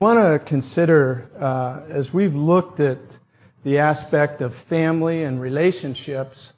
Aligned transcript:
want 0.00 0.20
to 0.20 0.38
consider, 0.38 1.28
uh, 1.40 1.80
as 1.90 2.14
we've 2.14 2.36
looked 2.36 2.78
at 2.78 3.00
the 3.64 3.78
aspect 3.78 4.42
of 4.42 4.54
family 4.54 5.24
and 5.24 5.40
relationships, 5.40 6.52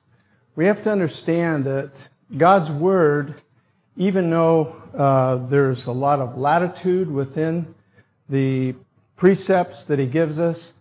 we 0.57 0.66
have 0.66 0.83
to 0.83 0.91
understand 0.91 1.65
that 1.65 1.91
God's 2.37 2.71
Word, 2.71 3.41
even 3.97 4.29
though 4.29 4.77
uh, 4.95 5.37
there's 5.47 5.87
a 5.87 5.93
lot 5.93 6.21
of 6.21 6.37
latitude 6.37 7.11
within 7.11 7.75
the 8.29 8.75
precepts 9.16 9.85
that 9.85 9.99
He 9.99 10.05
gives 10.05 10.38
us, 10.38 10.75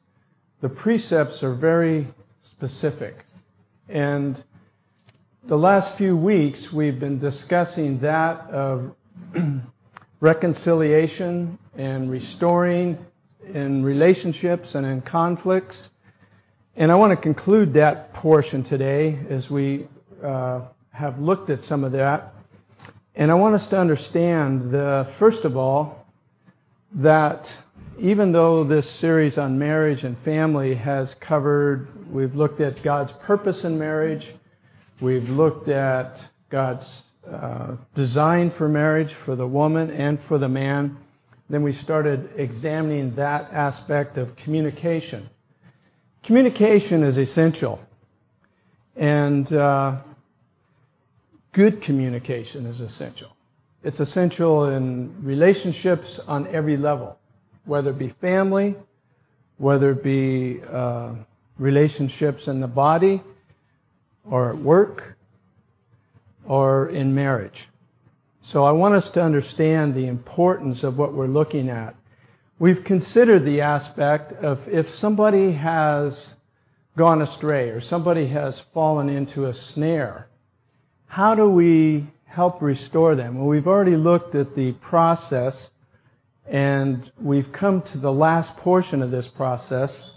the 0.60 0.68
precepts 0.68 1.44
are 1.44 1.54
very 1.54 2.10
specific. 2.44 3.24
And 3.88 4.38
the 5.46 5.58
last 5.58 5.96
few 5.98 6.18
weeks, 6.18 6.74
we've 6.74 7.00
been 7.00 7.20
discussing 7.20 8.00
that 8.00 8.50
of 8.50 8.94
reconciliation 10.20 11.58
and 11.78 12.12
restoring 12.12 12.98
in 13.54 13.84
relationships 13.84 14.76
and 14.76 14.86
in 14.86 15.02
conflicts. 15.02 15.90
And 16.76 16.92
I 16.92 16.96
want 16.96 17.12
to 17.12 17.18
conclude 17.18 17.74
that 17.74 18.14
portion 18.14 18.64
today 18.64 19.18
as 19.30 19.50
we 19.50 19.88
uh, 20.24 20.62
have 20.92 21.20
looked 21.20 21.50
at 21.50 21.64
some 21.64 21.84
of 21.84 21.94
that. 21.94 22.34
And 23.16 23.32
I 23.32 23.36
want 23.36 23.56
us 23.56 23.68
to 23.68 23.78
understand, 23.78 24.72
the, 24.72 25.08
first 25.18 25.46
of 25.46 25.58
all, 25.58 26.06
that 26.94 27.56
even 27.98 28.32
though 28.32 28.64
this 28.64 28.90
series 28.90 29.38
on 29.38 29.60
marriage 29.60 30.04
and 30.04 30.18
family 30.20 30.76
has 30.76 31.14
covered, 31.16 31.88
we've 32.12 32.36
looked 32.36 32.62
at 32.62 32.82
God's 32.82 33.12
purpose 33.12 33.66
in 33.66 33.78
marriage, 33.78 34.34
we've 35.02 35.30
looked 35.30 35.68
at 35.68 36.24
God's 36.50 37.04
uh, 37.32 37.76
design 37.96 38.50
for 38.50 38.68
marriage 38.68 39.14
for 39.14 39.36
the 39.36 39.48
woman 39.48 39.92
and 39.92 40.20
for 40.20 40.38
the 40.38 40.50
man. 40.50 40.98
Then 41.50 41.64
we 41.64 41.74
started 41.74 42.30
examining 42.36 43.16
that 43.16 43.52
aspect 43.52 44.18
of 44.18 44.36
communication. 44.36 45.30
Communication 46.24 47.04
is 47.04 47.18
essential. 47.18 47.80
And 48.96 49.52
uh, 49.54 50.02
good 51.52 51.82
communication 51.82 52.66
is 52.66 52.82
essential. 52.82 53.30
It's 53.84 54.00
essential 54.00 54.66
in 54.66 55.14
relationships 55.24 56.20
on 56.20 56.48
every 56.48 56.78
level, 56.78 57.18
whether 57.66 57.92
it 57.92 57.98
be 57.98 58.10
family, 58.10 58.76
whether 59.58 59.92
it 59.92 60.04
be 60.04 60.62
uh, 60.70 61.14
relationships 61.58 62.48
in 62.48 62.60
the 62.60 62.68
body 62.68 63.22
or 64.30 64.50
at 64.50 64.58
work 64.58 65.18
or 66.50 66.90
in 66.90 67.14
marriage. 67.16 67.70
So 68.42 68.64
I 68.64 68.72
want 68.72 68.96
us 68.96 69.12
to 69.12 69.22
understand 69.22 69.94
the 69.94 70.08
importance 70.08 70.84
of 70.84 70.98
what 70.98 71.14
we're 71.14 71.28
looking 71.28 71.70
at. 71.70 71.96
We've 72.58 72.84
considered 72.84 73.46
the 73.46 73.62
aspect 73.62 74.34
of 74.34 74.68
if 74.68 74.90
somebody 74.90 75.52
has 75.54 76.36
gone 76.98 77.22
astray 77.22 77.70
or 77.70 77.80
somebody 77.80 78.28
has 78.28 78.60
fallen 78.60 79.10
into 79.10 79.46
a 79.46 79.54
snare, 79.54 80.28
how 81.06 81.36
do 81.36 81.48
we 81.48 82.08
help 82.26 82.62
restore 82.62 83.16
them? 83.16 83.38
Well, 83.38 83.48
we've 83.48 83.68
already 83.68 83.96
looked 83.96 84.34
at 84.34 84.56
the 84.56 84.72
process 84.74 85.70
and 86.48 87.10
we've 87.22 87.52
come 87.52 87.84
to 87.84 88.00
the 88.00 88.12
last 88.12 88.58
portion 88.58 89.04
of 89.04 89.12
this 89.12 89.28
process, 89.28 90.12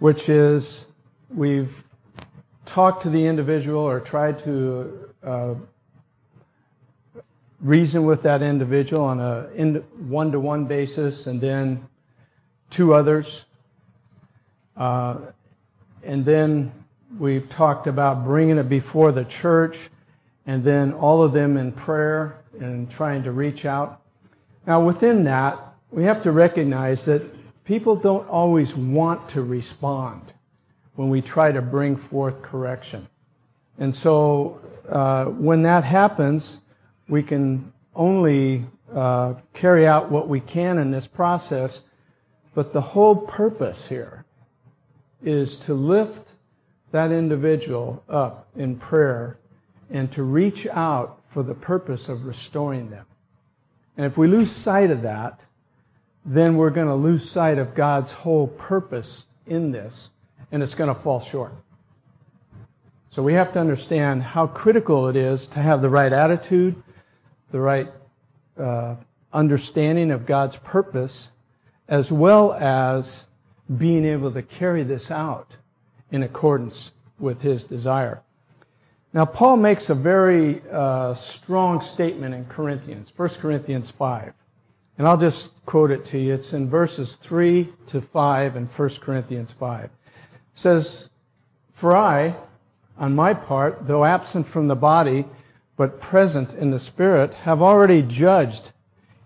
which 0.00 0.28
is 0.28 0.86
we've 1.32 1.84
talked 2.64 3.04
to 3.04 3.10
the 3.10 3.26
individual 3.26 3.80
or 3.80 4.00
tried 4.00 4.40
to 4.40 5.05
reason 7.60 8.04
with 8.04 8.22
that 8.22 8.42
individual 8.42 9.04
on 9.04 9.20
a 9.20 9.42
one 10.08 10.32
to 10.32 10.40
one 10.40 10.66
basis 10.66 11.26
and 11.26 11.40
then 11.40 11.86
two 12.70 12.94
others. 12.94 13.44
Uh, 14.76 15.16
and 16.02 16.24
then 16.24 16.72
we've 17.18 17.48
talked 17.48 17.86
about 17.86 18.24
bringing 18.24 18.58
it 18.58 18.68
before 18.68 19.10
the 19.12 19.24
church 19.24 19.78
and 20.46 20.62
then 20.62 20.92
all 20.92 21.22
of 21.22 21.32
them 21.32 21.56
in 21.56 21.72
prayer 21.72 22.38
and 22.60 22.90
trying 22.90 23.22
to 23.24 23.32
reach 23.32 23.64
out. 23.64 24.00
Now, 24.66 24.84
within 24.84 25.24
that, 25.24 25.74
we 25.90 26.04
have 26.04 26.22
to 26.22 26.32
recognize 26.32 27.04
that 27.06 27.22
people 27.64 27.96
don't 27.96 28.28
always 28.28 28.74
want 28.74 29.28
to 29.30 29.42
respond 29.42 30.32
when 30.94 31.08
we 31.08 31.20
try 31.20 31.52
to 31.52 31.62
bring 31.62 31.96
forth 31.96 32.42
correction. 32.42 33.06
And 33.78 33.94
so, 33.94 34.60
uh, 34.88 35.26
when 35.26 35.62
that 35.62 35.84
happens, 35.84 36.56
we 37.08 37.22
can 37.22 37.72
only 37.94 38.64
uh, 38.94 39.34
carry 39.52 39.86
out 39.86 40.10
what 40.10 40.28
we 40.28 40.40
can 40.40 40.78
in 40.78 40.90
this 40.90 41.06
process, 41.06 41.82
but 42.54 42.72
the 42.72 42.80
whole 42.80 43.16
purpose 43.16 43.86
here 43.86 44.24
is 45.22 45.56
to 45.56 45.74
lift 45.74 46.28
that 46.92 47.10
individual 47.10 48.02
up 48.08 48.48
in 48.56 48.76
prayer 48.76 49.36
and 49.90 50.10
to 50.12 50.22
reach 50.22 50.66
out 50.66 51.20
for 51.28 51.42
the 51.42 51.54
purpose 51.54 52.08
of 52.08 52.24
restoring 52.24 52.90
them. 52.90 53.04
And 53.96 54.06
if 54.06 54.16
we 54.16 54.28
lose 54.28 54.50
sight 54.50 54.90
of 54.90 55.02
that, 55.02 55.44
then 56.24 56.56
we're 56.56 56.70
going 56.70 56.88
to 56.88 56.94
lose 56.94 57.28
sight 57.28 57.58
of 57.58 57.74
God's 57.74 58.10
whole 58.10 58.46
purpose 58.46 59.26
in 59.46 59.70
this, 59.70 60.10
and 60.50 60.62
it's 60.62 60.74
going 60.74 60.92
to 60.94 61.00
fall 61.00 61.20
short. 61.20 61.52
So 63.16 63.22
we 63.22 63.32
have 63.32 63.54
to 63.54 63.60
understand 63.60 64.22
how 64.22 64.46
critical 64.46 65.08
it 65.08 65.16
is 65.16 65.48
to 65.48 65.58
have 65.58 65.80
the 65.80 65.88
right 65.88 66.12
attitude, 66.12 66.82
the 67.50 67.58
right 67.58 67.90
uh, 68.60 68.96
understanding 69.32 70.10
of 70.10 70.26
God's 70.26 70.56
purpose, 70.56 71.30
as 71.88 72.12
well 72.12 72.52
as 72.52 73.26
being 73.78 74.04
able 74.04 74.32
to 74.32 74.42
carry 74.42 74.82
this 74.82 75.10
out 75.10 75.56
in 76.10 76.24
accordance 76.24 76.90
with 77.18 77.40
His 77.40 77.64
desire. 77.64 78.20
Now, 79.14 79.24
Paul 79.24 79.56
makes 79.56 79.88
a 79.88 79.94
very 79.94 80.60
uh, 80.70 81.14
strong 81.14 81.80
statement 81.80 82.34
in 82.34 82.44
Corinthians, 82.44 83.10
1 83.16 83.28
Corinthians 83.40 83.90
5. 83.90 84.34
And 84.98 85.08
I'll 85.08 85.16
just 85.16 85.52
quote 85.64 85.90
it 85.90 86.04
to 86.04 86.18
you. 86.18 86.34
It's 86.34 86.52
in 86.52 86.68
verses 86.68 87.16
3 87.16 87.66
to 87.86 88.02
5 88.02 88.56
in 88.56 88.66
1 88.66 88.88
Corinthians 89.00 89.52
5. 89.52 89.84
It 89.84 89.90
says, 90.52 91.08
For 91.76 91.96
I, 91.96 92.36
on 92.98 93.14
my 93.14 93.34
part, 93.34 93.86
though 93.86 94.04
absent 94.04 94.46
from 94.46 94.68
the 94.68 94.76
body, 94.76 95.26
but 95.76 96.00
present 96.00 96.54
in 96.54 96.70
the 96.70 96.78
Spirit, 96.78 97.34
have 97.34 97.62
already 97.62 98.02
judged 98.02 98.72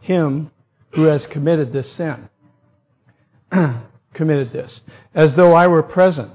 him 0.00 0.50
who 0.91 1.04
has 1.04 1.26
committed 1.26 1.72
this 1.72 1.91
sin. 1.91 2.28
committed 4.12 4.50
this. 4.50 4.80
As 5.14 5.36
though 5.36 5.53
I 5.53 5.69
were 5.69 5.82
present 5.82 6.32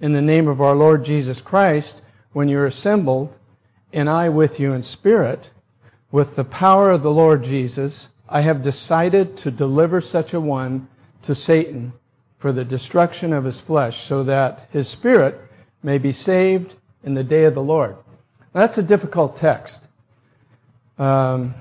in 0.00 0.12
the 0.12 0.20
name 0.20 0.48
of 0.48 0.60
our 0.60 0.74
Lord 0.74 1.04
Jesus 1.04 1.40
Christ 1.40 2.00
when 2.32 2.48
you're 2.48 2.66
assembled, 2.66 3.32
and 3.92 4.10
I 4.10 4.28
with 4.28 4.60
you 4.60 4.72
in 4.72 4.82
spirit, 4.82 5.48
with 6.10 6.36
the 6.36 6.44
power 6.44 6.90
of 6.90 7.02
the 7.02 7.10
Lord 7.10 7.44
Jesus, 7.44 8.08
I 8.28 8.40
have 8.42 8.62
decided 8.62 9.36
to 9.38 9.50
deliver 9.50 10.00
such 10.00 10.34
a 10.34 10.40
one 10.40 10.88
to 11.22 11.34
Satan 11.34 11.92
for 12.38 12.52
the 12.52 12.64
destruction 12.64 13.32
of 13.32 13.44
his 13.44 13.60
flesh, 13.60 14.06
so 14.06 14.24
that 14.24 14.68
his 14.70 14.88
spirit 14.88 15.40
may 15.82 15.98
be 15.98 16.12
saved 16.12 16.74
in 17.04 17.14
the 17.14 17.24
day 17.24 17.44
of 17.44 17.54
the 17.54 17.62
Lord. 17.62 17.96
That's 18.52 18.78
a 18.78 18.82
difficult 18.82 19.36
text. 19.36 19.86
Um, 20.98 21.54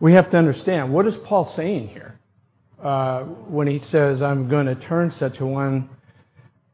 we 0.00 0.12
have 0.12 0.30
to 0.30 0.38
understand 0.38 0.92
what 0.92 1.06
is 1.06 1.16
Paul 1.16 1.44
saying 1.44 1.88
here 1.88 2.18
uh, 2.82 3.22
when 3.22 3.66
he 3.66 3.80
says, 3.80 4.22
"I'm 4.22 4.48
going 4.48 4.66
to 4.66 4.74
turn 4.74 5.10
such 5.10 5.40
a 5.40 5.46
one 5.46 5.88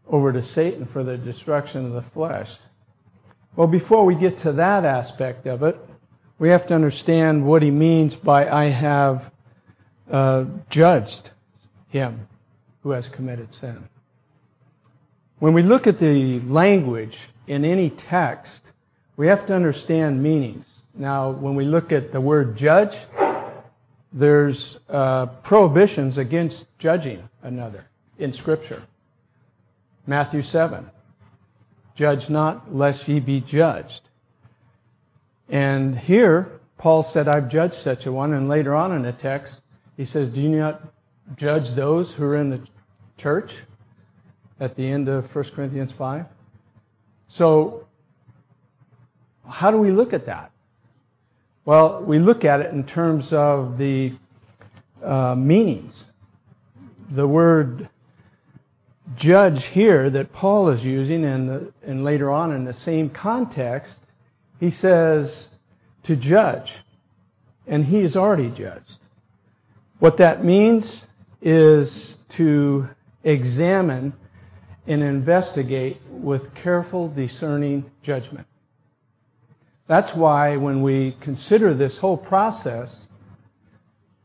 over 0.07 0.33
to 0.33 0.43
Satan 0.43 0.85
for 0.85 1.03
the 1.03 1.17
destruction 1.17 1.87
of 1.87 1.93
the 1.93 2.03
flesh." 2.03 2.59
Well, 3.57 3.69
before 3.69 4.05
we 4.05 4.15
get 4.15 4.37
to 4.39 4.53
that 4.53 4.85
aspect 4.85 5.47
of 5.47 5.63
it, 5.63 5.79
we 6.39 6.51
have 6.51 6.67
to 6.67 6.75
understand 6.75 7.47
what 7.47 7.63
he 7.63 7.71
means 7.71 8.15
by 8.15 8.49
"I 8.49 8.67
have 8.67 9.31
uh, 10.11 10.45
judged 10.69 11.31
him 11.89 12.29
who 12.83 12.91
has 12.91 13.09
committed 13.09 13.55
sin." 13.55 13.89
When 15.39 15.53
we 15.53 15.63
look 15.63 15.87
at 15.87 15.99
the 15.99 16.41
language 16.41 17.29
in 17.47 17.65
any 17.65 17.91
text, 17.91 18.63
we 19.17 19.27
have 19.27 19.47
to 19.47 19.55
understand 19.55 20.23
meanings. 20.23 20.67
Now, 20.95 21.31
when 21.31 21.55
we 21.55 21.65
look 21.65 21.93
at 21.93 22.13
the 22.13 22.21
word 22.21 22.57
judge, 22.57 22.97
there's 24.13 24.79
uh, 24.89 25.27
prohibitions 25.27 26.19
against 26.19 26.67
judging 26.79 27.29
another 27.43 27.85
in 28.19 28.33
Scripture. 28.33 28.83
Matthew 30.07 30.43
7. 30.43 30.89
Judge 31.95 32.31
not, 32.31 32.75
lest 32.75 33.09
ye 33.09 33.21
be 33.21 33.41
judged. 33.41 34.03
And 35.49 35.99
here, 35.99 36.61
Paul 36.79 37.03
said, 37.03 37.29
I've 37.29 37.49
judged 37.49 37.75
such 37.75 38.07
a 38.07 38.13
one. 38.13 38.33
And 38.35 38.49
later 38.49 38.75
on 38.75 38.93
in 38.93 39.03
the 39.03 39.13
text, 39.13 39.63
he 39.97 40.05
says, 40.05 40.29
Do 40.31 40.41
you 40.41 40.49
not 40.49 40.83
judge 41.37 41.71
those 41.71 42.13
who 42.13 42.25
are 42.25 42.37
in 42.37 42.51
the 42.51 42.61
church? 43.17 43.55
At 44.61 44.77
the 44.77 44.89
end 44.89 45.09
of 45.09 45.35
1 45.35 45.45
Corinthians 45.51 45.93
5. 45.93 46.27
So, 47.29 47.87
how 49.49 49.71
do 49.71 49.79
we 49.79 49.91
look 49.91 50.13
at 50.13 50.27
that? 50.27 50.51
Well, 51.65 52.03
we 52.03 52.19
look 52.19 52.45
at 52.45 52.61
it 52.61 52.73
in 52.73 52.85
terms 52.85 53.33
of 53.33 53.79
the 53.79 54.13
uh, 55.03 55.35
meanings. 55.35 56.05
The 57.11 57.27
word 57.27 57.89
judge 59.17 59.65
here 59.65 60.11
that 60.11 60.33
Paul 60.33 60.69
is 60.69 60.85
using, 60.85 61.25
and, 61.25 61.49
the, 61.49 61.73
and 61.83 62.05
later 62.05 62.31
on 62.31 62.53
in 62.53 62.65
the 62.65 62.73
same 62.73 63.11
context, 63.11 63.99
he 64.61 64.71
says 64.71 65.49
to 66.05 66.17
judge, 66.17 66.83
and 67.67 67.85
he 67.85 68.01
is 68.01 68.17
already 68.17 68.51
judged. 68.51 68.99
What 69.99 70.19
that 70.19 70.45
means 70.45 71.05
is 71.41 72.19
to 72.31 72.89
examine 73.23 74.13
and 74.87 75.03
investigate 75.03 76.01
with 76.09 76.55
careful, 76.55 77.09
discerning 77.09 77.91
judgment. 78.03 78.47
That's 79.87 80.15
why 80.15 80.57
when 80.57 80.83
we 80.83 81.17
consider 81.21 81.75
this 81.75 81.99
whole 81.99 82.17
process, 82.17 83.07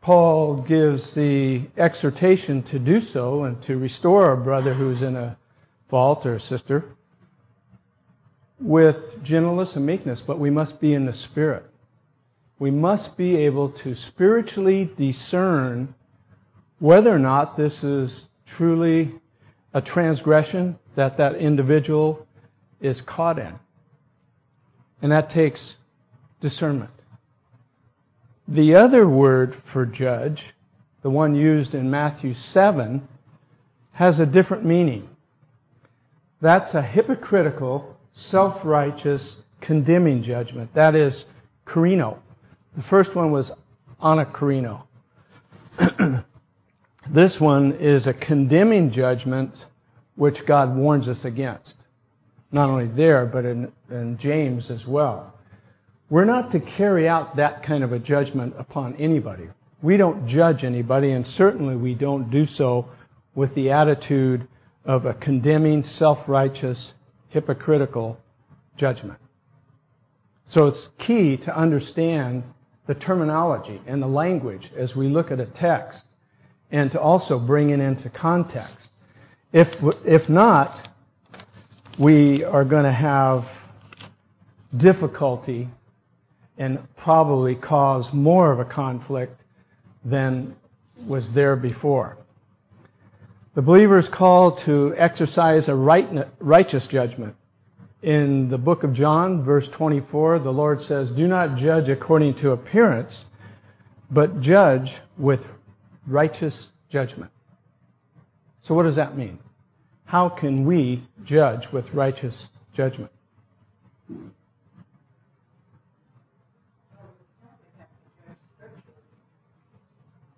Paul 0.02 0.56
gives 0.56 1.14
the 1.14 1.64
exhortation 1.78 2.64
to 2.64 2.80
do 2.80 3.02
so 3.02 3.44
and 3.44 3.62
to 3.64 3.78
restore 3.78 4.32
a 4.32 4.38
brother 4.38 4.74
who's 4.74 5.02
in 5.02 5.16
a 5.16 5.38
fault 5.90 6.26
or 6.26 6.36
a 6.36 6.40
sister 6.40 6.86
with 8.60 9.22
gentleness 9.24 9.76
and 9.76 9.86
meekness, 9.86 10.22
but 10.22 10.40
we 10.40 10.50
must 10.50 10.80
be 10.80 10.94
in 10.94 11.06
the 11.06 11.14
Spirit. 11.14 11.66
We 12.60 12.72
must 12.72 13.18
be 13.18 13.38
able 13.38 13.70
to 13.70 13.96
spiritually 13.96 14.90
discern 14.98 15.94
whether 16.80 17.14
or 17.14 17.20
not 17.20 17.56
this 17.56 17.84
is 17.84 18.28
truly 18.46 19.14
a 19.74 19.82
transgression 19.82 20.78
that 20.96 21.18
that 21.18 21.36
individual 21.36 22.26
is 22.82 23.02
caught 23.02 23.40
in. 23.40 23.54
And 25.02 25.12
that 25.12 25.30
takes 25.30 25.76
discernment. 26.42 26.92
The 28.48 28.76
other 28.76 29.08
word 29.08 29.56
for 29.56 29.86
judge, 29.86 30.54
the 31.02 31.10
one 31.10 31.36
used 31.36 31.76
in 31.76 31.90
Matthew 31.90 32.34
7, 32.34 33.08
has 33.92 34.20
a 34.20 34.26
different 34.26 34.66
meaning. 34.66 35.08
That's 36.42 36.74
a 36.74 36.82
hypocritical, 36.82 37.98
self 38.14 38.62
righteous, 38.64 39.38
condemning 39.62 40.24
judgment. 40.24 40.74
That 40.74 40.96
is 40.96 41.26
krino. 41.66 42.18
The 42.76 42.82
first 42.82 43.16
one 43.16 43.32
was 43.32 43.52
anakrino. 44.02 44.84
this 47.08 47.40
one 47.40 47.74
is 47.74 48.08
a 48.08 48.14
condemning 48.14 48.92
judgment 48.92 49.66
which 50.16 50.46
God 50.46 50.76
warns 50.76 51.08
us 51.08 51.26
against. 51.26 51.78
Not 52.52 52.70
only 52.70 52.88
there, 52.88 53.26
but 53.26 53.46
in, 53.46 53.72
in 53.90 54.18
James 54.18 54.70
as 54.70 54.86
well. 54.86 55.34
We're 56.10 56.26
not 56.26 56.52
to 56.52 56.60
carry 56.60 57.08
out 57.08 57.36
that 57.36 57.64
kind 57.64 57.84
of 57.84 57.94
a 57.94 58.00
judgment 58.00 58.56
upon 58.58 58.96
anybody. 58.96 59.48
We 59.82 59.96
don't 59.96 60.28
judge 60.28 60.64
anybody, 60.64 61.12
and 61.12 61.26
certainly 61.26 61.76
we 61.76 61.94
don't 61.94 62.30
do 62.30 62.46
so 62.46 62.90
with 63.36 63.54
the 63.56 63.72
attitude 63.72 64.48
of 64.86 65.06
a 65.06 65.14
condemning, 65.14 65.84
self 65.84 66.28
righteous, 66.28 66.94
hypocritical 67.30 68.20
judgment. 68.76 69.20
So 70.48 70.66
it's 70.66 70.90
key 70.98 71.38
to 71.38 71.56
understand 71.56 72.44
the 72.88 72.96
terminology 72.96 73.80
and 73.86 74.02
the 74.02 74.08
language 74.08 74.72
as 74.76 74.96
we 74.96 75.08
look 75.08 75.32
at 75.32 75.40
a 75.40 75.46
text 75.46 76.06
and 76.72 76.92
to 76.92 77.00
also 77.00 77.40
bring 77.40 77.72
it 77.72 77.80
into 77.80 78.10
context. 78.10 78.90
If, 79.52 79.82
if 80.06 80.30
not, 80.30 80.88
we 81.98 82.44
are 82.44 82.64
going 82.64 82.86
to 82.86 82.92
have 82.92 83.50
difficulty 84.76 85.68
and 86.58 86.80
probably 86.96 87.56
cause 87.56 88.14
more 88.14 88.52
of 88.52 88.60
a 88.60 88.66
conflict 88.66 89.44
than 90.06 90.56
was 91.08 91.34
there 91.34 91.56
before. 91.56 92.18
The 93.56 93.62
believer 93.62 93.98
is 93.98 94.08
called 94.08 94.60
to 94.60 94.94
exercise 94.96 95.68
a 95.68 95.76
right, 95.76 96.08
righteous 96.40 96.86
judgment. 96.86 97.36
In 98.02 98.48
the 98.48 98.58
book 98.58 98.84
of 98.84 98.94
John, 98.94 99.44
verse 99.44 99.68
24, 99.68 100.40
the 100.40 100.54
Lord 100.54 100.82
says, 100.82 101.12
Do 101.12 101.28
not 101.28 101.58
judge 101.58 101.90
according 101.90 102.36
to 102.36 102.52
appearance, 102.52 103.26
but 104.12 104.40
judge 104.40 104.98
with 105.18 105.48
righteous 106.10 106.72
judgment. 106.90 107.32
So, 108.62 108.76
what 108.76 108.84
does 108.84 108.96
that 108.96 109.16
mean? 109.16 109.40
How 110.06 110.28
can 110.28 110.66
we 110.66 111.04
judge 111.24 111.72
with 111.72 111.94
righteous 111.94 112.50
judgment? 112.74 113.12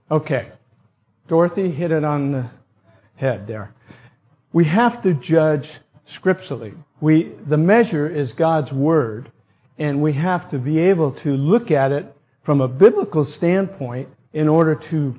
Okay. 0.09 0.49
Dorothy 1.29 1.71
hit 1.71 1.91
it 1.91 2.03
on 2.03 2.33
the 2.33 2.49
head 3.15 3.47
there. 3.47 3.73
We 4.51 4.65
have 4.65 5.01
to 5.03 5.13
judge 5.13 5.71
scripturally. 6.03 6.73
We, 6.99 7.31
the 7.45 7.57
measure 7.57 8.09
is 8.09 8.33
God's 8.33 8.73
Word, 8.73 9.31
and 9.79 10.01
we 10.01 10.11
have 10.13 10.49
to 10.49 10.59
be 10.59 10.79
able 10.79 11.11
to 11.13 11.37
look 11.37 11.71
at 11.71 11.93
it 11.93 12.13
from 12.43 12.59
a 12.59 12.67
biblical 12.67 13.23
standpoint 13.23 14.09
in 14.33 14.49
order 14.49 14.75
to 14.75 15.17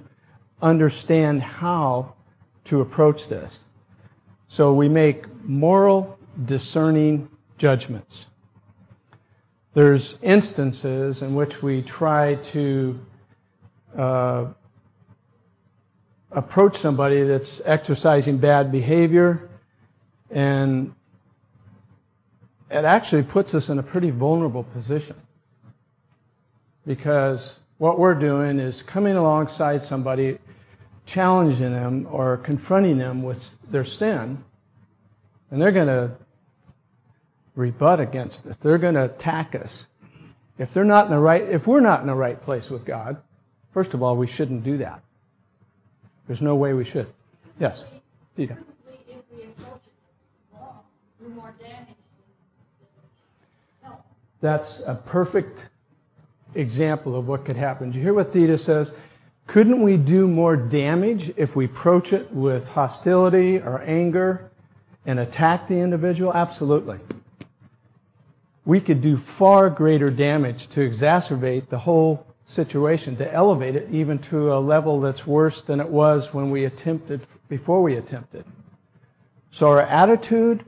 understand 0.63 1.43
how 1.43 2.15
to 2.65 2.81
approach 2.81 3.29
this. 3.29 3.59
So 4.49 4.73
we 4.73 4.89
make 4.89 5.25
moral, 5.45 6.19
discerning 6.45 7.29
judgments. 7.59 8.27
There's 9.75 10.19
instances 10.23 11.23
in 11.23 11.35
which 11.35 11.63
we 11.63 11.83
try 11.83 12.37
to 12.37 13.01
uh, 13.97 14.47
approach 16.31 16.77
somebody 16.77 17.25
that's 17.25 17.61
exercising 17.65 18.39
bad 18.39 18.71
behavior, 18.71 19.49
and 20.31 20.95
it 22.71 22.85
actually 22.85 23.23
puts 23.23 23.55
us 23.55 23.69
in 23.69 23.79
a 23.79 23.83
pretty 23.83 24.11
vulnerable 24.11 24.65
position. 24.65 25.17
Because 26.87 27.59
what 27.79 27.99
we're 27.99 28.15
doing 28.15 28.59
is 28.59 28.83
coming 28.83 29.17
alongside 29.17 29.85
somebody 29.85 30.39
challenging 31.07 31.73
them 31.73 32.07
or 32.11 32.37
confronting 32.37 32.99
them 32.99 33.23
with 33.23 33.57
their 33.71 33.85
sin, 33.85 34.43
and 35.51 35.61
they're 35.61 35.73
going 35.73 35.89
to 35.89 36.13
rebut 37.55 38.01
against 38.01 38.47
us. 38.47 38.57
They're 38.57 38.79
going 38.79 38.95
to 38.95 39.05
attack 39.05 39.55
us. 39.55 39.87
If 40.59 40.73
they're 40.73 40.85
not 40.85 41.07
in 41.07 41.13
the 41.13 41.19
right, 41.19 41.43
if 41.43 41.67
we're 41.67 41.81
not 41.81 42.01
in 42.01 42.07
the 42.07 42.15
right 42.15 42.41
place 42.41 42.71
with 42.71 42.85
God, 42.85 43.17
first 43.73 43.95
of 43.95 44.03
all, 44.03 44.17
we 44.17 44.27
shouldn't 44.27 44.65
do 44.65 44.79
that. 44.79 45.03
There's 46.27 46.43
no 46.43 46.55
way 46.55 46.73
we 46.73 46.85
should. 46.85 47.07
Yes, 47.59 47.85
Theta. 48.37 48.57
That's 54.41 54.81
a 54.81 54.95
perfect 54.95 55.71
example 56.55 57.15
of 57.17 57.29
what 57.29 57.45
could 57.45 57.57
happen. 57.57 57.93
Do 57.93 57.99
you 57.99 58.05
hear 58.05 58.15
what 58.15 58.33
Theta 58.33 58.59
says? 58.59 58.91
Couldn't 59.47 59.83
we 59.83 59.97
do 59.97 60.27
more 60.27 60.57
damage 60.57 61.33
if 61.37 61.57
we 61.57 61.67
approach 61.67 62.13
it 62.13 62.33
with 62.33 62.69
hostility 62.69 63.59
or 63.59 63.83
anger 63.83 64.51
and 65.05 65.19
attack 65.19 65.69
the 65.69 65.79
individual? 65.79 66.33
Absolutely. 66.33 66.99
We 68.65 68.81
could 68.81 69.01
do 69.01 69.17
far 69.17 69.69
greater 69.69 70.11
damage 70.11 70.69
to 70.69 70.89
exacerbate 70.89 71.69
the 71.69 71.79
whole 71.79 72.25
situation, 72.45 73.17
to 73.17 73.33
elevate 73.33 73.77
it 73.77 73.89
even 73.91 74.19
to 74.21 74.53
a 74.53 74.59
level 74.59 75.01
that's 75.01 75.27
worse 75.27 75.63
than 75.63 75.81
it 75.81 75.89
was 75.89 76.33
when 76.33 76.51
we 76.51 76.65
attempted, 76.65 77.27
before 77.49 77.83
we 77.83 77.97
attempted. 77.97 78.45
So 79.51 79.69
our 79.69 79.83
attitude 79.83 80.65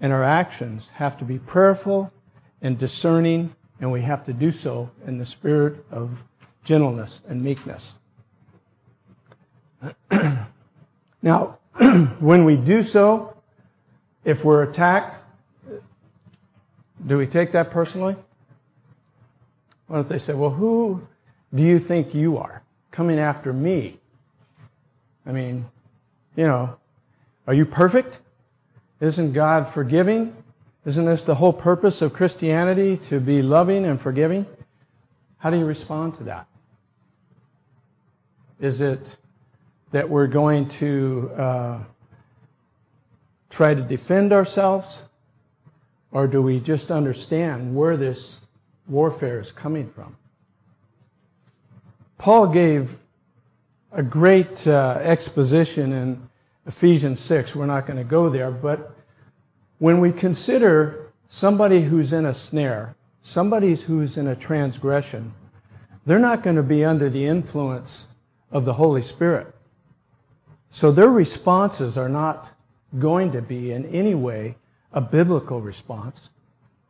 and 0.00 0.12
our 0.12 0.24
actions 0.24 0.88
have 0.88 1.18
to 1.18 1.24
be 1.24 1.38
prayerful 1.38 2.12
and 2.62 2.76
discerning, 2.76 3.54
and 3.80 3.90
we 3.90 4.02
have 4.02 4.24
to 4.26 4.32
do 4.32 4.50
so 4.50 4.90
in 5.06 5.18
the 5.18 5.26
spirit 5.26 5.84
of 5.90 6.22
gentleness, 6.68 7.22
and 7.26 7.42
meekness. 7.42 7.94
now, 11.22 11.58
when 12.20 12.44
we 12.44 12.56
do 12.56 12.82
so, 12.82 13.34
if 14.22 14.44
we're 14.44 14.64
attacked, 14.64 15.16
do 17.06 17.16
we 17.16 17.26
take 17.26 17.52
that 17.52 17.70
personally? 17.70 18.16
What 19.86 20.00
if 20.00 20.08
they 20.08 20.18
say, 20.18 20.34
well, 20.34 20.50
who, 20.50 21.00
do 21.54 21.62
you 21.62 21.78
think 21.78 22.14
you 22.14 22.36
are 22.36 22.62
coming 22.90 23.18
after 23.18 23.50
me? 23.50 23.98
I 25.24 25.32
mean, 25.32 25.64
you 26.36 26.46
know, 26.46 26.76
are 27.46 27.54
you 27.54 27.64
perfect? 27.64 28.18
Isn't 29.00 29.32
God 29.32 29.72
forgiving? 29.72 30.36
Isn't 30.84 31.06
this 31.06 31.24
the 31.24 31.34
whole 31.34 31.54
purpose 31.54 32.02
of 32.02 32.12
Christianity 32.12 32.98
to 33.08 33.20
be 33.20 33.40
loving 33.40 33.86
and 33.86 33.98
forgiving? 33.98 34.44
How 35.38 35.48
do 35.48 35.56
you 35.56 35.64
respond 35.64 36.16
to 36.16 36.24
that? 36.24 36.46
Is 38.60 38.80
it 38.80 39.16
that 39.92 40.08
we're 40.08 40.26
going 40.26 40.68
to 40.68 41.30
uh, 41.36 41.78
try 43.50 43.74
to 43.74 43.82
defend 43.82 44.32
ourselves? 44.32 44.98
Or 46.10 46.26
do 46.26 46.42
we 46.42 46.58
just 46.58 46.90
understand 46.90 47.74
where 47.74 47.96
this 47.96 48.40
warfare 48.88 49.40
is 49.40 49.52
coming 49.52 49.90
from? 49.90 50.16
Paul 52.16 52.48
gave 52.48 52.98
a 53.92 54.02
great 54.02 54.66
uh, 54.66 54.98
exposition 55.00 55.92
in 55.92 56.28
Ephesians 56.66 57.20
6. 57.20 57.54
We're 57.54 57.66
not 57.66 57.86
going 57.86 57.98
to 57.98 58.04
go 58.04 58.28
there, 58.28 58.50
but 58.50 58.94
when 59.78 60.00
we 60.00 60.10
consider 60.10 61.12
somebody 61.28 61.80
who's 61.82 62.12
in 62.12 62.26
a 62.26 62.34
snare, 62.34 62.96
somebody 63.22 63.76
who's 63.76 64.18
in 64.18 64.26
a 64.26 64.36
transgression, 64.36 65.32
they're 66.06 66.18
not 66.18 66.42
going 66.42 66.56
to 66.56 66.62
be 66.62 66.84
under 66.84 67.08
the 67.08 67.24
influence 67.24 68.07
of 68.50 68.64
the 68.64 68.72
Holy 68.72 69.02
Spirit. 69.02 69.54
So 70.70 70.92
their 70.92 71.10
responses 71.10 71.96
are 71.96 72.08
not 72.08 72.48
going 72.98 73.32
to 73.32 73.42
be 73.42 73.72
in 73.72 73.86
any 73.86 74.14
way 74.14 74.56
a 74.92 75.00
biblical 75.00 75.60
response. 75.60 76.30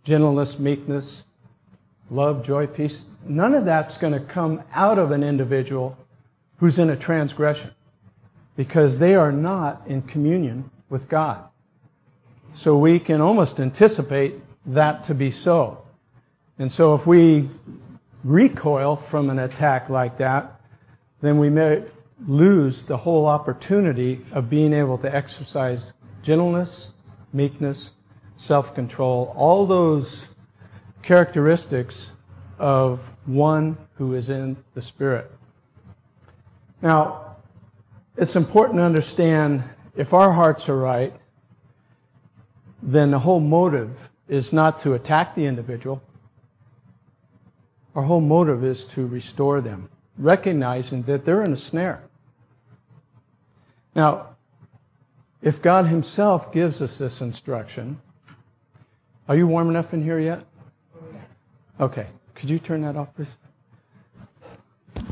Gentleness, 0.04 0.58
meekness, 0.58 1.24
love, 2.10 2.44
joy, 2.44 2.66
peace. 2.66 3.00
None 3.24 3.54
of 3.54 3.64
that's 3.64 3.98
going 3.98 4.12
to 4.12 4.20
come 4.20 4.62
out 4.72 4.98
of 4.98 5.10
an 5.10 5.22
individual 5.22 5.96
who's 6.58 6.78
in 6.78 6.90
a 6.90 6.96
transgression 6.96 7.70
because 8.56 8.98
they 8.98 9.14
are 9.14 9.32
not 9.32 9.82
in 9.86 10.02
communion 10.02 10.70
with 10.88 11.08
God. 11.08 11.44
So 12.54 12.76
we 12.76 12.98
can 12.98 13.20
almost 13.20 13.60
anticipate 13.60 14.34
that 14.66 15.04
to 15.04 15.14
be 15.14 15.30
so. 15.30 15.82
And 16.58 16.70
so 16.70 16.94
if 16.94 17.06
we 17.06 17.48
recoil 18.24 18.96
from 18.96 19.30
an 19.30 19.38
attack 19.38 19.88
like 19.88 20.18
that, 20.18 20.57
then 21.20 21.38
we 21.38 21.50
may 21.50 21.82
lose 22.26 22.84
the 22.84 22.96
whole 22.96 23.26
opportunity 23.26 24.24
of 24.32 24.50
being 24.50 24.72
able 24.72 24.98
to 24.98 25.14
exercise 25.14 25.92
gentleness, 26.22 26.88
meekness, 27.32 27.92
self 28.36 28.74
control, 28.74 29.32
all 29.36 29.66
those 29.66 30.24
characteristics 31.02 32.10
of 32.58 33.00
one 33.26 33.76
who 33.94 34.14
is 34.14 34.30
in 34.30 34.56
the 34.74 34.82
Spirit. 34.82 35.30
Now, 36.82 37.36
it's 38.16 38.36
important 38.36 38.78
to 38.78 38.82
understand 38.82 39.62
if 39.96 40.14
our 40.14 40.32
hearts 40.32 40.68
are 40.68 40.76
right, 40.76 41.12
then 42.82 43.10
the 43.10 43.18
whole 43.18 43.40
motive 43.40 44.08
is 44.28 44.52
not 44.52 44.80
to 44.80 44.94
attack 44.94 45.34
the 45.34 45.46
individual. 45.46 46.02
Our 47.94 48.02
whole 48.02 48.20
motive 48.20 48.64
is 48.64 48.84
to 48.86 49.06
restore 49.06 49.60
them, 49.60 49.88
recognizing 50.18 51.02
that 51.04 51.24
they're 51.24 51.42
in 51.42 51.52
a 51.52 51.56
snare. 51.56 52.02
Now, 53.94 54.36
if 55.40 55.62
God 55.62 55.86
Himself 55.86 56.52
gives 56.52 56.82
us 56.82 56.98
this 56.98 57.20
instruction, 57.20 58.00
are 59.28 59.36
you 59.36 59.46
warm 59.46 59.70
enough 59.70 59.94
in 59.94 60.02
here 60.02 60.18
yet? 60.18 60.44
Okay. 61.80 62.06
Could 62.34 62.50
you 62.50 62.58
turn 62.58 62.82
that 62.82 62.96
off, 62.96 63.14
please? 63.14 63.34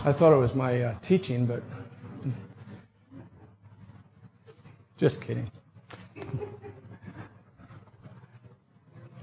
I 0.05 0.13
thought 0.13 0.33
it 0.33 0.37
was 0.37 0.55
my 0.55 0.83
uh, 0.83 0.95
teaching, 1.03 1.47
but 1.47 1.63
just 4.97 5.21
kidding. 5.21 5.51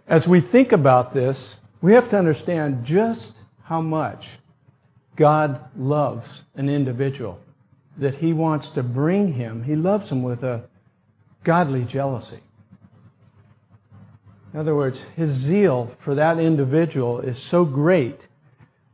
As 0.07 0.27
we 0.27 0.41
think 0.41 0.73
about 0.73 1.13
this, 1.13 1.55
we 1.81 1.93
have 1.93 2.09
to 2.09 2.17
understand 2.17 2.83
just 2.83 3.35
how 3.63 3.81
much 3.81 4.37
God 5.15 5.59
loves 5.77 6.43
an 6.55 6.69
individual, 6.69 7.39
that 7.97 8.15
He 8.15 8.33
wants 8.33 8.69
to 8.69 8.83
bring 8.83 9.33
him, 9.33 9.63
He 9.63 9.75
loves 9.75 10.09
him 10.09 10.23
with 10.23 10.43
a 10.43 10.63
godly 11.43 11.83
jealousy. 11.83 12.39
In 14.53 14.59
other 14.59 14.75
words, 14.75 14.99
his 15.15 15.31
zeal 15.31 15.91
for 15.99 16.15
that 16.15 16.39
individual 16.39 17.19
is 17.21 17.39
so 17.39 17.65
great 17.65 18.27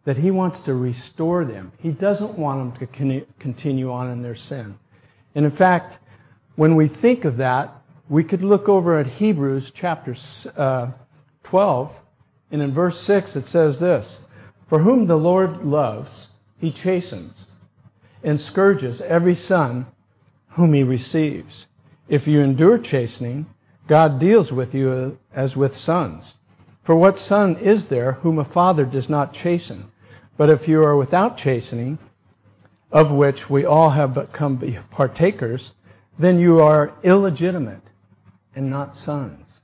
that 0.05 0.15
he 0.15 0.31
wants 0.31 0.61
to 0.61 0.73
restore 0.73 1.43
them. 1.43 1.73
He 1.79 1.91
doesn't 1.91 2.39
want 2.39 2.79
them 2.79 2.87
to 2.87 3.25
continue 3.39 3.91
on 3.91 4.09
in 4.09 4.21
their 4.21 4.35
sin. 4.35 4.79
And 5.35 5.45
in 5.45 5.51
fact, 5.51 5.99
when 6.55 6.75
we 6.75 6.87
think 6.87 7.25
of 7.25 7.37
that, 7.37 7.75
we 8.07 8.23
could 8.23 8.41
look 8.41 8.69
over 8.69 8.97
at 8.97 9.05
Hebrews 9.05 9.71
chapter 9.71 10.15
uh, 10.55 10.91
12, 11.43 11.95
and 12.51 12.61
in 12.61 12.71
verse 12.71 12.99
6 13.01 13.35
it 13.35 13.45
says 13.45 13.79
this 13.79 14.19
For 14.69 14.79
whom 14.79 15.07
the 15.07 15.17
Lord 15.17 15.65
loves, 15.65 16.27
he 16.59 16.71
chastens 16.71 17.47
and 18.23 18.39
scourges 18.39 19.01
every 19.01 19.33
son 19.35 19.87
whom 20.49 20.73
he 20.73 20.83
receives. 20.83 21.67
If 22.07 22.27
you 22.27 22.41
endure 22.41 22.77
chastening, 22.77 23.47
God 23.87 24.19
deals 24.19 24.51
with 24.51 24.75
you 24.75 25.17
as 25.33 25.57
with 25.57 25.75
sons. 25.75 26.35
For 26.83 26.95
what 26.95 27.17
son 27.17 27.55
is 27.57 27.87
there 27.87 28.13
whom 28.13 28.37
a 28.37 28.45
father 28.45 28.85
does 28.85 29.09
not 29.09 29.33
chasten? 29.33 29.91
But 30.37 30.49
if 30.49 30.67
you 30.67 30.83
are 30.83 30.95
without 30.95 31.37
chastening, 31.37 31.97
of 32.91 33.11
which 33.11 33.49
we 33.49 33.65
all 33.65 33.89
have 33.89 34.13
become 34.13 34.59
partakers, 34.91 35.73
then 36.17 36.39
you 36.39 36.59
are 36.61 36.93
illegitimate 37.03 37.81
and 38.55 38.69
not 38.69 38.95
sons. 38.95 39.61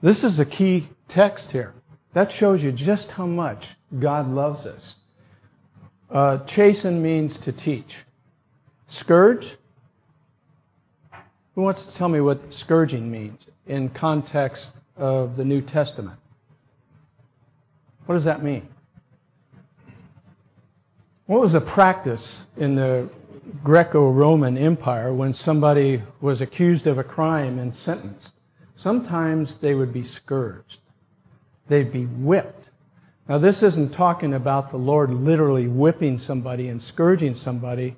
This 0.00 0.22
is 0.24 0.38
a 0.38 0.44
key 0.44 0.88
text 1.08 1.52
here. 1.52 1.72
That 2.16 2.32
shows 2.32 2.62
you 2.62 2.72
just 2.72 3.10
how 3.10 3.26
much 3.26 3.76
God 4.00 4.32
loves 4.32 4.64
us. 4.64 4.96
Uh, 6.10 6.38
chasten 6.38 7.02
means 7.02 7.36
to 7.40 7.52
teach. 7.52 7.94
Scourge 8.86 9.58
who 11.54 11.60
wants 11.60 11.82
to 11.82 11.94
tell 11.94 12.08
me 12.08 12.22
what 12.22 12.54
scourging 12.54 13.10
means 13.10 13.44
in 13.66 13.90
context 13.90 14.76
of 14.96 15.36
the 15.36 15.44
New 15.44 15.60
Testament? 15.60 16.18
What 18.06 18.14
does 18.14 18.24
that 18.24 18.42
mean? 18.42 18.66
What 21.26 21.42
was 21.42 21.52
the 21.52 21.60
practice 21.60 22.40
in 22.56 22.76
the 22.76 23.10
Greco 23.62 24.10
Roman 24.10 24.56
Empire 24.56 25.12
when 25.12 25.34
somebody 25.34 26.02
was 26.22 26.40
accused 26.40 26.86
of 26.86 26.96
a 26.96 27.04
crime 27.04 27.58
and 27.58 27.76
sentenced? 27.76 28.32
Sometimes 28.74 29.58
they 29.58 29.74
would 29.74 29.92
be 29.92 30.02
scourged, 30.02 30.78
they'd 31.68 31.92
be 31.92 32.04
whipped. 32.04 32.68
Now, 33.28 33.38
this 33.38 33.62
isn't 33.62 33.92
talking 33.92 34.34
about 34.34 34.70
the 34.70 34.76
Lord 34.76 35.12
literally 35.12 35.66
whipping 35.66 36.18
somebody 36.18 36.68
and 36.68 36.80
scourging 36.80 37.34
somebody. 37.34 37.96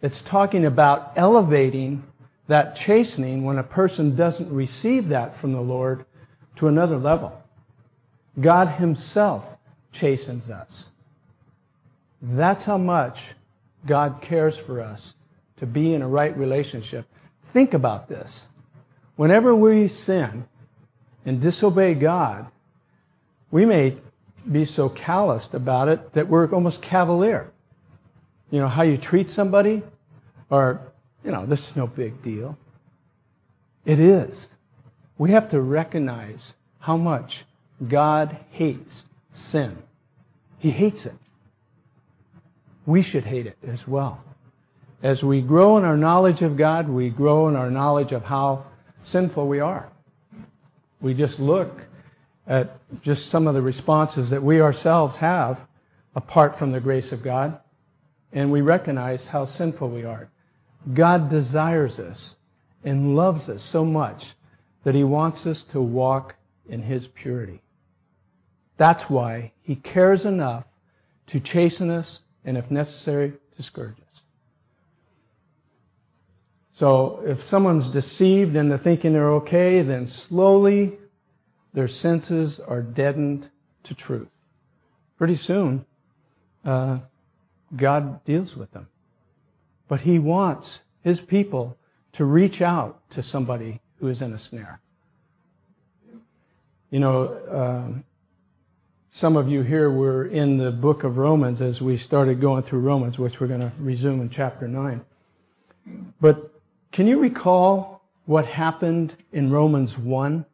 It's 0.00 0.22
talking 0.22 0.64
about 0.64 1.12
elevating 1.16 2.02
that 2.46 2.76
chastening 2.76 3.44
when 3.44 3.58
a 3.58 3.62
person 3.62 4.16
doesn't 4.16 4.50
receive 4.50 5.08
that 5.08 5.36
from 5.36 5.52
the 5.52 5.60
Lord 5.60 6.06
to 6.56 6.68
another 6.68 6.96
level. 6.96 7.40
God 8.40 8.68
Himself 8.68 9.44
chastens 9.92 10.48
us. 10.48 10.88
That's 12.22 12.64
how 12.64 12.78
much 12.78 13.34
God 13.86 14.20
cares 14.22 14.56
for 14.56 14.80
us 14.80 15.14
to 15.56 15.66
be 15.66 15.94
in 15.94 16.02
a 16.02 16.08
right 16.08 16.36
relationship. 16.36 17.06
Think 17.52 17.74
about 17.74 18.08
this. 18.08 18.46
Whenever 19.16 19.54
we 19.54 19.88
sin 19.88 20.46
and 21.26 21.40
disobey 21.40 21.94
God, 21.94 22.46
we 23.50 23.64
may 23.64 23.96
be 24.50 24.64
so 24.64 24.88
calloused 24.88 25.54
about 25.54 25.88
it 25.88 26.12
that 26.12 26.28
we're 26.28 26.50
almost 26.50 26.82
cavalier. 26.82 27.50
You 28.50 28.60
know, 28.60 28.68
how 28.68 28.82
you 28.82 28.96
treat 28.96 29.28
somebody, 29.28 29.82
or 30.48 30.80
you 31.24 31.30
know, 31.30 31.46
this 31.46 31.68
is 31.68 31.76
no 31.76 31.86
big 31.86 32.22
deal. 32.22 32.56
It 33.84 34.00
is. 34.00 34.48
We 35.18 35.32
have 35.32 35.50
to 35.50 35.60
recognize 35.60 36.54
how 36.78 36.96
much 36.96 37.44
God 37.86 38.36
hates 38.50 39.06
sin. 39.32 39.76
He 40.58 40.70
hates 40.70 41.06
it. 41.06 41.14
We 42.86 43.02
should 43.02 43.24
hate 43.24 43.46
it 43.46 43.56
as 43.66 43.86
well. 43.86 44.22
As 45.02 45.22
we 45.22 45.40
grow 45.40 45.78
in 45.78 45.84
our 45.84 45.96
knowledge 45.96 46.42
of 46.42 46.56
God, 46.56 46.88
we 46.88 47.08
grow 47.08 47.48
in 47.48 47.56
our 47.56 47.70
knowledge 47.70 48.12
of 48.12 48.24
how 48.24 48.64
sinful 49.02 49.46
we 49.46 49.60
are. 49.60 49.88
We 51.00 51.14
just 51.14 51.40
look 51.40 51.80
at 52.50 52.80
just 53.00 53.28
some 53.28 53.46
of 53.46 53.54
the 53.54 53.62
responses 53.62 54.30
that 54.30 54.42
we 54.42 54.60
ourselves 54.60 55.16
have 55.16 55.60
apart 56.16 56.58
from 56.58 56.72
the 56.72 56.80
grace 56.80 57.12
of 57.12 57.22
God, 57.22 57.60
and 58.32 58.50
we 58.50 58.60
recognize 58.60 59.24
how 59.24 59.44
sinful 59.44 59.88
we 59.88 60.04
are. 60.04 60.28
God 60.92 61.28
desires 61.28 62.00
us 62.00 62.34
and 62.82 63.14
loves 63.14 63.48
us 63.48 63.62
so 63.62 63.84
much 63.84 64.34
that 64.82 64.96
he 64.96 65.04
wants 65.04 65.46
us 65.46 65.62
to 65.64 65.80
walk 65.80 66.34
in 66.68 66.82
his 66.82 67.06
purity. 67.06 67.62
That's 68.76 69.08
why 69.08 69.52
he 69.62 69.76
cares 69.76 70.24
enough 70.24 70.64
to 71.28 71.38
chasten 71.38 71.88
us, 71.88 72.20
and 72.44 72.58
if 72.58 72.68
necessary, 72.68 73.34
to 73.56 73.62
scourge 73.62 73.94
us. 74.10 74.22
So 76.72 77.22
if 77.24 77.44
someone's 77.44 77.88
deceived 77.88 78.54
they're 78.54 78.78
thinking 78.78 79.12
they're 79.12 79.34
okay, 79.34 79.82
then 79.82 80.08
slowly 80.08 80.98
their 81.72 81.88
senses 81.88 82.60
are 82.60 82.82
deadened 82.82 83.48
to 83.84 83.94
truth. 83.94 84.28
Pretty 85.18 85.36
soon, 85.36 85.84
uh, 86.64 86.98
God 87.74 88.24
deals 88.24 88.56
with 88.56 88.70
them. 88.72 88.88
But 89.88 90.00
He 90.00 90.18
wants 90.18 90.80
His 91.02 91.20
people 91.20 91.76
to 92.12 92.24
reach 92.24 92.62
out 92.62 93.00
to 93.10 93.22
somebody 93.22 93.80
who 93.98 94.08
is 94.08 94.22
in 94.22 94.32
a 94.32 94.38
snare. 94.38 94.80
You 96.90 96.98
know, 96.98 97.40
um, 97.50 98.04
some 99.12 99.36
of 99.36 99.48
you 99.48 99.62
here 99.62 99.90
were 99.90 100.24
in 100.24 100.56
the 100.56 100.70
book 100.70 101.04
of 101.04 101.18
Romans 101.18 101.60
as 101.60 101.80
we 101.80 101.96
started 101.96 102.40
going 102.40 102.62
through 102.62 102.80
Romans, 102.80 103.18
which 103.18 103.40
we're 103.40 103.48
going 103.48 103.60
to 103.60 103.72
resume 103.78 104.20
in 104.20 104.30
chapter 104.30 104.66
9. 104.66 105.00
But 106.20 106.52
can 106.92 107.06
you 107.06 107.20
recall 107.20 108.02
what 108.26 108.46
happened 108.46 109.14
in 109.32 109.50
Romans 109.50 109.96
1? 109.98 110.44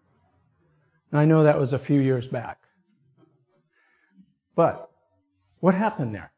I 1.12 1.24
know 1.24 1.44
that 1.44 1.58
was 1.58 1.72
a 1.72 1.78
few 1.78 2.00
years 2.00 2.26
back. 2.26 2.58
But 4.56 4.90
what 5.60 5.74
happened 5.74 6.14
there? 6.14 6.32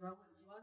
Well, 0.00 0.16
1, 0.44 0.60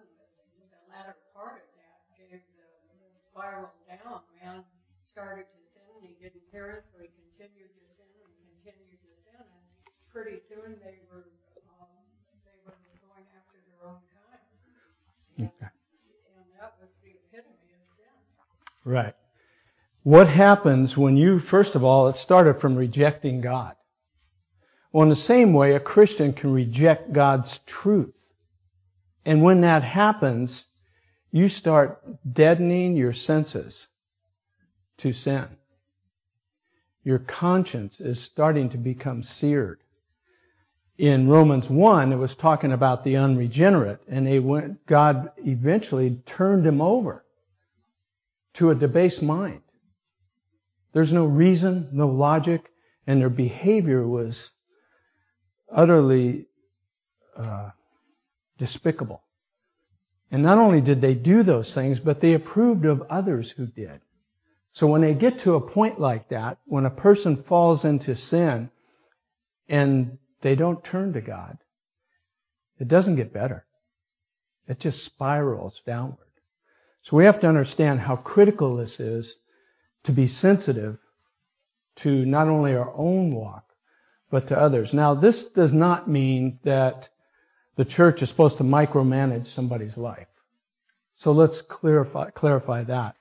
the, 0.59 0.65
the 0.65 0.81
latter 0.91 1.15
part 1.33 1.61
of 1.61 1.69
that 1.77 1.97
gave 2.17 2.41
the, 2.57 2.67
the 2.97 3.07
spiral 3.31 3.69
down. 3.87 4.25
Man 4.41 4.65
started 5.05 5.45
to 5.47 5.59
sin 5.71 5.85
and 6.01 6.09
he 6.09 6.17
didn't 6.17 6.43
hear 6.51 6.83
so 6.91 6.99
he 6.99 7.09
continued 7.13 7.71
to 7.71 7.83
sin 7.95 8.09
and 8.19 8.35
continued 8.59 8.99
to 8.99 9.11
sin. 9.23 9.39
And 9.39 9.65
pretty 10.11 10.41
soon 10.49 10.75
they 10.83 10.99
were 11.07 11.29
um, 11.79 11.89
they 12.43 12.57
were 12.65 12.75
going 12.99 13.25
after 13.37 13.61
their 13.63 13.81
own 13.85 14.01
kind. 14.11 14.43
Okay. 15.37 15.69
and 15.69 16.47
that 16.59 16.75
was 16.81 16.89
the 17.05 17.13
epitome 17.13 17.71
of 17.77 17.83
sin. 17.95 18.15
Right. 18.83 19.15
What 20.05 20.27
happens 20.27 20.95
when 20.95 21.17
you, 21.17 21.39
first 21.39 21.73
of 21.73 21.83
all, 21.83 22.09
it 22.09 22.15
started 22.15 22.61
from 22.61 22.75
rejecting 22.75 23.41
God. 23.41 23.75
Well, 24.91 25.01
in 25.01 25.09
the 25.09 25.15
same 25.15 25.51
way, 25.51 25.73
a 25.73 25.79
Christian 25.79 26.31
can 26.31 26.53
reject 26.53 27.11
God's 27.11 27.57
truth. 27.65 28.13
And 29.25 29.41
when 29.41 29.61
that 29.61 29.81
happens, 29.81 30.65
you 31.31 31.49
start 31.49 32.03
deadening 32.31 32.95
your 32.95 33.13
senses 33.13 33.87
to 34.99 35.11
sin. 35.11 35.47
Your 37.03 37.17
conscience 37.17 37.99
is 37.99 38.21
starting 38.21 38.69
to 38.69 38.77
become 38.77 39.23
seared. 39.23 39.79
In 40.99 41.27
Romans 41.27 41.67
1, 41.67 42.13
it 42.13 42.17
was 42.17 42.35
talking 42.35 42.73
about 42.73 43.03
the 43.03 43.17
unregenerate, 43.17 44.01
and 44.07 44.27
they 44.27 44.37
went, 44.37 44.85
God 44.85 45.31
eventually 45.37 46.21
turned 46.27 46.63
him 46.63 46.79
over 46.79 47.25
to 48.53 48.69
a 48.69 48.75
debased 48.75 49.23
mind. 49.23 49.61
There's 50.95 51.11
no 51.11 51.25
reason, 51.25 51.89
no 51.91 52.07
logic, 52.07 52.71
and 53.05 53.19
their 53.19 53.29
behavior 53.29 54.07
was 54.07 54.49
utterly 55.69 56.45
uh, 57.35 57.71
despicable. 58.57 59.21
And 60.31 60.41
not 60.41 60.57
only 60.57 60.79
did 60.79 61.01
they 61.01 61.13
do 61.13 61.43
those 61.43 61.73
things, 61.73 61.99
but 61.99 62.21
they 62.21 62.33
approved 62.33 62.85
of 62.85 63.03
others 63.09 63.51
who 63.51 63.65
did. 63.65 63.99
So 64.71 64.87
when 64.87 65.01
they 65.01 65.13
get 65.13 65.39
to 65.39 65.55
a 65.55 65.61
point 65.61 65.99
like 65.99 66.29
that, 66.29 66.59
when 66.63 66.85
a 66.85 66.89
person 66.89 67.43
falls 67.43 67.83
into 67.83 68.15
sin 68.15 68.69
and 69.67 70.17
they 70.39 70.55
don't 70.55 70.81
turn 70.81 71.11
to 71.11 71.21
God, 71.21 71.57
it 72.79 72.87
doesn't 72.87 73.17
get 73.17 73.33
better. 73.33 73.65
It 74.69 74.79
just 74.79 75.03
spirals 75.03 75.81
downward. 75.85 76.19
So 77.01 77.17
we 77.17 77.25
have 77.25 77.41
to 77.41 77.49
understand 77.49 77.99
how 77.99 78.15
critical 78.15 78.77
this 78.77 79.01
is 79.01 79.35
to 80.05 80.11
be 80.11 80.27
sensitive 80.27 80.97
to 81.97 82.25
not 82.25 82.47
only 82.47 82.75
our 82.75 82.91
own 82.95 83.29
walk, 83.29 83.63
but 84.29 84.47
to 84.47 84.59
others. 84.59 84.93
Now, 84.93 85.13
this 85.13 85.45
does 85.45 85.71
not 85.71 86.09
mean 86.09 86.59
that 86.63 87.09
the 87.75 87.85
church 87.85 88.21
is 88.21 88.29
supposed 88.29 88.57
to 88.57 88.63
micromanage 88.63 89.47
somebody's 89.47 89.97
life. 89.97 90.27
So 91.15 91.31
let's 91.31 91.61
clarify, 91.61 92.29
clarify 92.31 92.83
that. 92.83 93.15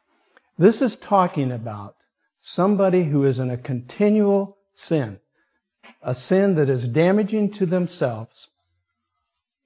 This 0.59 0.83
is 0.83 0.97
talking 0.97 1.53
about 1.53 1.97
somebody 2.41 3.05
who 3.05 3.25
is 3.25 3.39
in 3.39 3.51
a 3.51 3.57
continual 3.57 4.57
sin, 4.75 5.19
a 6.03 6.15
sin 6.15 6.57
that 6.57 6.69
is 6.69 6.87
damaging 6.87 7.51
to 7.53 7.67
themselves 7.67 8.49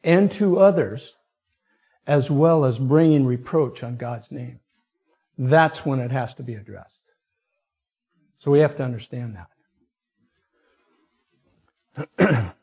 and 0.05 0.31
to 0.33 0.61
others, 0.61 1.17
as 2.07 2.31
well 2.31 2.65
as 2.65 2.79
bringing 2.79 3.27
reproach 3.27 3.83
on 3.83 3.97
God's 3.97 4.31
name. 4.31 4.61
That's 5.37 5.85
when 5.85 6.01
it 6.01 6.11
has 6.11 6.35
to 6.35 6.43
be 6.43 6.55
addressed. 6.55 6.98
So 8.39 8.51
we 8.51 8.61
have 8.61 8.77
to 8.77 8.85
understand 8.85 9.37
that. 9.37 9.49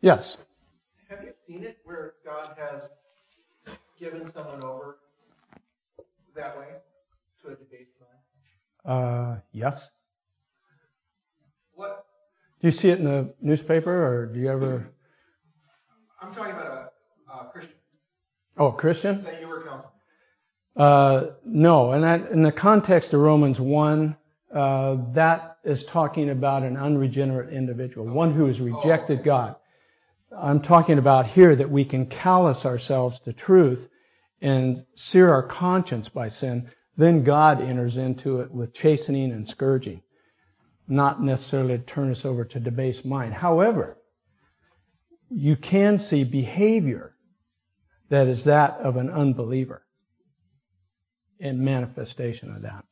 yes. 0.00 0.36
Have 1.08 1.22
you 1.24 1.32
seen 1.46 1.64
it 1.64 1.78
where 1.84 2.14
God 2.24 2.54
has 2.56 2.82
given 3.98 4.30
someone 4.32 4.62
over 4.62 4.98
that 6.36 6.56
way 6.56 6.66
to 7.42 7.48
a 7.48 7.56
debased 7.56 7.90
mind? 8.00 8.12
Uh, 8.84 9.40
yes. 9.52 9.88
What 11.74 12.04
Do 12.60 12.68
you 12.68 12.72
see 12.72 12.90
it 12.90 12.98
in 12.98 13.04
the 13.04 13.34
newspaper, 13.40 14.06
or 14.06 14.26
do 14.26 14.38
you 14.40 14.48
ever? 14.50 14.88
I'm 16.20 16.32
talking 16.34 16.52
about 16.52 16.92
a, 17.28 17.32
a 17.32 17.50
Christian 17.50 17.74
Oh, 18.58 18.70
Christian? 18.70 19.24
that 19.24 19.40
you 19.40 19.48
were 19.48 19.62
counseling. 19.62 19.91
Uh, 20.76 21.26
no, 21.44 21.92
and 21.92 22.04
that, 22.04 22.30
in 22.30 22.42
the 22.42 22.52
context 22.52 23.12
of 23.12 23.20
Romans 23.20 23.60
1, 23.60 24.16
uh, 24.54 24.96
that 25.12 25.58
is 25.64 25.84
talking 25.84 26.30
about 26.30 26.62
an 26.62 26.76
unregenerate 26.76 27.52
individual, 27.52 28.06
one 28.06 28.32
who 28.32 28.46
has 28.46 28.60
rejected 28.60 29.22
God. 29.22 29.56
I'm 30.36 30.60
talking 30.60 30.98
about 30.98 31.26
here 31.26 31.54
that 31.54 31.70
we 31.70 31.84
can 31.84 32.06
callous 32.06 32.64
ourselves 32.64 33.20
to 33.20 33.32
truth 33.32 33.88
and 34.40 34.84
sear 34.94 35.30
our 35.30 35.42
conscience 35.42 36.08
by 36.08 36.28
sin. 36.28 36.70
Then 36.96 37.22
God 37.22 37.60
enters 37.60 37.98
into 37.98 38.40
it 38.40 38.50
with 38.50 38.72
chastening 38.72 39.30
and 39.30 39.46
scourging, 39.46 40.02
not 40.88 41.22
necessarily 41.22 41.78
to 41.78 41.84
turn 41.84 42.10
us 42.10 42.24
over 42.24 42.44
to 42.46 42.60
debased 42.60 43.04
mind. 43.04 43.34
However, 43.34 43.98
you 45.30 45.56
can 45.56 45.98
see 45.98 46.24
behavior 46.24 47.14
that 48.08 48.26
is 48.26 48.44
that 48.44 48.78
of 48.80 48.96
an 48.96 49.10
unbeliever 49.10 49.81
and 51.42 51.58
manifestation 51.58 52.54
of 52.54 52.62
that. 52.62 52.84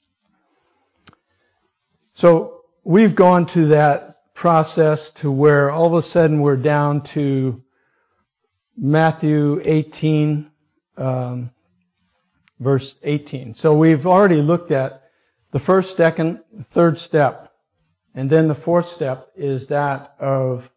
So 2.15 2.65
we've 2.85 3.15
gone 3.15 3.47
to 3.47 3.69
that 3.69 4.35
process 4.35 5.11
to 5.13 5.31
where 5.31 5.71
all 5.71 5.87
of 5.87 5.95
a 5.95 6.03
sudden 6.03 6.41
we're 6.41 6.57
down 6.57 7.03
to 7.03 7.63
Matthew 8.77 9.63
18, 9.65 10.51
um, 10.97 11.51
verse 12.59 12.95
18. 13.03 13.55
So 13.55 13.77
we've 13.77 14.07
already 14.07 14.43
looked 14.43 14.71
at 14.71 15.05
the 15.53 15.59
first, 15.59 15.97
second, 15.97 16.41
third 16.65 16.99
step, 16.99 17.53
and 18.15 18.29
then 18.29 18.49
the 18.49 18.55
fourth 18.55 18.93
step 18.93 19.29
is 19.37 19.69
that 19.69 20.15
of 20.19 20.69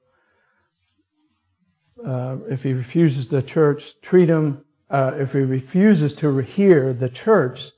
uh, 2.06 2.38
if 2.50 2.64
he 2.64 2.74
refuses 2.74 3.30
the 3.30 3.42
church, 3.42 4.00
treat 4.02 4.30
him. 4.30 4.66
Uh, 4.94 5.12
if 5.18 5.34
he 5.34 5.40
refuses 5.40 6.14
to 6.14 6.38
hear 6.38 6.94
the 6.94 7.10
church, 7.10 7.72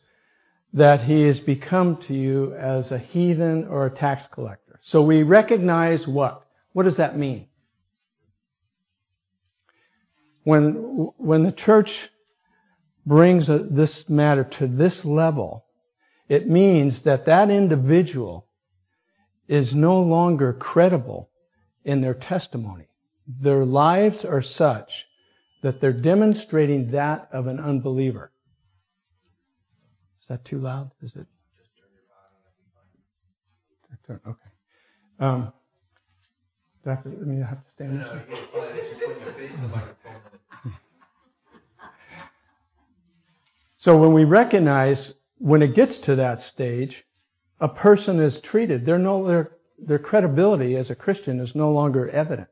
that 0.73 1.01
he 1.01 1.21
has 1.21 1.39
become 1.39 1.95
to 1.95 2.13
you 2.13 2.54
as 2.56 2.91
a 2.91 2.97
heathen 2.97 3.65
or 3.67 3.86
a 3.86 3.89
tax 3.89 4.28
collector. 4.28 4.82
So 4.84 5.01
we 5.01 5.23
recognize 5.23 6.06
what? 6.06 6.45
What 6.73 6.84
does 6.84 6.97
that 6.97 7.17
mean? 7.17 7.47
When, 10.43 10.73
when 11.17 11.43
the 11.43 11.54
church 11.54 12.10
brings 13.06 13.47
a, 13.47 13.60
this 13.60 14.10
matter 14.10 14.43
to 14.43 14.67
this 14.67 15.06
level, 15.06 15.65
it 16.28 16.49
means 16.49 17.04
that 17.04 17.28
that 17.28 17.49
individual 17.49 18.45
is 19.47 19.73
no 19.73 20.01
longer 20.01 20.51
credible 20.51 21.30
in 21.86 22.01
their 22.01 22.13
testimony. 22.13 22.88
Their 23.25 23.63
lives 23.63 24.25
are 24.25 24.41
such 24.41 25.06
that 25.65 25.82
they're 25.82 25.91
demonstrating 25.91 26.91
that 26.91 27.28
of 27.32 27.47
an 27.47 27.60
unbeliever. 27.60 28.32
Is 30.21 30.28
that 30.28 30.45
too 30.45 30.60
loud? 30.60 30.91
Is 31.01 31.15
it? 31.15 31.25
Okay. 34.08 34.21
Um, 35.19 35.51
do 36.84 36.91
I 36.91 36.93
have 36.93 37.04
to, 37.04 37.10
I 37.10 37.13
mean, 37.23 37.41
I 37.41 37.47
have 37.47 37.65
to 37.65 37.71
stand 37.71 37.99
this 37.99 38.08
way? 38.08 38.21
you're 38.30 38.38
fine. 38.38 38.78
It's 38.78 38.89
just 38.89 39.08
when 39.08 39.19
you 39.25 39.32
face 39.34 39.56
the 39.56 39.67
microphone. 39.67 40.21
So 43.78 43.97
when 43.97 44.13
we 44.13 44.23
recognize 44.23 45.15
when 45.39 45.63
it 45.63 45.73
gets 45.73 45.97
to 45.97 46.15
that 46.17 46.43
stage, 46.43 47.04
a 47.60 47.67
person 47.67 48.19
is 48.19 48.39
treated, 48.39 48.86
their 48.86 48.99
no, 48.99 49.25
their, 49.28 49.54
their 49.80 49.97
credibility 49.97 50.75
as 50.75 50.91
a 50.91 50.95
Christian 50.95 51.39
is 51.39 51.56
no 51.56 51.71
longer 51.71 52.08
evident. 52.12 52.49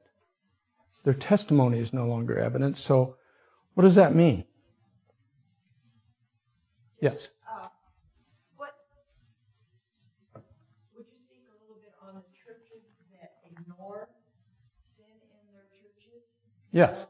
Their 1.03 1.13
testimony 1.13 1.79
is 1.79 1.93
no 1.93 2.05
longer 2.05 2.37
evidence. 2.39 2.79
So, 2.79 3.17
what 3.73 3.83
does 3.83 3.95
that 3.95 4.15
mean? 4.15 4.45
Yes. 7.01 7.27
Uh, 7.45 7.67
what, 8.55 8.73
would 10.95 11.05
you 11.11 11.17
speak 11.27 11.43
a 11.49 11.59
little 11.61 11.81
bit 11.81 11.93
on 12.01 12.15
the 12.15 12.21
churches 12.45 12.85
that 13.19 13.33
ignore 13.51 14.07
sin 14.95 15.05
in 15.05 15.53
their 15.53 15.65
churches? 15.81 16.23
Yes. 16.71 17.05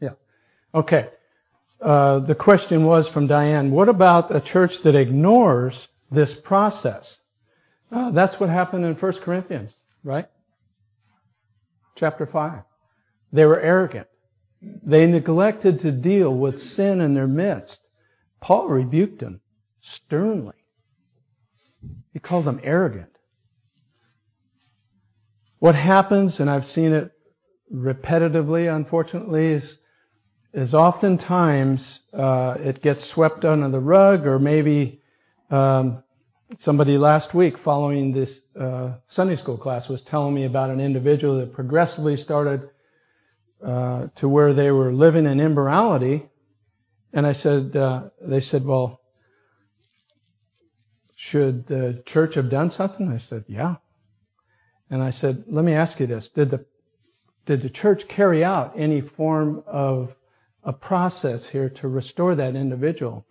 Yeah. 0.00 0.14
Okay. 0.74 1.10
Uh, 1.80 2.20
the 2.20 2.34
question 2.34 2.84
was 2.84 3.06
from 3.06 3.26
Diane, 3.26 3.70
what 3.70 3.90
about 3.90 4.34
a 4.34 4.40
church 4.40 4.80
that 4.82 4.94
ignores 4.94 5.88
this 6.10 6.34
process? 6.34 7.18
Uh, 7.92 8.10
that's 8.10 8.40
what 8.40 8.48
happened 8.48 8.86
in 8.86 8.94
1 8.94 9.12
Corinthians, 9.20 9.74
right? 10.02 10.26
Chapter 11.94 12.24
5. 12.26 12.62
They 13.32 13.44
were 13.44 13.60
arrogant. 13.60 14.08
They 14.60 15.06
neglected 15.06 15.80
to 15.80 15.92
deal 15.92 16.34
with 16.34 16.60
sin 16.60 17.00
in 17.00 17.14
their 17.14 17.26
midst. 17.26 17.80
Paul 18.40 18.68
rebuked 18.68 19.20
them 19.20 19.40
sternly. 19.80 20.54
He 22.12 22.18
called 22.18 22.44
them 22.44 22.60
arrogant. 22.62 23.10
What 25.58 25.74
happens, 25.74 26.40
and 26.40 26.48
I've 26.48 26.66
seen 26.66 26.92
it 26.92 27.12
repetitively, 27.72 28.74
unfortunately, 28.74 29.52
is, 29.52 29.78
is 30.52 30.74
oftentimes 30.74 32.00
uh, 32.12 32.56
it 32.62 32.80
gets 32.80 33.04
swept 33.04 33.44
under 33.44 33.68
the 33.68 33.80
rug, 33.80 34.26
or 34.26 34.38
maybe 34.38 35.02
um, 35.50 36.02
somebody 36.58 36.96
last 36.96 37.34
week 37.34 37.58
following 37.58 38.12
this 38.12 38.40
uh, 38.58 38.92
Sunday 39.08 39.36
school 39.36 39.58
class 39.58 39.88
was 39.88 40.02
telling 40.02 40.34
me 40.34 40.44
about 40.44 40.70
an 40.70 40.80
individual 40.80 41.38
that 41.38 41.52
progressively 41.52 42.16
started 42.16 42.70
uh, 43.64 44.08
to 44.16 44.28
where 44.28 44.52
they 44.52 44.70
were 44.70 44.92
living 44.92 45.26
in 45.26 45.40
immorality. 45.40 46.26
And 47.12 47.26
I 47.26 47.32
said, 47.32 47.76
uh, 47.76 48.10
they 48.20 48.40
said, 48.40 48.64
well, 48.64 49.00
should 51.16 51.66
the 51.66 52.02
church 52.06 52.34
have 52.34 52.50
done 52.50 52.70
something? 52.70 53.10
I 53.10 53.18
said, 53.18 53.44
yeah. 53.48 53.76
And 54.90 55.02
I 55.02 55.10
said, 55.10 55.44
let 55.48 55.64
me 55.64 55.74
ask 55.74 55.98
you 56.00 56.06
this. 56.06 56.28
Did 56.28 56.50
the, 56.50 56.64
did 57.46 57.62
the 57.62 57.70
church 57.70 58.08
carry 58.08 58.44
out 58.44 58.74
any 58.76 59.00
form 59.00 59.64
of 59.66 60.14
a 60.62 60.72
process 60.72 61.48
here 61.48 61.70
to 61.70 61.88
restore 61.88 62.34
that 62.36 62.54
individual? 62.54 63.26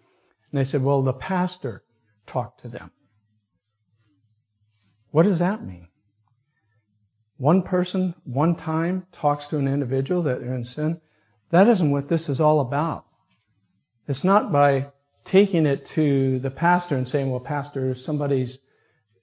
And 0.51 0.59
they 0.59 0.65
said, 0.65 0.83
well, 0.83 1.01
the 1.01 1.13
pastor 1.13 1.83
talked 2.25 2.61
to 2.61 2.67
them. 2.67 2.91
What 5.11 5.23
does 5.23 5.39
that 5.39 5.65
mean? 5.65 5.86
One 7.37 7.61
person, 7.61 8.15
one 8.23 8.55
time, 8.55 9.05
talks 9.11 9.47
to 9.47 9.57
an 9.57 9.67
individual 9.67 10.23
that 10.23 10.39
they're 10.39 10.55
in 10.55 10.65
sin. 10.65 10.99
That 11.51 11.67
isn't 11.67 11.91
what 11.91 12.07
this 12.07 12.29
is 12.29 12.41
all 12.41 12.61
about. 12.61 13.05
It's 14.07 14.23
not 14.23 14.51
by 14.51 14.87
taking 15.23 15.65
it 15.65 15.85
to 15.87 16.39
the 16.39 16.49
pastor 16.49 16.95
and 16.95 17.07
saying, 17.07 17.29
well, 17.29 17.39
pastor, 17.39 17.93
somebody's, 17.93 18.57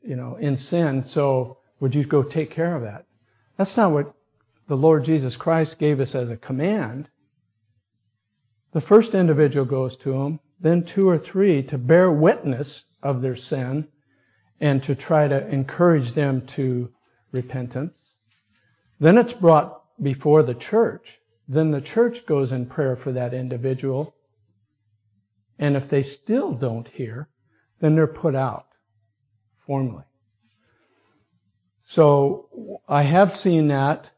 you 0.02 0.14
know, 0.14 0.36
in 0.36 0.56
sin, 0.56 1.02
so 1.02 1.58
would 1.80 1.94
you 1.94 2.04
go 2.04 2.22
take 2.22 2.50
care 2.50 2.76
of 2.76 2.82
that? 2.82 3.06
That's 3.56 3.76
not 3.76 3.92
what 3.92 4.14
the 4.68 4.76
Lord 4.76 5.04
Jesus 5.04 5.36
Christ 5.36 5.78
gave 5.78 6.00
us 6.00 6.14
as 6.14 6.30
a 6.30 6.36
command. 6.36 7.08
The 8.72 8.80
first 8.80 9.14
individual 9.14 9.64
goes 9.64 9.96
to 9.98 10.12
him, 10.12 10.40
then 10.60 10.84
two 10.84 11.08
or 11.08 11.18
three 11.18 11.62
to 11.64 11.78
bear 11.78 12.10
witness 12.10 12.84
of 13.02 13.22
their 13.22 13.36
sin 13.36 13.88
and 14.60 14.82
to 14.84 14.94
try 14.94 15.26
to 15.26 15.48
encourage 15.48 16.12
them 16.12 16.46
to 16.46 16.90
repentance. 17.32 18.03
Then 19.00 19.18
it's 19.18 19.32
brought 19.32 19.82
before 20.02 20.42
the 20.42 20.54
church. 20.54 21.20
Then 21.48 21.70
the 21.70 21.80
church 21.80 22.26
goes 22.26 22.52
in 22.52 22.66
prayer 22.66 22.96
for 22.96 23.12
that 23.12 23.34
individual. 23.34 24.14
And 25.58 25.76
if 25.76 25.88
they 25.88 26.02
still 26.02 26.52
don't 26.52 26.88
hear, 26.88 27.28
then 27.80 27.94
they're 27.94 28.06
put 28.06 28.34
out 28.34 28.66
formally. 29.66 30.04
So 31.84 32.80
I 32.88 33.02
have 33.02 33.32
seen 33.32 33.68
that 33.68 34.10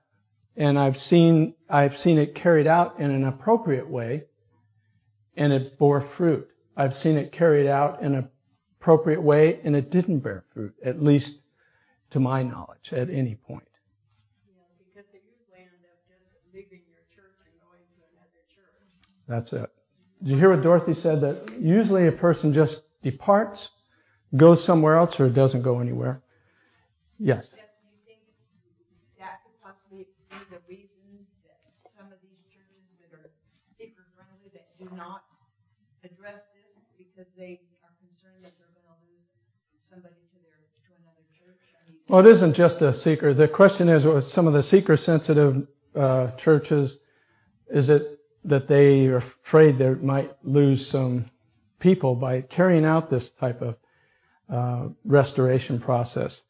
and 0.57 0.79
I've 0.79 0.97
seen, 0.97 1.55
I've 1.69 1.97
seen 1.97 2.19
it 2.19 2.35
carried 2.35 2.67
out 2.67 3.01
in 3.01 3.11
an 3.11 3.25
appropriate 3.25 3.89
way 3.89 4.25
and 5.37 5.53
it 5.53 5.79
bore 5.79 6.01
fruit. 6.01 6.49
I've 6.77 6.97
seen 6.97 7.17
it 7.19 7.33
carried 7.33 7.67
out 7.67 8.03
in 8.03 8.15
an 8.15 8.29
appropriate 8.81 9.23
way 9.23 9.61
and 9.65 9.75
it 9.75 9.91
didn't 9.91 10.21
bear 10.21 10.45
fruit, 10.55 10.75
at 10.85 11.03
least 11.03 11.39
to 12.11 12.21
my 12.21 12.43
knowledge 12.43 12.93
at 12.93 13.11
any 13.11 13.35
point. 13.35 13.69
Yeah, 14.47 14.63
because 14.79 15.11
they 15.13 15.19
usually 15.19 15.67
end 15.67 15.83
up 15.85 15.99
just 16.07 16.23
leaving 16.55 16.87
your 16.87 17.03
church 17.11 17.35
and 17.45 17.53
going 17.61 17.83
to 17.83 18.01
another 18.15 18.43
church. 18.55 18.79
That's 19.29 19.53
it. 19.53 19.71
Did 20.23 20.31
you 20.31 20.39
hear 20.39 20.51
what 20.51 20.63
Dorothy 20.63 20.95
said? 20.95 21.21
That 21.21 21.61
usually 21.61 22.07
a 22.07 22.13
person 22.13 22.53
just 22.53 22.83
departs, 23.03 23.71
goes 24.37 24.63
somewhere 24.63 24.97
else, 24.97 25.21
or 25.21 25.29
doesn't 25.29 25.63
go 25.63 25.81
anywhere. 25.81 26.23
Yes. 27.19 27.49
Jeff, 27.49 27.59
do 27.59 27.89
you 27.91 28.01
think 28.07 28.21
that 29.19 29.43
could 29.45 29.57
possibly 29.63 30.07
be 30.31 30.37
the 30.51 30.61
reasons 30.69 31.27
that 31.45 31.59
some 31.97 32.07
of 32.13 32.19
these 32.23 32.39
churches 32.49 32.83
that 33.03 33.19
are 33.19 33.29
seeker 33.79 34.05
friendly 34.15 34.49
that 34.55 34.67
do 34.79 34.89
not 34.97 35.25
address 36.05 36.41
this 36.55 36.71
because 36.97 37.29
they 37.37 37.61
are 37.85 37.93
concerned 38.01 38.45
that 38.45 38.53
they're 38.57 38.73
going 38.73 38.87
to 38.87 38.97
lose 39.11 39.27
somebody 39.91 40.15
to 40.33 40.39
their 40.45 40.61
to 40.87 40.91
another 41.03 41.25
church? 41.35 41.61
I 41.77 41.91
mean, 41.91 41.99
Well, 42.09 42.21
it 42.25 42.31
isn't 42.31 42.55
just 42.55 42.81
a 42.81 42.93
seeker. 42.95 43.35
The 43.35 43.49
question 43.49 43.89
is, 43.89 44.05
with 44.05 44.29
some 44.29 44.47
of 44.47 44.53
the 44.53 44.63
seeker-sensitive 44.63 45.67
uh, 45.95 46.31
churches, 46.33 46.99
is 47.69 47.89
it 47.89 48.16
that 48.47 48.69
they 48.69 49.07
are 49.07 49.17
afraid 49.17 49.79
they 49.79 49.91
might 49.91 50.33
lose 50.43 50.89
some 50.89 51.27
people 51.79 52.15
by 52.15 52.41
carrying 52.41 52.85
out 52.85 53.11
this 53.11 53.31
type 53.31 53.63
of 53.63 53.77
uh, 54.49 54.89
restoration 55.05 55.79
process? 55.81 56.43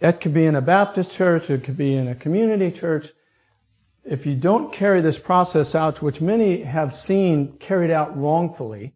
It 0.00 0.20
could 0.20 0.32
be 0.32 0.46
in 0.46 0.56
a 0.56 0.62
Baptist 0.62 1.10
church, 1.10 1.50
it 1.50 1.64
could 1.64 1.76
be 1.76 1.94
in 1.94 2.08
a 2.08 2.14
community 2.14 2.70
church. 2.70 3.08
If 4.02 4.24
you 4.24 4.34
don't 4.34 4.72
carry 4.72 5.02
this 5.02 5.18
process 5.18 5.74
out, 5.74 6.00
which 6.00 6.20
many 6.22 6.62
have 6.62 6.94
seen 6.94 7.58
carried 7.58 7.90
out 7.90 8.16
wrongfully, 8.16 8.94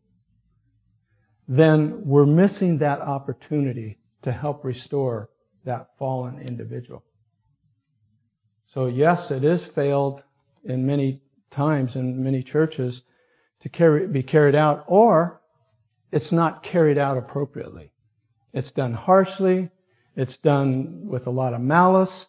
then 1.47 2.07
we're 2.07 2.25
missing 2.25 2.79
that 2.79 3.03
opportunity 3.03 3.99
to 4.23 4.33
help 4.33 4.64
restore 4.64 5.29
that 5.64 5.88
fallen 5.99 6.40
individual. 6.40 7.05
So 8.73 8.87
yes, 8.87 9.31
it 9.31 9.45
is 9.45 9.62
failed 9.62 10.23
in 10.64 10.87
many 10.87 11.21
times 11.55 11.97
in 11.97 12.23
many 12.23 12.43
churches 12.43 13.03
to 13.61 13.69
carry, 13.69 14.07
be 14.07 14.23
carried 14.23 14.55
out, 14.55 14.85
or 14.88 15.40
it's 16.12 16.33
not 16.33 16.62
carried 16.62 16.99
out 16.99 17.17
appropriately. 17.17 17.90
It's 18.53 18.73
done 18.73 18.93
harshly, 18.93 19.71
it's 20.17 20.37
done 20.37 21.07
with 21.07 21.27
a 21.27 21.31
lot 21.31 21.55
of 21.55 21.61
malice, 21.61 22.27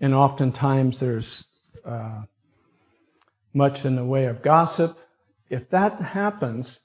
and 0.00 0.14
oftentimes 0.14 0.98
there's 0.98 1.44
uh, 1.84 2.22
much 3.52 3.84
in 3.84 3.96
the 3.96 4.04
way 4.04 4.26
of 4.26 4.42
gossip. 4.42 4.98
If 5.50 5.68
that 5.70 6.00
happens, 6.00 6.80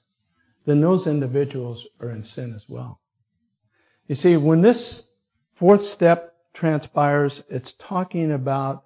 then 0.66 0.80
those 0.80 1.06
individuals 1.06 1.86
are 2.00 2.10
in 2.10 2.24
sin 2.24 2.54
as 2.54 2.68
well. 2.68 3.00
You 4.08 4.14
see, 4.14 4.36
when 4.36 4.60
this 4.60 5.04
fourth 5.54 5.84
step 5.84 6.34
transpires, 6.52 7.42
it's 7.48 7.74
talking 7.74 8.32
about 8.32 8.84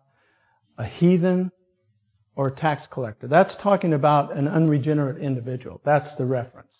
a 0.77 0.85
heathen 0.85 1.51
or 2.38 2.53
tax 2.53 2.87
collector. 2.87 3.27
That's 3.27 3.57
talking 3.57 3.92
about 3.92 4.37
an 4.37 4.46
unregenerate 4.46 5.20
individual. 5.20 5.81
That's 5.85 6.14
the 6.14 6.24
reference. 6.24 6.72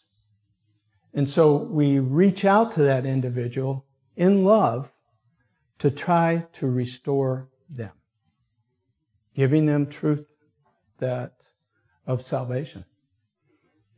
And 1.12 1.29
so 1.29 1.57
we 1.57 1.99
reach 1.99 2.44
out 2.44 2.75
to 2.75 2.83
that 2.83 3.05
individual 3.05 3.85
in 4.14 4.44
love 4.44 4.92
to 5.81 5.90
try 5.90 6.47
to 6.55 6.68
restore 6.68 7.49
them, 7.68 7.90
giving 9.35 9.66
them 9.66 9.88
truth 9.88 10.25
that 11.01 11.33
of 12.07 12.23
salvation. 12.23 12.85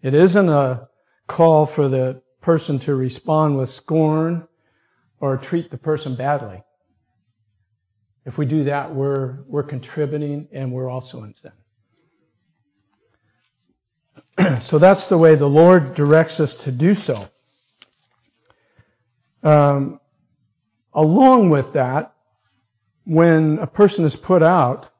It 0.01 0.15
isn't 0.15 0.49
a 0.49 0.89
call 1.27 1.67
for 1.67 1.91
the 1.91 2.23
person 2.41 2.79
to 2.81 2.95
respond 2.95 3.59
with 3.59 3.69
scorn 3.69 4.49
or 5.21 5.37
treat 5.37 5.71
the 5.71 5.77
person 5.77 6.17
badly. 6.17 6.63
If 8.27 8.37
we 8.37 8.47
do 8.47 8.65
that, 8.65 8.95
we're, 8.95 9.39
we're 9.47 9.63
contributing 9.63 10.49
and 10.53 10.73
we're 10.73 10.91
also 10.91 11.25
in 11.25 11.35
sin. 11.35 11.53
so 14.61 14.79
that's 14.79 15.07
the 15.07 15.17
way 15.17 15.35
the 15.37 15.49
Lord 15.49 15.95
directs 15.95 16.39
us 16.39 16.55
to 16.57 16.73
do 16.73 16.95
so. 16.95 17.29
Um, 19.43 20.01
along 20.93 21.51
with 21.51 21.73
that, 21.73 22.15
when 23.05 23.59
a 23.59 23.67
person 23.67 24.05
is 24.05 24.15
put 24.15 24.43
out, 24.43 24.91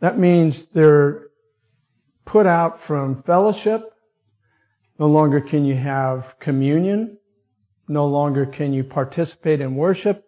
that 0.00 0.18
means 0.18 0.64
they're 0.66 1.28
put 2.24 2.46
out 2.46 2.80
from 2.80 3.22
fellowship. 3.22 3.92
No 4.98 5.06
longer 5.06 5.40
can 5.40 5.64
you 5.64 5.76
have 5.76 6.38
communion. 6.38 7.18
No 7.88 8.06
longer 8.06 8.46
can 8.46 8.72
you 8.72 8.84
participate 8.84 9.60
in 9.60 9.76
worship 9.76 10.26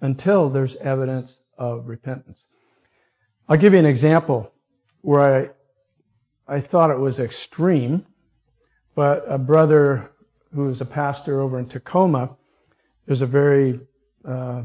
until 0.00 0.48
there's 0.48 0.76
evidence 0.76 1.36
of 1.62 1.88
repentance. 1.88 2.42
I'll 3.48 3.56
give 3.56 3.72
you 3.72 3.78
an 3.78 3.86
example. 3.86 4.52
where 5.02 5.52
I, 6.48 6.56
I 6.56 6.60
thought 6.60 6.90
it 6.90 6.98
was 6.98 7.20
extreme, 7.20 8.04
but 8.94 9.24
a 9.28 9.38
brother 9.38 10.10
who 10.54 10.68
is 10.68 10.80
a 10.80 10.84
pastor 10.84 11.40
over 11.40 11.58
in 11.58 11.66
Tacoma, 11.66 12.36
there's 13.06 13.22
a 13.22 13.26
very 13.26 13.80
uh, 14.24 14.62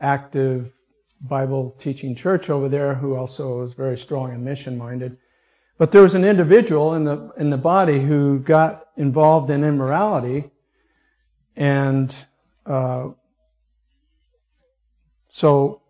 active 0.00 0.72
Bible 1.20 1.74
teaching 1.78 2.14
church 2.14 2.50
over 2.50 2.68
there 2.68 2.94
who 2.94 3.14
also 3.16 3.62
is 3.62 3.72
very 3.74 3.96
strong 3.98 4.32
and 4.32 4.44
mission 4.44 4.76
minded. 4.76 5.16
But 5.78 5.92
there 5.92 6.02
was 6.02 6.14
an 6.14 6.24
individual 6.24 6.94
in 6.94 7.04
the 7.04 7.32
in 7.38 7.50
the 7.50 7.56
body 7.56 8.00
who 8.00 8.38
got 8.38 8.88
involved 8.96 9.50
in 9.50 9.64
immorality, 9.64 10.50
and 11.56 12.14
uh, 12.66 13.08
so 15.32 15.80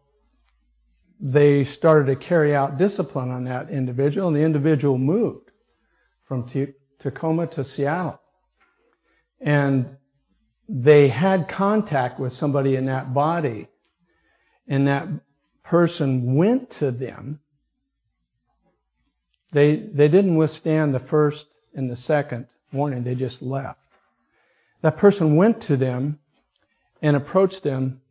they 1.19 1.65
started 1.65 2.07
to 2.07 2.17
carry 2.17 2.55
out 2.55 2.79
discipline 2.79 3.31
on 3.31 3.45
that 3.45 3.71
individual, 3.71 4.29
and 4.29 4.37
the 4.37 4.41
individual 4.41 4.99
moved 4.99 5.51
from 6.25 6.49
T- 6.49 6.75
Tacoma 7.01 7.49
to 7.49 7.65
Seattle. 7.65 8.21
And 9.41 9.97
they 10.69 11.09
had 11.09 11.49
contact 11.49 12.21
with 12.21 12.33
somebody 12.33 12.77
in 12.77 12.87
that 12.87 13.13
body, 13.13 13.67
and 14.69 14.87
that 14.87 15.09
person 15.65 16.37
went 16.37 16.71
to 16.71 16.93
them. 16.93 17.41
They, 19.51 19.75
they 19.75 20.07
didn't 20.07 20.37
withstand 20.37 20.95
the 20.95 21.01
first 21.01 21.47
and 21.75 21.91
the 21.91 21.97
second 21.97 22.47
warning, 22.73 23.03
they 23.03 23.17
just 23.17 23.43
left. 23.43 23.81
That 24.83 24.99
person 24.99 25.35
went 25.35 25.63
to 25.63 25.77
them 25.77 26.21
and 27.03 27.17
approached 27.17 27.65
them 27.65 28.02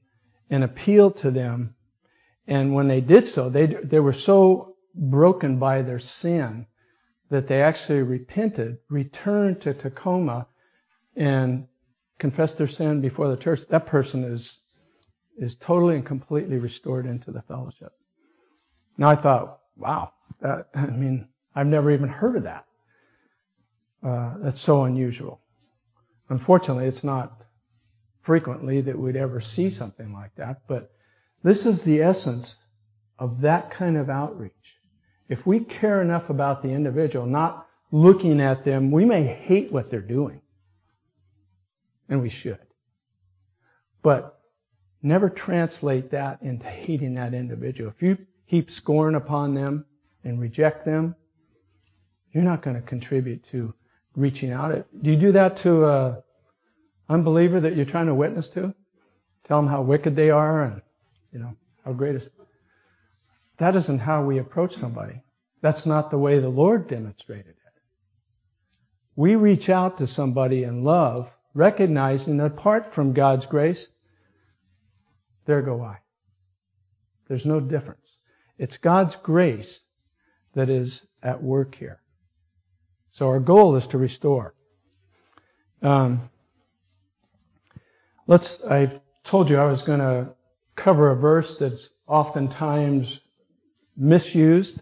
and 0.52 0.64
appealed 0.64 1.18
to 1.18 1.32
them. 1.32 1.74
And 2.46 2.76
when 2.76 2.88
they 2.88 3.02
did 3.02 3.26
so, 3.26 3.50
they, 3.50 3.66
they 3.66 4.00
were 4.00 4.14
so 4.14 4.76
broken 4.94 5.58
by 5.58 5.82
their 5.82 6.00
sin 6.00 6.68
that 7.30 7.48
they 7.48 7.64
actually 7.64 8.02
repented, 8.02 8.78
returned 8.90 9.62
to 9.62 9.74
Tacoma, 9.74 10.48
and 11.16 11.68
confessed 12.20 12.58
their 12.58 12.68
sin 12.68 13.00
before 13.02 13.30
the 13.30 13.38
church. 13.38 13.62
That 13.70 13.86
person 13.86 14.26
is, 14.26 14.58
is 15.38 15.56
totally 15.56 15.96
and 15.96 16.06
completely 16.06 16.58
restored 16.58 17.06
into 17.06 17.32
the 17.32 17.42
fellowship. 17.42 17.94
Now 18.98 19.10
I 19.10 19.16
thought, 19.16 19.60
wow, 19.78 20.12
that, 20.42 20.68
I 20.76 20.88
mean, 20.88 21.30
I've 21.56 21.68
never 21.68 21.92
even 21.92 22.10
heard 22.10 22.36
of 22.36 22.44
that. 22.44 22.66
Uh, 24.04 24.36
that's 24.40 24.60
so 24.60 24.84
unusual. 24.84 25.40
Unfortunately, 26.30 26.86
it's 26.86 27.04
not 27.04 27.41
frequently 28.22 28.82
that 28.82 28.98
we'd 28.98 29.16
ever 29.16 29.40
see 29.40 29.70
something 29.70 30.14
like 30.14 30.34
that, 30.36 30.62
but 30.68 30.92
this 31.44 31.66
is 31.66 31.84
the 31.84 32.02
essence 32.02 32.56
of 33.18 33.42
that 33.42 33.72
kind 33.72 33.98
of 33.98 34.10
outreach. 34.10 34.78
If 35.28 35.46
we 35.46 35.62
care 35.62 36.02
enough 36.02 36.30
about 36.30 36.62
the 36.62 36.70
individual, 36.70 37.26
not 37.26 37.68
looking 37.92 38.42
at 38.42 38.64
them, 38.64 38.92
we 38.92 39.06
may 39.06 39.24
hate 39.24 39.72
what 39.72 39.90
they're 39.90 40.02
doing. 40.02 40.42
And 42.10 42.22
we 42.22 42.30
should. 42.30 42.60
But 44.02 44.40
never 45.02 45.30
translate 45.30 46.12
that 46.12 46.42
into 46.42 46.68
hating 46.68 47.16
that 47.16 47.34
individual. 47.34 47.92
If 47.96 48.02
you 48.02 48.18
heap 48.46 48.70
scorn 48.70 49.16
upon 49.16 49.54
them 49.54 49.86
and 50.24 50.40
reject 50.40 50.86
them, 50.86 51.16
you're 52.34 52.44
not 52.44 52.62
going 52.62 52.76
to 52.76 52.82
contribute 52.82 53.44
to 53.46 53.74
reaching 54.16 54.52
out. 54.52 54.86
Do 55.02 55.12
you 55.12 55.18
do 55.18 55.32
that 55.32 55.58
to 55.58 55.86
a 55.86 56.24
unbeliever 57.12 57.60
that 57.60 57.76
you're 57.76 57.86
trying 57.86 58.08
to 58.08 58.16
witness 58.16 58.50
to? 58.50 58.74
Tell 59.44 59.60
them 59.60 59.68
how 59.68 59.82
wicked 59.82 60.16
they 60.16 60.30
are 60.30 60.64
and, 60.64 60.82
you 61.34 61.40
know, 61.40 61.56
how 61.84 61.94
great 61.94 62.16
is. 62.16 62.30
That 63.58 63.76
isn't 63.76 64.00
how 64.00 64.24
we 64.24 64.40
approach 64.40 64.78
somebody. 64.78 65.22
That's 65.62 65.86
not 65.86 66.10
the 66.10 66.18
way 66.18 66.40
the 66.40 66.50
Lord 66.50 66.88
demonstrated 66.88 67.50
it. 67.50 67.56
We 69.16 69.36
reach 69.36 69.70
out 69.70 69.98
to 69.98 70.08
somebody 70.08 70.64
in 70.64 70.84
love, 70.84 71.32
recognizing 71.54 72.38
that 72.38 72.46
apart 72.46 72.88
from 72.88 73.14
God's 73.14 73.46
grace, 73.46 73.88
there 75.46 75.62
go 75.62 75.84
I. 75.84 75.98
There's 77.28 77.46
no 77.46 77.60
difference. 77.60 78.08
It's 78.58 78.78
God's 78.78 79.16
grace 79.16 79.82
that 80.54 80.70
is 80.70 81.04
at 81.22 81.44
work 81.44 81.76
here. 81.76 82.02
So 83.10 83.28
our 83.28 83.40
goal 83.40 83.76
is 83.76 83.88
to 83.88 83.98
restore. 83.98 84.56
Um, 85.82 86.31
let's. 88.32 88.64
I 88.64 89.02
told 89.26 89.50
you 89.50 89.58
I 89.58 89.70
was 89.70 89.82
going 89.82 90.00
to 90.00 90.30
cover 90.76 91.12
a 91.12 91.16
verse 91.18 91.58
that's 91.58 91.90
oftentimes 92.08 93.20
misused. 93.98 94.82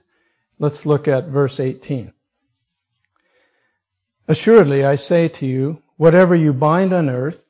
Let's 0.59 0.85
look 0.85 1.07
at 1.07 1.29
verse 1.29 1.59
18. 1.59 2.13
Assuredly, 4.27 4.85
I 4.85 4.95
say 4.95 5.29
to 5.29 5.47
you, 5.47 5.81
whatever 5.97 6.35
you 6.35 6.53
bind 6.53 6.93
on 6.93 7.09
earth 7.09 7.43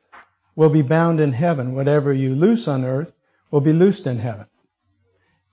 will 0.55 0.69
be 0.69 0.81
bound 0.81 1.19
in 1.19 1.33
heaven. 1.33 1.75
Whatever 1.75 2.13
you 2.13 2.33
loose 2.33 2.69
on 2.69 2.85
earth 2.85 3.13
will 3.51 3.59
be 3.59 3.73
loosed 3.73 4.07
in 4.07 4.19
heaven. 4.19 4.45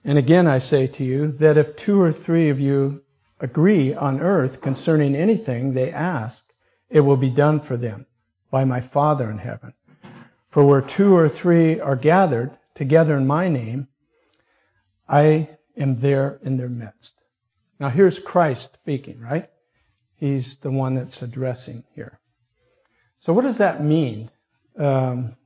And 0.04 0.16
again, 0.16 0.46
I 0.46 0.58
say 0.58 0.86
to 0.86 1.04
you 1.04 1.32
that 1.42 1.58
if 1.58 1.74
two 1.74 2.00
or 2.00 2.12
three 2.12 2.50
of 2.50 2.60
you 2.60 3.02
agree 3.40 3.94
on 3.94 4.20
earth 4.20 4.60
concerning 4.60 5.16
anything 5.16 5.72
they 5.72 5.90
ask, 5.90 6.44
it 6.88 7.00
will 7.00 7.16
be 7.16 7.30
done 7.30 7.58
for 7.58 7.76
them 7.76 8.06
by 8.52 8.64
my 8.64 8.80
Father 8.80 9.28
in 9.28 9.38
heaven. 9.38 9.72
For 10.50 10.64
where 10.64 10.80
two 10.80 11.14
or 11.14 11.28
three 11.28 11.80
are 11.80 11.96
gathered 11.96 12.56
together 12.74 13.16
in 13.16 13.26
my 13.26 13.48
name, 13.48 13.88
I 15.08 15.48
am 15.76 15.96
there 15.96 16.40
in 16.42 16.56
their 16.56 16.68
midst. 16.68 17.14
Now 17.78 17.90
here's 17.90 18.18
Christ 18.18 18.70
speaking, 18.82 19.20
right? 19.20 19.50
He's 20.16 20.56
the 20.56 20.70
one 20.70 20.94
that's 20.94 21.20
addressing 21.22 21.84
here. 21.94 22.18
So 23.20 23.32
what 23.32 23.42
does 23.42 23.58
that 23.58 23.82
mean? 23.82 24.30
Um, 24.78 25.36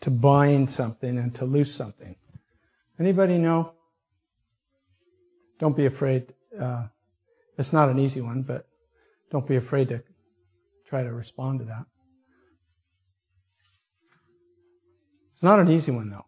to 0.00 0.10
bind 0.10 0.70
something 0.70 1.18
and 1.18 1.34
to 1.36 1.44
loose 1.44 1.74
something. 1.74 2.16
Anybody 2.98 3.38
know? 3.38 3.72
Don't 5.58 5.76
be 5.76 5.86
afraid. 5.86 6.32
Uh, 6.58 6.86
it's 7.58 7.72
not 7.72 7.90
an 7.90 7.98
easy 7.98 8.20
one, 8.20 8.42
but 8.42 8.66
don't 9.30 9.46
be 9.46 9.56
afraid 9.56 9.88
to 9.88 10.02
try 10.88 11.02
to 11.02 11.12
respond 11.12 11.60
to 11.60 11.66
that. 11.66 11.84
It's 15.40 15.44
not 15.44 15.58
an 15.58 15.70
easy 15.70 15.90
one, 15.90 16.10
though. 16.10 16.26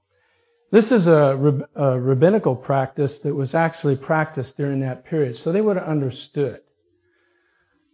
This 0.70 0.90
is 0.90 1.07
a, 1.07 1.68
a, 1.75 2.01
rabbinical 2.01 2.57
practice 2.57 3.18
that 3.18 3.35
was 3.35 3.55
actually 3.55 3.96
practiced 3.96 4.57
during 4.57 4.81
that 4.81 5.05
period, 5.05 5.37
so 5.37 5.53
they 5.53 5.61
would 5.61 5.77
have 5.77 5.87
understood. 5.87 6.62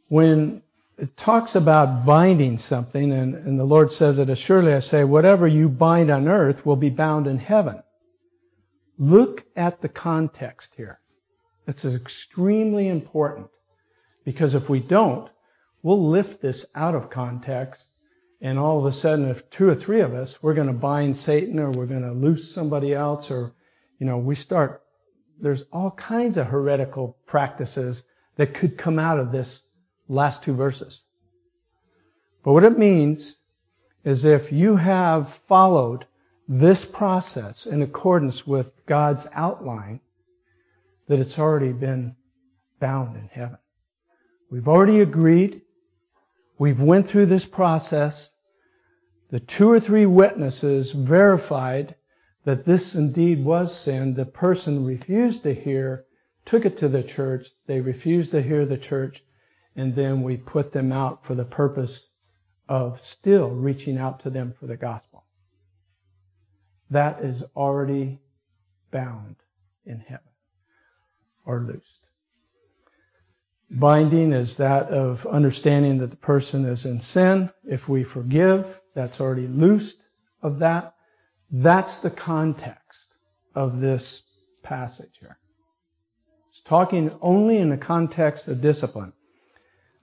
When 0.07 0.63
it 0.97 1.17
talks 1.17 1.57
about 1.57 2.07
binding 2.07 2.57
something, 2.57 3.11
and, 3.11 3.35
and 3.35 3.59
the 3.59 3.65
Lord 3.65 3.91
says 3.91 4.19
it, 4.19 4.33
surely 4.39 4.73
I 4.73 4.79
say, 4.79 5.03
whatever 5.03 5.49
you 5.49 5.69
bind 5.69 6.09
on 6.09 6.29
earth 6.29 6.65
will 6.65 6.77
be 6.77 6.89
bound 6.89 7.27
in 7.27 7.39
heaven. 7.39 7.83
Look 8.97 9.45
at 9.57 9.81
the 9.81 9.89
context 9.89 10.73
here. 10.77 11.01
It's 11.67 11.85
extremely 11.85 12.87
important 12.87 13.49
because 14.25 14.55
if 14.55 14.69
we 14.69 14.79
don't, 14.79 15.29
we'll 15.83 16.11
lift 16.11 16.41
this 16.41 16.65
out 16.77 16.95
of 16.95 17.11
context 17.11 17.88
and 18.41 18.59
all 18.59 18.79
of 18.79 18.87
a 18.87 18.93
sudden 18.93 19.29
if 19.29 19.49
two 19.51 19.69
or 19.69 19.75
three 19.75 20.01
of 20.01 20.15
us, 20.15 20.43
we're 20.43 20.55
going 20.55 20.69
to 20.69 20.73
bind 20.73 21.17
Satan 21.17 21.59
or 21.59 21.71
we're 21.71 21.87
going 21.87 22.03
to 22.03 22.13
loose 22.13 22.53
somebody 22.53 22.95
else 22.95 23.31
or, 23.31 23.53
you 23.99 24.07
know, 24.07 24.19
we 24.19 24.35
start, 24.35 24.83
there's 25.41 25.65
all 25.73 25.91
kinds 25.91 26.37
of 26.37 26.47
heretical 26.47 27.17
practices 27.27 28.05
that 28.37 28.55
could 28.55 28.79
come 28.79 28.99
out 28.99 29.19
of 29.19 29.33
this 29.33 29.63
last 30.09 30.43
two 30.43 30.55
verses. 30.55 31.03
But 32.45 32.53
what 32.53 32.65
it 32.65 32.79
means 32.79 33.37
is 34.05 34.25
if 34.25 34.53
you 34.53 34.77
have 34.77 35.35
followed 35.49 36.07
this 36.49 36.85
process 36.85 37.67
in 37.67 37.83
accordance 37.83 38.47
with 38.47 38.73
God's 38.87 39.27
outline, 39.33 40.01
that 41.09 41.19
it's 41.19 41.39
already 41.39 41.73
been 41.73 42.15
bound 42.81 43.17
in 43.17 43.29
heaven. 43.33 43.59
We've 44.51 44.69
already 44.69 45.01
agreed. 45.01 45.63
We've 46.59 46.81
went 46.81 47.09
through 47.09 47.27
this 47.27 47.47
process. 47.47 48.31
The 49.31 49.41
two 49.41 49.71
or 49.71 49.79
three 49.79 50.07
witnesses 50.07 50.91
verified 50.91 51.95
that 52.45 52.65
this 52.65 52.95
indeed 52.95 53.45
was 53.45 53.77
sin. 53.77 54.15
The 54.15 54.27
person 54.27 54.85
refused 54.85 55.43
to 55.45 55.55
hear, 55.55 56.07
took 56.45 56.65
it 56.65 56.79
to 56.79 56.89
the 56.89 57.03
church. 57.03 57.49
They 57.67 57.81
refused 57.81 58.33
to 58.33 58.43
hear 58.43 58.67
the 58.67 58.79
church. 58.79 59.23
And 59.77 59.95
then 59.95 60.23
we 60.23 60.37
put 60.37 60.73
them 60.73 60.91
out 60.91 61.25
for 61.25 61.35
the 61.35 61.45
purpose 61.45 62.07
of 62.69 63.01
still 63.01 63.51
reaching 63.51 63.97
out 63.97 64.21
to 64.21 64.31
them 64.31 64.53
for 64.59 64.67
the 64.67 64.77
gospel. 64.77 65.25
That 66.91 67.23
is 67.23 67.45
already 67.55 68.21
bound 68.91 69.37
in 69.85 70.01
heaven 70.01 70.31
or 71.45 71.61
loosed. 71.61 71.98
Binding 73.71 74.33
is 74.33 74.57
that 74.57 74.89
of 74.89 75.27
understanding 75.27 75.99
that 75.99 76.11
the 76.11 76.17
person 76.17 76.65
is 76.65 76.87
in 76.87 77.01
sin. 77.01 77.51
If 77.65 77.89
we 77.89 78.03
forgive, 78.03 78.81
that's 78.95 79.21
already 79.21 79.47
loosed 79.47 79.99
of 80.43 80.59
that. 80.61 80.95
That's 81.51 81.97
the 81.97 82.11
context 82.11 83.01
of 83.55 83.81
this 83.81 84.23
passage 84.63 85.19
here. 85.21 85.39
It's 86.51 86.61
talking 86.61 87.15
only 87.21 87.59
in 87.59 87.69
the 87.69 87.77
context 87.77 88.49
of 88.49 88.61
discipline. 88.61 89.13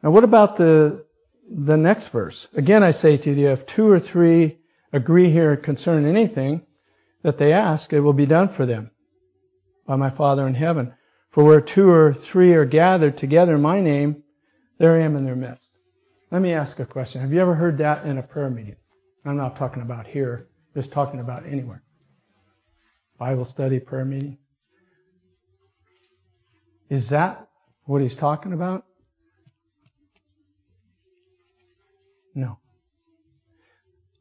Now, 0.03 0.11
what 0.11 0.23
about 0.23 0.57
the 0.57 1.05
the 1.49 1.77
next 1.77 2.07
verse? 2.07 2.47
Again, 2.55 2.83
I 2.83 2.91
say 2.91 3.17
to 3.17 3.31
you, 3.31 3.49
if 3.49 3.65
two 3.65 3.89
or 3.89 3.99
three 3.99 4.57
agree 4.93 5.29
here 5.29 5.55
concerning 5.55 6.09
anything 6.09 6.61
that 7.23 7.37
they 7.37 7.53
ask, 7.53 7.93
it 7.93 7.99
will 7.99 8.13
be 8.13 8.25
done 8.25 8.49
for 8.49 8.65
them 8.65 8.91
by 9.85 9.95
my 9.95 10.09
Father 10.09 10.47
in 10.47 10.55
heaven. 10.55 10.93
For 11.35 11.43
where 11.43 11.59
two 11.59 11.89
or 11.89 12.13
three 12.13 12.53
are 12.53 12.63
gathered 12.63 13.17
together 13.17 13.55
in 13.55 13.61
my 13.61 13.81
name, 13.81 14.23
there 14.77 14.95
I 14.95 15.03
am 15.03 15.17
in 15.17 15.25
their 15.25 15.35
midst. 15.35 15.69
Let 16.31 16.41
me 16.41 16.53
ask 16.53 16.79
a 16.79 16.85
question. 16.85 17.19
Have 17.19 17.33
you 17.33 17.41
ever 17.41 17.53
heard 17.53 17.79
that 17.79 18.05
in 18.05 18.17
a 18.17 18.23
prayer 18.23 18.49
meeting? 18.49 18.77
I'm 19.25 19.35
not 19.35 19.57
talking 19.57 19.81
about 19.81 20.07
here, 20.07 20.47
just 20.73 20.93
talking 20.93 21.19
about 21.19 21.45
anywhere. 21.45 21.83
Bible 23.17 23.43
study, 23.43 23.81
prayer 23.81 24.05
meeting. 24.05 24.37
Is 26.89 27.09
that 27.09 27.49
what 27.83 28.01
he's 28.01 28.15
talking 28.15 28.53
about? 28.53 28.85
No. 32.33 32.59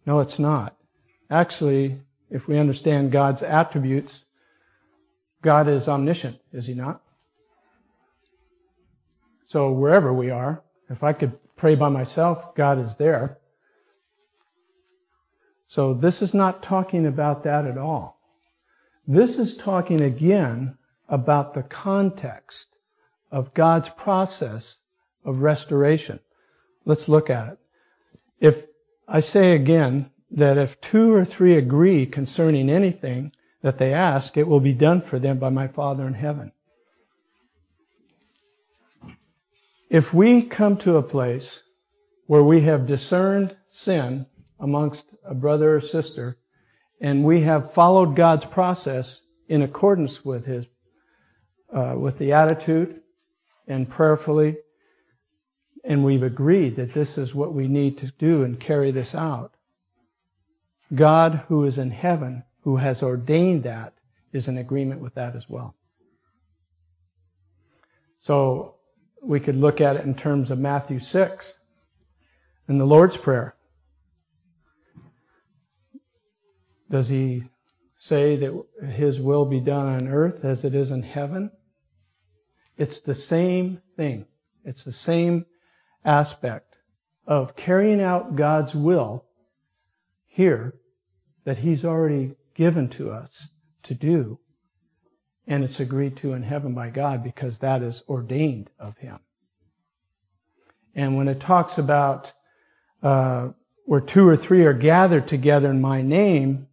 No, 0.04 0.18
it's 0.18 0.40
not. 0.40 0.76
Actually, 1.30 2.00
if 2.28 2.48
we 2.48 2.58
understand 2.58 3.12
God's 3.12 3.44
attributes, 3.44 4.24
God 5.42 5.68
is 5.68 5.86
omniscient, 5.86 6.38
is 6.52 6.66
he 6.66 6.74
not? 6.74 7.02
So 9.54 9.70
wherever 9.70 10.12
we 10.12 10.30
are, 10.30 10.64
if 10.90 11.04
I 11.04 11.12
could 11.12 11.38
pray 11.54 11.76
by 11.76 11.88
myself, 11.88 12.56
God 12.56 12.80
is 12.80 12.96
there. 12.96 13.36
So 15.68 15.94
this 15.94 16.22
is 16.22 16.34
not 16.34 16.60
talking 16.60 17.06
about 17.06 17.44
that 17.44 17.64
at 17.64 17.78
all. 17.78 18.18
This 19.06 19.38
is 19.38 19.56
talking 19.56 20.02
again 20.02 20.76
about 21.08 21.54
the 21.54 21.62
context 21.62 22.66
of 23.30 23.54
God's 23.54 23.88
process 23.90 24.78
of 25.24 25.38
restoration. 25.40 26.18
Let's 26.84 27.08
look 27.08 27.30
at 27.30 27.50
it. 27.50 27.58
If 28.40 28.64
I 29.06 29.20
say 29.20 29.52
again 29.52 30.10
that 30.32 30.58
if 30.58 30.80
two 30.80 31.14
or 31.14 31.24
three 31.24 31.56
agree 31.56 32.06
concerning 32.06 32.68
anything 32.68 33.30
that 33.62 33.78
they 33.78 33.94
ask, 33.94 34.36
it 34.36 34.48
will 34.48 34.58
be 34.58 34.74
done 34.74 35.00
for 35.00 35.20
them 35.20 35.38
by 35.38 35.50
my 35.50 35.68
Father 35.68 36.08
in 36.08 36.14
heaven. 36.14 36.50
If 39.94 40.12
we 40.12 40.42
come 40.42 40.78
to 40.78 40.96
a 40.96 41.04
place 41.04 41.60
where 42.26 42.42
we 42.42 42.62
have 42.62 42.88
discerned 42.88 43.56
sin 43.70 44.26
amongst 44.58 45.06
a 45.24 45.36
brother 45.36 45.76
or 45.76 45.80
sister, 45.80 46.36
and 47.00 47.22
we 47.22 47.42
have 47.42 47.74
followed 47.74 48.16
God's 48.16 48.44
process 48.44 49.22
in 49.48 49.62
accordance 49.62 50.24
with 50.24 50.46
His, 50.46 50.66
uh, 51.72 51.94
with 51.96 52.18
the 52.18 52.32
attitude 52.32 53.02
and 53.68 53.88
prayerfully, 53.88 54.56
and 55.84 56.04
we've 56.04 56.24
agreed 56.24 56.74
that 56.74 56.92
this 56.92 57.16
is 57.16 57.32
what 57.32 57.54
we 57.54 57.68
need 57.68 57.98
to 57.98 58.10
do 58.18 58.42
and 58.42 58.58
carry 58.58 58.90
this 58.90 59.14
out. 59.14 59.54
God, 60.92 61.44
who 61.46 61.66
is 61.66 61.78
in 61.78 61.92
heaven, 61.92 62.42
who 62.62 62.78
has 62.78 63.04
ordained 63.04 63.62
that, 63.62 63.92
is 64.32 64.48
in 64.48 64.58
agreement 64.58 65.02
with 65.02 65.14
that 65.14 65.36
as 65.36 65.48
well. 65.48 65.76
So 68.22 68.74
we 69.24 69.40
could 69.40 69.56
look 69.56 69.80
at 69.80 69.96
it 69.96 70.04
in 70.04 70.14
terms 70.14 70.50
of 70.50 70.58
Matthew 70.58 71.00
6 71.00 71.54
and 72.68 72.80
the 72.80 72.84
Lord's 72.84 73.16
Prayer. 73.16 73.54
Does 76.90 77.08
he 77.08 77.44
say 77.98 78.36
that 78.36 78.64
his 78.94 79.18
will 79.20 79.46
be 79.46 79.60
done 79.60 79.86
on 79.86 80.08
earth 80.08 80.44
as 80.44 80.64
it 80.64 80.74
is 80.74 80.90
in 80.90 81.02
heaven? 81.02 81.50
It's 82.76 83.00
the 83.00 83.14
same 83.14 83.80
thing. 83.96 84.26
It's 84.64 84.84
the 84.84 84.92
same 84.92 85.46
aspect 86.04 86.76
of 87.26 87.56
carrying 87.56 88.02
out 88.02 88.36
God's 88.36 88.74
will 88.74 89.24
here 90.26 90.74
that 91.44 91.58
he's 91.58 91.84
already 91.84 92.34
given 92.54 92.88
to 92.90 93.10
us 93.10 93.48
to 93.84 93.94
do. 93.94 94.38
And 95.46 95.62
it's 95.62 95.80
agreed 95.80 96.16
to 96.18 96.32
in 96.32 96.42
heaven 96.42 96.74
by 96.74 96.90
God 96.90 97.22
because 97.22 97.58
that 97.58 97.82
is 97.82 98.02
ordained 98.08 98.70
of 98.78 98.96
him. 98.96 99.18
And 100.94 101.16
when 101.16 101.28
it 101.28 101.40
talks 101.40 101.78
about 101.78 102.32
uh, 103.02 103.48
where 103.84 104.00
two 104.00 104.26
or 104.26 104.36
three 104.36 104.64
are 104.64 104.72
gathered 104.72 105.28
together 105.28 105.70
in 105.70 105.80
my 105.80 106.02
name, 106.02 106.68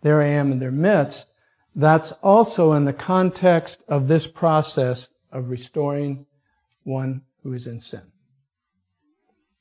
there 0.00 0.20
I 0.20 0.28
am 0.28 0.52
in 0.52 0.58
their 0.58 0.72
midst, 0.72 1.28
that's 1.74 2.12
also 2.12 2.72
in 2.72 2.84
the 2.84 2.92
context 2.92 3.82
of 3.86 4.08
this 4.08 4.26
process 4.26 5.08
of 5.30 5.50
restoring 5.50 6.26
one 6.82 7.22
who 7.42 7.52
is 7.52 7.66
in 7.66 7.80
sin. 7.80 8.02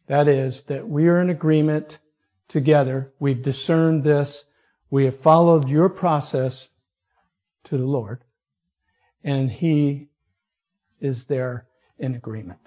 That 0.08 0.28
is, 0.28 0.64
that 0.64 0.88
we 0.88 1.08
are 1.10 1.22
in 1.22 1.30
agreement 1.30 2.00
together. 2.48 3.12
We've 3.20 3.42
discerned 3.42 4.04
this. 4.04 4.46
We 4.90 5.06
have 5.06 5.20
followed 5.20 5.68
your 5.68 5.90
process 5.90 6.70
to 7.66 7.78
the 7.78 7.86
Lord, 7.86 8.24
and 9.24 9.52
He 9.52 10.10
is 11.00 11.26
there 11.26 11.68
in 12.00 12.16
agreement. 12.16 12.60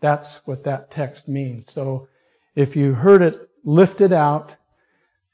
That's 0.00 0.36
what 0.46 0.64
that 0.64 0.90
text 0.90 1.28
means. 1.28 1.72
So 1.72 2.08
if 2.54 2.76
you 2.76 2.92
heard 2.94 3.22
it 3.22 3.48
lifted 3.64 4.12
out, 4.12 4.54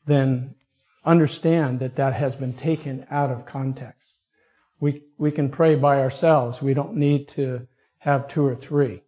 then 0.06 0.54
understand 1.04 1.80
that 1.80 1.96
that 1.96 2.14
has 2.14 2.34
been 2.34 2.54
taken 2.54 3.06
out 3.10 3.30
of 3.30 3.46
context. 3.46 4.08
We, 4.80 5.02
we 5.18 5.30
can 5.30 5.48
pray 5.50 5.74
by 5.76 6.00
ourselves. 6.00 6.62
We 6.62 6.74
don't 6.74 6.96
need 6.96 7.28
to 7.28 7.66
have 7.98 8.28
two 8.28 8.44
or 8.44 8.56
three. 8.56 9.02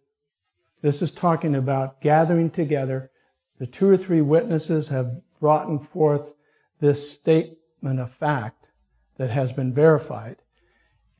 This 0.81 1.01
is 1.01 1.11
talking 1.11 1.55
about 1.55 2.01
gathering 2.01 2.49
together. 2.49 3.11
The 3.59 3.67
two 3.67 3.89
or 3.89 3.97
three 3.97 4.21
witnesses 4.21 4.87
have 4.89 5.21
brought 5.39 5.91
forth 5.91 6.33
this 6.79 7.11
statement 7.11 7.99
of 7.99 8.13
fact 8.13 8.69
that 9.17 9.29
has 9.29 9.51
been 9.51 9.73
verified, 9.73 10.37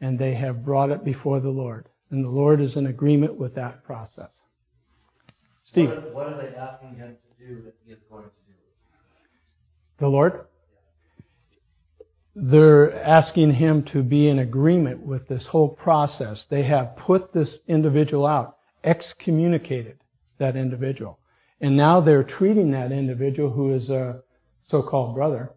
and 0.05 0.19
they 0.19 0.33
have 0.35 0.63
brought 0.63 0.91
it 0.91 1.03
before 1.03 1.39
the 1.39 1.49
Lord. 1.49 1.89
And 2.11 2.23
the 2.23 2.29
Lord 2.29 2.61
is 2.61 2.75
in 2.75 2.85
agreement 2.85 3.35
with 3.35 3.55
that 3.55 3.83
process. 3.83 4.31
Steve. 5.63 5.89
What 5.89 5.97
are, 5.97 6.13
what 6.13 6.27
are 6.27 6.37
they 6.37 6.55
asking 6.55 6.95
him 6.95 7.15
to 7.15 7.45
do 7.47 7.61
that 7.63 7.73
he 7.83 7.91
is 7.91 7.99
going 8.09 8.23
to 8.23 8.29
do? 8.29 8.53
The 9.97 10.09
Lord? 10.09 10.45
they're 12.35 12.93
asking 13.01 13.51
him 13.51 13.81
to 13.81 14.03
be 14.03 14.27
in 14.27 14.39
agreement 14.39 14.99
with 14.99 15.27
this 15.27 15.45
whole 15.45 15.69
process. 15.69 16.43
They 16.43 16.63
have 16.63 16.97
put 16.97 17.31
this 17.31 17.59
individual 17.67 18.25
out, 18.25 18.57
excommunicated 18.83 19.97
that 20.37 20.57
individual. 20.57 21.17
And 21.61 21.77
now 21.77 22.01
they're 22.01 22.25
treating 22.25 22.71
that 22.71 22.91
individual 22.91 23.49
who 23.49 23.73
is 23.73 23.89
a 23.89 24.21
so-called 24.63 25.15
brother, 25.15 25.53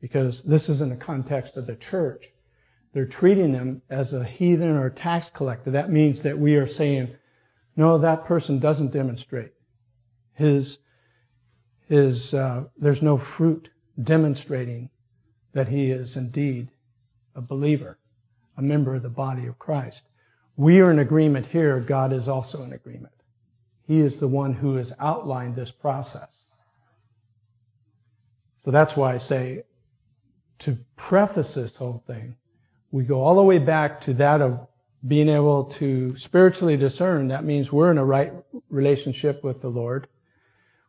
because 0.00 0.42
this 0.42 0.68
is 0.68 0.80
in 0.80 0.88
the 0.88 0.96
context 0.96 1.56
of 1.56 1.66
the 1.66 1.74
church. 1.74 2.30
They're 2.94 3.06
treating 3.06 3.50
them 3.50 3.82
as 3.90 4.12
a 4.12 4.24
heathen 4.24 4.70
or 4.70 4.86
a 4.86 4.90
tax 4.90 5.28
collector. 5.28 5.72
That 5.72 5.90
means 5.90 6.22
that 6.22 6.38
we 6.38 6.54
are 6.54 6.66
saying, 6.66 7.08
no, 7.76 7.98
that 7.98 8.24
person 8.24 8.60
doesn't 8.60 8.92
demonstrate. 8.92 9.52
His, 10.34 10.78
his, 11.88 12.32
uh, 12.32 12.64
there's 12.78 13.02
no 13.02 13.18
fruit 13.18 13.68
demonstrating 14.00 14.90
that 15.54 15.66
he 15.66 15.90
is 15.90 16.14
indeed 16.14 16.68
a 17.34 17.40
believer, 17.40 17.98
a 18.56 18.62
member 18.62 18.94
of 18.94 19.02
the 19.02 19.08
body 19.08 19.46
of 19.46 19.58
Christ. 19.58 20.04
We 20.56 20.80
are 20.80 20.92
in 20.92 21.00
agreement 21.00 21.46
here. 21.46 21.80
God 21.80 22.12
is 22.12 22.28
also 22.28 22.62
in 22.62 22.72
agreement. 22.72 23.12
He 23.88 24.00
is 24.00 24.18
the 24.18 24.28
one 24.28 24.54
who 24.54 24.76
has 24.76 24.92
outlined 25.00 25.56
this 25.56 25.72
process. 25.72 26.30
So 28.64 28.70
that's 28.70 28.96
why 28.96 29.14
I 29.14 29.18
say 29.18 29.64
to 30.60 30.78
preface 30.94 31.54
this 31.54 31.74
whole 31.74 32.04
thing, 32.06 32.36
we 32.94 33.02
go 33.02 33.24
all 33.24 33.34
the 33.34 33.42
way 33.42 33.58
back 33.58 34.02
to 34.02 34.14
that 34.14 34.40
of 34.40 34.68
being 35.04 35.28
able 35.28 35.64
to 35.64 36.14
spiritually 36.14 36.76
discern. 36.76 37.26
That 37.26 37.42
means 37.42 37.72
we're 37.72 37.90
in 37.90 37.98
a 37.98 38.04
right 38.04 38.32
relationship 38.70 39.42
with 39.42 39.60
the 39.60 39.68
Lord. 39.68 40.06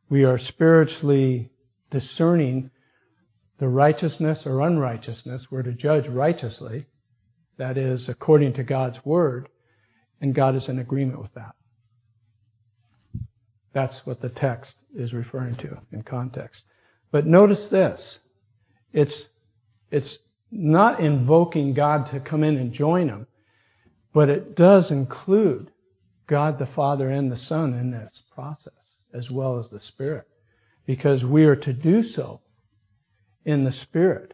We 0.07 0.23
are 0.23 0.37
spiritually 0.37 1.49
discerning 1.89 2.69
the 3.57 3.67
righteousness 3.67 4.45
or 4.45 4.61
unrighteousness, 4.61 5.49
we're 5.49 5.63
to 5.63 5.71
judge 5.71 6.07
righteously, 6.07 6.85
that 7.57 7.75
is, 7.75 8.07
according 8.07 8.53
to 8.53 8.63
God's 8.63 9.03
word, 9.03 9.49
and 10.21 10.35
God 10.35 10.55
is 10.55 10.69
in 10.69 10.77
agreement 10.77 11.19
with 11.19 11.33
that. 11.33 11.55
That's 13.73 14.05
what 14.05 14.21
the 14.21 14.29
text 14.29 14.77
is 14.93 15.15
referring 15.15 15.55
to 15.55 15.81
in 15.91 16.03
context. 16.03 16.65
But 17.09 17.25
notice 17.25 17.67
this. 17.69 18.19
It's, 18.93 19.27
it's 19.89 20.19
not 20.51 20.99
invoking 20.99 21.73
God 21.73 22.07
to 22.07 22.19
come 22.19 22.43
in 22.43 22.57
and 22.57 22.71
join 22.71 23.07
them, 23.07 23.27
but 24.13 24.29
it 24.29 24.55
does 24.55 24.91
include 24.91 25.71
God 26.27 26.57
the 26.57 26.65
Father 26.65 27.09
and 27.09 27.31
the 27.31 27.37
Son 27.37 27.73
in 27.73 27.91
this 27.91 28.23
process, 28.33 28.73
as 29.13 29.29
well 29.29 29.59
as 29.59 29.69
the 29.69 29.79
Spirit, 29.79 30.27
because 30.85 31.25
we 31.25 31.45
are 31.45 31.55
to 31.57 31.73
do 31.73 32.01
so 32.01 32.41
in 33.43 33.63
the 33.63 33.71
Spirit. 33.71 34.33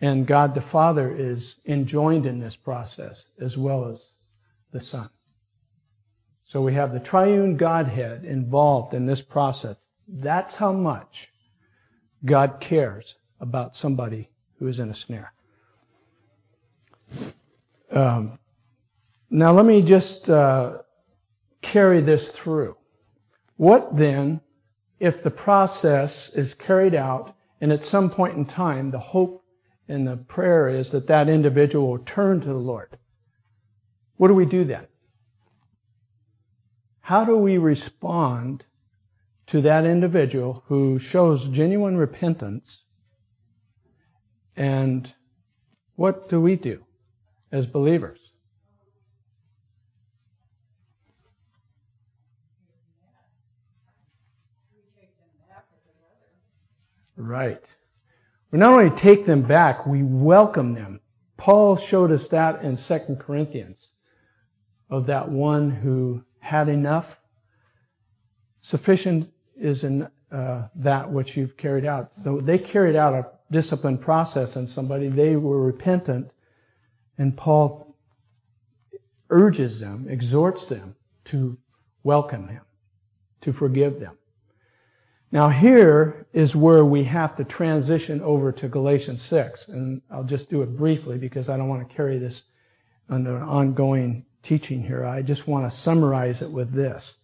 And 0.00 0.26
God 0.26 0.54
the 0.54 0.60
Father 0.60 1.14
is 1.14 1.56
enjoined 1.66 2.26
in 2.26 2.38
this 2.38 2.56
process 2.56 3.26
as 3.40 3.56
well 3.56 3.86
as 3.86 4.10
the 4.70 4.80
Son. 4.80 5.08
So 6.44 6.62
we 6.62 6.74
have 6.74 6.92
the 6.92 7.00
triune 7.00 7.56
Godhead 7.56 8.24
involved 8.24 8.94
in 8.94 9.06
this 9.06 9.22
process. 9.22 9.76
That's 10.06 10.54
how 10.54 10.72
much 10.72 11.28
God 12.24 12.60
cares 12.60 13.16
about 13.40 13.74
somebody 13.74 14.30
who 14.58 14.68
is 14.68 14.78
in 14.80 14.90
a 14.90 14.94
snare. 14.94 15.32
Um, 17.90 18.38
now 19.30 19.52
let 19.52 19.66
me 19.66 19.82
just 19.82 20.28
uh, 20.28 20.78
carry 21.62 22.00
this 22.00 22.30
through. 22.30 22.76
What 23.56 23.96
then 23.96 24.40
if 24.98 25.22
the 25.22 25.30
process 25.30 26.30
is 26.30 26.54
carried 26.54 26.94
out 26.94 27.34
and 27.60 27.72
at 27.72 27.84
some 27.84 28.10
point 28.10 28.36
in 28.36 28.44
time 28.44 28.90
the 28.90 28.98
hope 28.98 29.44
and 29.88 30.06
the 30.06 30.16
prayer 30.16 30.68
is 30.68 30.90
that 30.92 31.06
that 31.06 31.28
individual 31.28 31.88
will 31.88 31.98
turn 31.98 32.40
to 32.40 32.48
the 32.48 32.54
Lord? 32.54 32.98
What 34.16 34.28
do 34.28 34.34
we 34.34 34.46
do 34.46 34.64
then? 34.64 34.86
How 37.00 37.24
do 37.24 37.36
we 37.36 37.58
respond 37.58 38.64
to 39.46 39.60
that 39.60 39.84
individual 39.84 40.64
who 40.66 40.98
shows 40.98 41.46
genuine 41.48 41.96
repentance? 41.96 42.82
And 44.56 45.12
what 45.96 46.28
do 46.28 46.40
we 46.40 46.56
do 46.56 46.84
as 47.52 47.66
believers? 47.66 48.18
Right. 57.16 57.62
We 58.50 58.58
not 58.58 58.72
only 58.72 58.90
take 58.90 59.24
them 59.24 59.42
back, 59.42 59.86
we 59.86 60.02
welcome 60.02 60.74
them. 60.74 61.00
Paul 61.36 61.76
showed 61.76 62.12
us 62.12 62.28
that 62.28 62.62
in 62.62 62.76
2 62.76 63.16
Corinthians 63.18 63.88
of 64.90 65.06
that 65.06 65.28
one 65.28 65.70
who 65.70 66.22
had 66.40 66.68
enough. 66.68 67.18
Sufficient 68.60 69.30
is 69.56 69.84
in 69.84 70.08
uh, 70.30 70.68
that 70.76 71.10
which 71.10 71.36
you've 71.36 71.56
carried 71.56 71.84
out. 71.84 72.12
So 72.22 72.40
they 72.40 72.58
carried 72.58 72.96
out 72.96 73.14
a 73.14 73.26
discipline 73.50 73.98
process 73.98 74.56
in 74.56 74.66
somebody. 74.66 75.08
They 75.08 75.36
were 75.36 75.60
repentant, 75.60 76.30
and 77.18 77.36
Paul 77.36 77.94
urges 79.30 79.80
them, 79.80 80.06
exhorts 80.08 80.66
them 80.66 80.94
to 81.26 81.56
welcome 82.02 82.48
him, 82.48 82.62
to 83.42 83.52
forgive 83.52 84.00
them. 84.00 84.16
Now 85.32 85.48
here 85.48 86.26
is 86.32 86.54
where 86.54 86.84
we 86.84 87.04
have 87.04 87.36
to 87.36 87.44
transition 87.44 88.20
over 88.22 88.52
to 88.52 88.68
Galatians 88.68 89.22
6, 89.22 89.68
and 89.68 90.00
I'll 90.10 90.24
just 90.24 90.48
do 90.48 90.62
it 90.62 90.76
briefly 90.76 91.18
because 91.18 91.48
I 91.48 91.56
don't 91.56 91.68
want 91.68 91.88
to 91.88 91.94
carry 91.94 92.18
this 92.18 92.42
under 93.08 93.38
ongoing 93.38 94.24
teaching 94.42 94.82
here. 94.82 95.04
I 95.04 95.22
just 95.22 95.48
want 95.48 95.70
to 95.70 95.76
summarize 95.76 96.42
it 96.42 96.50
with 96.50 96.72
this. 96.72 97.14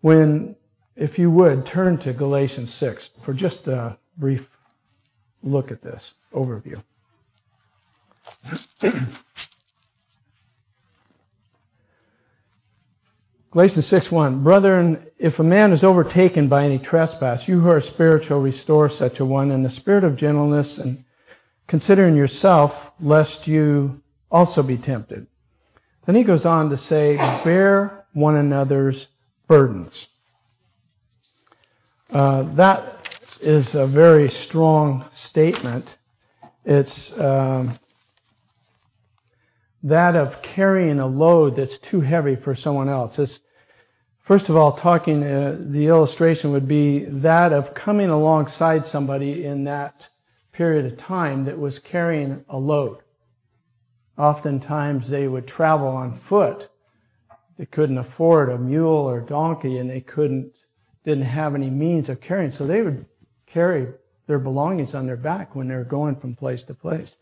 When, 0.00 0.56
if 0.96 1.18
you 1.18 1.30
would, 1.30 1.66
turn 1.66 1.98
to 1.98 2.12
Galatians 2.12 2.72
6 2.72 3.10
for 3.22 3.34
just 3.34 3.68
a 3.68 3.98
brief 4.16 4.48
look 5.42 5.70
at 5.70 5.82
this 5.82 6.14
overview. 6.32 6.82
Galatians 13.50 13.86
6:1 13.86 14.42
Brethren, 14.42 15.06
if 15.18 15.38
a 15.38 15.42
man 15.42 15.72
is 15.72 15.82
overtaken 15.82 16.48
by 16.48 16.64
any 16.64 16.78
trespass, 16.78 17.48
you 17.48 17.60
who 17.60 17.70
are 17.70 17.80
spiritual 17.80 18.40
restore 18.40 18.90
such 18.90 19.20
a 19.20 19.24
one 19.24 19.50
in 19.50 19.62
the 19.62 19.70
spirit 19.70 20.04
of 20.04 20.16
gentleness 20.16 20.76
and 20.78 21.04
considering 21.66 22.14
yourself 22.14 22.92
lest 23.00 23.46
you 23.46 24.02
also 24.30 24.62
be 24.62 24.76
tempted. 24.76 25.26
Then 26.04 26.14
he 26.14 26.24
goes 26.24 26.44
on 26.44 26.70
to 26.70 26.76
say, 26.76 27.16
bear 27.16 28.04
one 28.12 28.36
another's 28.36 29.08
burdens. 29.46 30.08
Uh, 32.10 32.42
that 32.54 32.97
is 33.40 33.74
a 33.74 33.86
very 33.86 34.28
strong 34.30 35.04
statement. 35.14 35.96
It's 36.64 37.18
um, 37.18 37.78
that 39.82 40.16
of 40.16 40.42
carrying 40.42 40.98
a 40.98 41.06
load 41.06 41.56
that's 41.56 41.78
too 41.78 42.00
heavy 42.00 42.36
for 42.36 42.54
someone 42.54 42.88
else. 42.88 43.18
It's, 43.18 43.40
first 44.22 44.48
of 44.48 44.56
all, 44.56 44.72
talking, 44.72 45.22
uh, 45.22 45.56
the 45.58 45.86
illustration 45.86 46.52
would 46.52 46.68
be 46.68 47.04
that 47.06 47.52
of 47.52 47.74
coming 47.74 48.10
alongside 48.10 48.86
somebody 48.86 49.44
in 49.44 49.64
that 49.64 50.08
period 50.52 50.86
of 50.86 50.98
time 50.98 51.44
that 51.44 51.58
was 51.58 51.78
carrying 51.78 52.44
a 52.48 52.58
load. 52.58 52.98
Oftentimes 54.18 55.08
they 55.08 55.28
would 55.28 55.46
travel 55.46 55.88
on 55.88 56.18
foot. 56.18 56.68
They 57.56 57.66
couldn't 57.66 57.98
afford 57.98 58.50
a 58.50 58.58
mule 58.58 59.08
or 59.08 59.20
donkey 59.20 59.78
and 59.78 59.88
they 59.88 60.00
couldn't, 60.00 60.52
didn't 61.04 61.24
have 61.24 61.54
any 61.54 61.70
means 61.70 62.08
of 62.08 62.20
carrying. 62.20 62.50
So 62.50 62.66
they 62.66 62.82
would 62.82 63.06
carry 63.52 63.88
their 64.26 64.38
belongings 64.38 64.94
on 64.94 65.06
their 65.06 65.16
back 65.16 65.54
when 65.54 65.68
they're 65.68 65.84
going 65.84 66.16
from 66.16 66.36
place 66.36 66.62
to 66.64 66.74
place. 66.74 67.16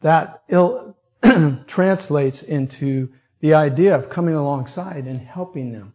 That 0.00 0.42
Ill, 0.48 0.96
translates 1.66 2.42
into 2.42 3.10
the 3.40 3.54
idea 3.54 3.94
of 3.94 4.08
coming 4.08 4.34
alongside 4.34 5.06
and 5.06 5.18
helping 5.18 5.72
them. 5.72 5.94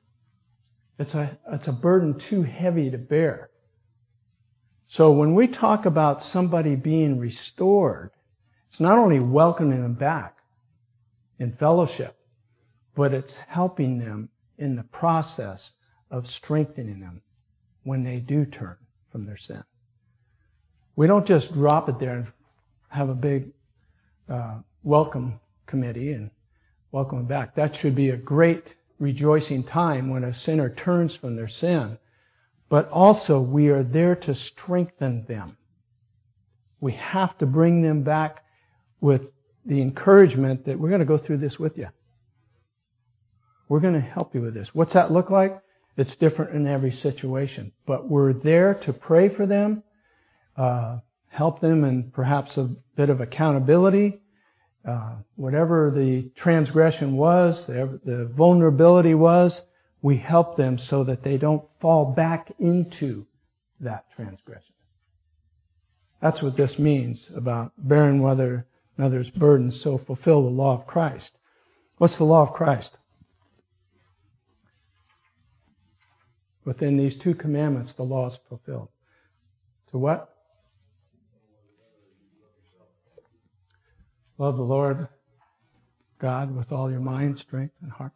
It's 1.00 1.16
a, 1.16 1.38
it's 1.52 1.68
a 1.68 1.74
burden 1.74 2.18
too 2.18 2.44
heavy 2.44 2.90
to 2.92 2.98
bear. 2.98 3.50
So 4.88 5.12
when 5.12 5.36
we 5.36 5.48
talk 5.48 5.86
about 5.86 6.24
somebody 6.24 6.76
being 6.76 7.20
restored, 7.20 8.12
it's 8.70 8.80
not 8.80 8.98
only 8.98 9.20
welcoming 9.20 9.82
them 9.82 9.94
back 9.94 10.38
in 11.40 11.52
fellowship, 11.52 12.16
but 12.96 13.14
it's 13.14 13.34
helping 13.48 13.98
them 13.98 14.30
in 14.58 14.76
the 14.76 14.84
process 14.84 15.74
of 16.10 16.28
strengthening 16.28 17.00
them 17.00 17.22
when 17.84 18.04
they 18.04 18.18
do 18.20 18.46
turn 18.46 18.78
from 19.12 19.26
their 19.26 19.38
sin. 19.38 19.64
We 20.96 21.08
don't 21.08 21.26
just 21.26 21.54
drop 21.54 21.90
it 21.90 22.00
there 22.00 22.16
and 22.16 22.28
have 22.90 23.10
a 23.10 23.16
big 23.16 23.52
uh, 24.30 24.60
welcome 24.84 25.40
committee 25.66 26.14
and 26.14 26.32
welcome 26.92 27.26
back. 27.26 27.56
That 27.56 27.76
should 27.76 27.96
be 27.96 28.10
a 28.10 28.18
great 28.18 28.76
rejoicing 29.00 29.64
time 29.64 30.10
when 30.10 30.24
a 30.24 30.34
sinner 30.34 30.70
turns 30.70 31.16
from 31.16 31.36
their 31.36 31.48
sin. 31.48 31.98
But 32.70 32.90
also 32.90 33.40
we 33.40 33.70
are 33.70 33.84
there 33.84 34.16
to 34.16 34.34
strengthen 34.34 35.26
them. 35.26 35.58
We 36.80 36.94
have 36.94 37.38
to 37.40 37.46
bring 37.46 37.82
them 37.82 38.04
back 38.04 38.44
with 39.02 39.34
the 39.66 39.82
encouragement 39.82 40.66
that 40.66 40.80
we're 40.80 40.90
going 40.90 41.00
to 41.00 41.06
go 41.06 41.18
through 41.18 41.38
this 41.38 41.60
with 41.60 41.78
you. 41.78 41.88
We're 43.70 43.80
going 43.80 43.94
to 43.94 44.00
help 44.00 44.34
you 44.34 44.42
with 44.42 44.54
this. 44.54 44.74
What's 44.74 44.94
that 44.94 45.12
look 45.12 45.30
like? 45.30 45.60
It's 45.98 46.16
different 46.16 46.56
in 46.56 46.68
every 46.68 46.92
situation. 46.92 47.72
But 47.86 48.08
we're 48.08 48.34
there 48.34 48.76
to 48.76 48.94
pray 48.94 49.30
for 49.30 49.46
them, 49.46 49.84
uh, 50.56 51.00
help 51.28 51.60
them 51.60 51.84
in 51.84 52.12
perhaps 52.12 52.58
a 52.58 52.66
bit 52.96 53.10
of 53.10 53.20
accountability, 53.20 54.22
uh, 54.86 55.16
whatever 55.36 55.92
the 55.92 56.30
transgression 56.36 57.18
was, 57.18 57.66
the, 57.66 58.00
the 58.06 58.26
vulnerability 58.26 59.16
was, 59.16 59.62
we 60.02 60.16
help 60.16 60.56
them 60.56 60.78
so 60.78 61.04
that 61.04 61.24
they 61.24 61.38
don't 61.38 61.64
fall 61.80 62.06
back 62.06 62.54
into 62.60 63.26
that 63.80 64.06
transgression. 64.16 64.74
That's 66.22 66.42
what 66.42 66.56
this 66.56 66.80
means 66.80 67.30
about 67.36 67.74
bearing 67.78 68.22
whether 68.22 68.66
another's 68.98 69.30
burdens, 69.30 69.80
so 69.80 69.98
fulfill 69.98 70.44
the 70.44 70.50
law 70.50 70.74
of 70.74 70.88
Christ. 70.88 71.38
What's 71.98 72.18
the 72.18 72.24
law 72.24 72.42
of 72.42 72.54
Christ? 72.54 72.98
Within 76.68 76.98
these 76.98 77.16
two 77.16 77.34
commandments, 77.34 77.94
the 77.94 78.04
law 78.04 78.28
is 78.28 78.38
fulfilled. 78.50 78.90
To 79.92 79.98
what? 79.98 80.36
Love 84.38 84.58
the 84.58 84.64
Lord 84.64 85.08
God 86.20 86.54
with 86.54 86.74
all 86.74 86.92
your 86.92 87.00
mind, 87.00 87.40
strength, 87.40 87.76
and 87.82 87.90
heart. 87.90 88.12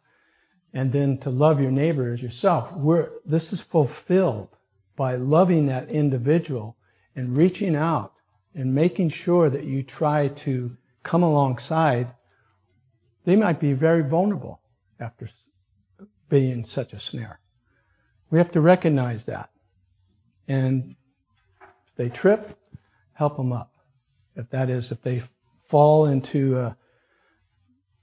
And 0.74 0.92
then 0.92 1.16
to 1.20 1.30
love 1.30 1.62
your 1.62 1.70
neighbor 1.70 2.12
as 2.12 2.20
yourself. 2.20 2.70
We're, 2.74 3.08
this 3.24 3.54
is 3.54 3.62
fulfilled 3.62 4.50
by 4.96 5.16
loving 5.16 5.64
that 5.68 5.88
individual 5.88 6.76
and 7.16 7.34
reaching 7.34 7.74
out 7.74 8.12
and 8.54 8.74
making 8.74 9.08
sure 9.08 9.48
that 9.48 9.64
you 9.64 9.82
try 9.82 10.28
to 10.28 10.76
come 11.02 11.22
alongside. 11.22 12.12
They 13.24 13.36
might 13.36 13.60
be 13.60 13.72
very 13.72 14.02
vulnerable 14.02 14.60
after 15.00 15.30
being 16.28 16.64
such 16.64 16.92
a 16.92 16.98
snare. 16.98 17.40
We 18.32 18.38
have 18.38 18.52
to 18.52 18.62
recognize 18.62 19.26
that. 19.26 19.50
And 20.48 20.96
if 21.60 21.96
they 21.96 22.08
trip, 22.08 22.58
help 23.12 23.36
them 23.36 23.52
up. 23.52 23.74
If 24.34 24.48
that 24.50 24.70
is, 24.70 24.90
if 24.90 25.02
they 25.02 25.22
fall 25.68 26.06
into 26.06 26.58
a 26.58 26.76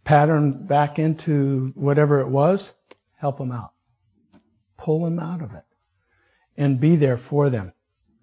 pattern 0.03 0.67
back 0.67 0.99
into 0.99 1.71
whatever 1.73 2.19
it 2.19 2.27
was, 2.27 2.71
help 3.15 3.39
them 3.39 3.51
out. 3.51 3.73
Pull 4.77 5.03
them 5.03 5.19
out 5.19 5.41
of 5.41 5.55
it. 5.55 5.63
And 6.55 6.79
be 6.79 6.95
there 6.95 7.17
for 7.17 7.49
them. 7.49 7.73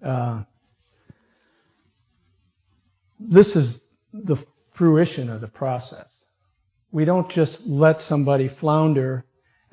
Uh, 0.01 0.45
this 3.19 3.57
is 3.57 3.81
the 4.13 4.37
fruition 4.75 5.29
of 5.29 5.41
the 5.41 5.49
process. 5.49 6.09
We 6.93 7.05
don't 7.05 7.29
just 7.29 7.67
let 7.67 8.01
somebody 8.01 8.47
flounder 8.47 9.25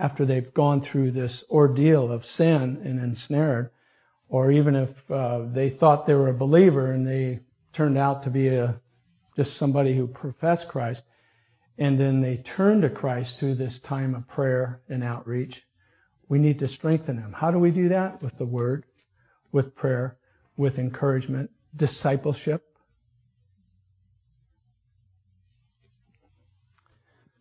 after 0.03 0.25
they've 0.25 0.53
gone 0.53 0.81
through 0.81 1.11
this 1.11 1.43
ordeal 1.49 2.11
of 2.11 2.25
sin 2.25 2.81
and 2.83 2.99
ensnared, 2.99 3.71
or 4.29 4.51
even 4.51 4.75
if 4.75 5.11
uh, 5.11 5.39
they 5.45 5.69
thought 5.69 6.05
they 6.05 6.13
were 6.13 6.29
a 6.29 6.33
believer 6.33 6.91
and 6.91 7.07
they 7.07 7.39
turned 7.71 7.97
out 7.97 8.23
to 8.23 8.29
be 8.29 8.49
a 8.49 8.79
just 9.35 9.55
somebody 9.57 9.95
who 9.95 10.05
professed 10.05 10.67
Christ, 10.67 11.03
and 11.79 11.99
then 11.99 12.21
they 12.21 12.37
turn 12.37 12.81
to 12.81 12.89
Christ 12.89 13.39
through 13.39 13.55
this 13.55 13.79
time 13.79 14.13
of 14.13 14.27
prayer 14.27 14.81
and 14.89 15.03
outreach. 15.03 15.65
We 16.29 16.37
need 16.37 16.59
to 16.59 16.67
strengthen 16.67 17.15
them. 17.15 17.33
How 17.33 17.49
do 17.49 17.57
we 17.57 17.71
do 17.71 17.89
that? 17.89 18.21
With 18.21 18.37
the 18.37 18.45
Word, 18.45 18.85
with 19.51 19.73
prayer, 19.73 20.17
with 20.55 20.77
encouragement, 20.77 21.49
discipleship. 21.75 22.61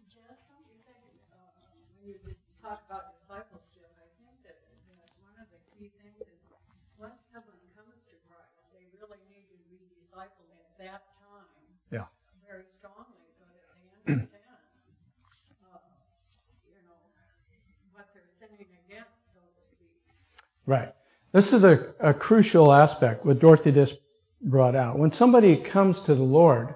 Jess, 0.09 0.41
don't 0.49 0.65
you 0.73 0.81
think, 0.89 1.05
uh, 1.29 1.53
when 2.01 2.09
you 2.09 2.17
talk 2.65 2.81
about 2.89 3.13
discipleship, 3.21 3.93
I 4.01 4.09
think 4.17 4.33
that, 4.49 4.57
that 4.65 5.13
one 5.21 5.37
of 5.37 5.49
the 5.53 5.61
key 5.77 5.93
things 6.01 6.25
is 6.25 6.41
once 6.97 7.21
someone 7.37 7.61
comes 7.77 8.01
to 8.09 8.17
Christ, 8.25 8.57
they 8.73 8.89
really 8.97 9.21
need 9.29 9.45
to 9.53 9.59
be 9.69 9.77
discipled 9.93 10.49
at 10.57 10.73
that 10.81 11.05
time. 11.21 11.53
Yeah. 11.93 12.09
Very 12.49 12.65
strongly, 12.81 13.29
so 13.37 13.45
that 13.45 13.69
they 13.77 13.85
understand, 14.13 14.57
uh, 15.69 15.81
you 16.65 16.81
know, 16.89 16.97
what 17.93 18.09
they're 18.17 18.33
sinning 18.41 18.65
against, 18.89 19.13
so 19.37 19.41
to 19.45 19.63
speak. 19.77 20.01
Right. 20.67 20.93
This 21.33 21.53
is 21.53 21.65
a, 21.65 21.93
a 22.01 22.15
crucial 22.15 22.73
aspect 22.73 23.25
what 23.25 23.39
Dorothy 23.39 23.73
just 23.73 23.97
brought 24.41 24.77
out. 24.77 24.99
When 24.99 25.13
somebody 25.13 25.57
comes 25.57 26.01
to 26.03 26.15
the 26.15 26.23
Lord, 26.23 26.75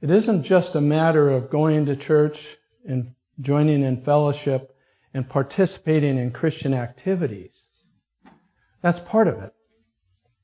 it 0.00 0.10
isn't 0.10 0.44
just 0.44 0.74
a 0.74 0.80
matter 0.80 1.30
of 1.30 1.50
going 1.50 1.86
to 1.86 1.96
church 1.96 2.46
and 2.86 3.14
joining 3.40 3.82
in 3.82 4.02
fellowship 4.02 4.76
and 5.14 5.28
participating 5.28 6.18
in 6.18 6.30
Christian 6.30 6.74
activities. 6.74 7.62
That's 8.82 9.00
part 9.00 9.28
of 9.28 9.42
it. 9.42 9.54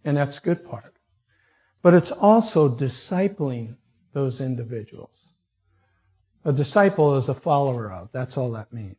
And 0.05 0.17
that's 0.17 0.39
a 0.39 0.43
good 0.43 0.65
part. 0.65 0.95
But 1.83 1.95
it's 1.95 2.11
also 2.11 2.69
discipling 2.69 3.77
those 4.13 4.41
individuals. 4.41 5.11
A 6.45 6.53
disciple 6.53 7.17
is 7.17 7.29
a 7.29 7.35
follower 7.35 7.93
of. 7.93 8.09
That's 8.13 8.39
all 8.39 8.53
that 8.53 8.73
means. 8.73 8.97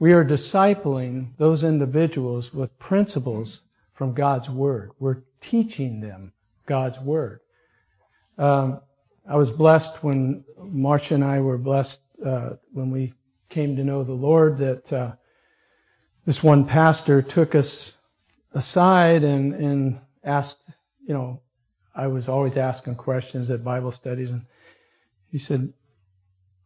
We 0.00 0.14
are 0.14 0.24
discipling 0.24 1.36
those 1.36 1.62
individuals 1.62 2.54
with 2.54 2.78
principles 2.78 3.60
from 3.92 4.14
God's 4.14 4.48
Word. 4.48 4.92
We're 4.98 5.22
teaching 5.42 6.00
them 6.00 6.32
God's 6.64 6.98
Word. 6.98 7.40
Um, 8.38 8.80
I 9.28 9.36
was 9.36 9.50
blessed 9.50 10.02
when 10.02 10.42
Marcia 10.58 11.16
and 11.16 11.24
I 11.24 11.40
were 11.40 11.58
blessed 11.58 12.00
uh, 12.24 12.54
when 12.72 12.90
we 12.90 13.12
came 13.50 13.76
to 13.76 13.84
know 13.84 14.02
the 14.02 14.14
Lord 14.14 14.56
that 14.56 14.90
uh, 14.90 15.12
this 16.24 16.42
one 16.42 16.64
pastor 16.64 17.20
took 17.20 17.54
us 17.54 17.92
aside 18.54 19.22
and, 19.22 19.52
and 19.52 20.00
asked, 20.24 20.62
you 21.06 21.12
know, 21.12 21.42
I 21.94 22.06
was 22.06 22.26
always 22.26 22.56
asking 22.56 22.94
questions 22.94 23.50
at 23.50 23.62
Bible 23.62 23.92
studies, 23.92 24.30
and 24.30 24.46
he 25.30 25.36
said, 25.36 25.74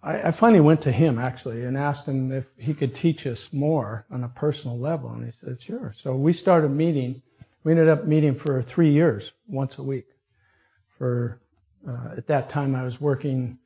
I, 0.04 0.28
I 0.28 0.30
finally 0.30 0.60
went 0.60 0.82
to 0.82 0.92
him 0.92 1.18
actually 1.18 1.64
and 1.64 1.76
asked 1.76 2.06
him 2.06 2.30
if 2.30 2.44
he 2.58 2.74
could 2.74 2.94
teach 2.94 3.26
us 3.26 3.48
more 3.52 4.04
on 4.10 4.22
a 4.24 4.28
personal 4.28 4.78
level, 4.78 5.10
and 5.10 5.24
he 5.24 5.32
said, 5.40 5.60
sure. 5.60 5.94
So 5.96 6.14
we 6.14 6.32
started 6.32 6.68
meeting. 6.68 7.22
We 7.64 7.72
ended 7.72 7.88
up 7.88 8.04
meeting 8.04 8.34
for 8.34 8.62
three 8.62 8.92
years, 8.92 9.32
once 9.48 9.78
a 9.78 9.82
week. 9.82 10.06
For 10.98 11.40
uh, 11.88 12.14
at 12.16 12.26
that 12.26 12.50
time, 12.50 12.74
I 12.74 12.84
was 12.84 13.00
working 13.00 13.58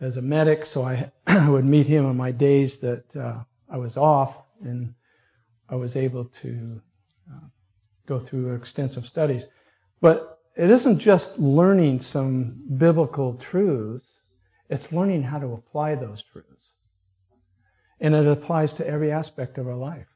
as 0.00 0.16
a 0.16 0.22
medic, 0.22 0.64
so 0.66 0.82
I, 0.82 1.12
I 1.26 1.48
would 1.50 1.66
meet 1.66 1.86
him 1.86 2.06
on 2.06 2.16
my 2.16 2.32
days 2.32 2.78
that 2.78 3.14
uh, 3.14 3.44
I 3.70 3.76
was 3.76 3.96
off, 3.96 4.36
and 4.62 4.94
I 5.68 5.76
was 5.76 5.96
able 5.96 6.24
to 6.42 6.80
uh, 7.30 7.46
go 8.06 8.18
through 8.18 8.54
extensive 8.54 9.06
studies. 9.06 9.44
But 10.00 10.40
it 10.56 10.70
isn't 10.70 10.98
just 10.98 11.38
learning 11.38 12.00
some 12.00 12.62
biblical 12.76 13.34
truths, 13.34 14.04
it's 14.72 14.90
learning 14.90 15.22
how 15.22 15.38
to 15.38 15.52
apply 15.52 15.94
those 15.94 16.22
truths. 16.22 16.48
And 18.00 18.14
it 18.14 18.26
applies 18.26 18.72
to 18.74 18.86
every 18.86 19.12
aspect 19.12 19.58
of 19.58 19.68
our 19.68 19.76
life. 19.76 20.06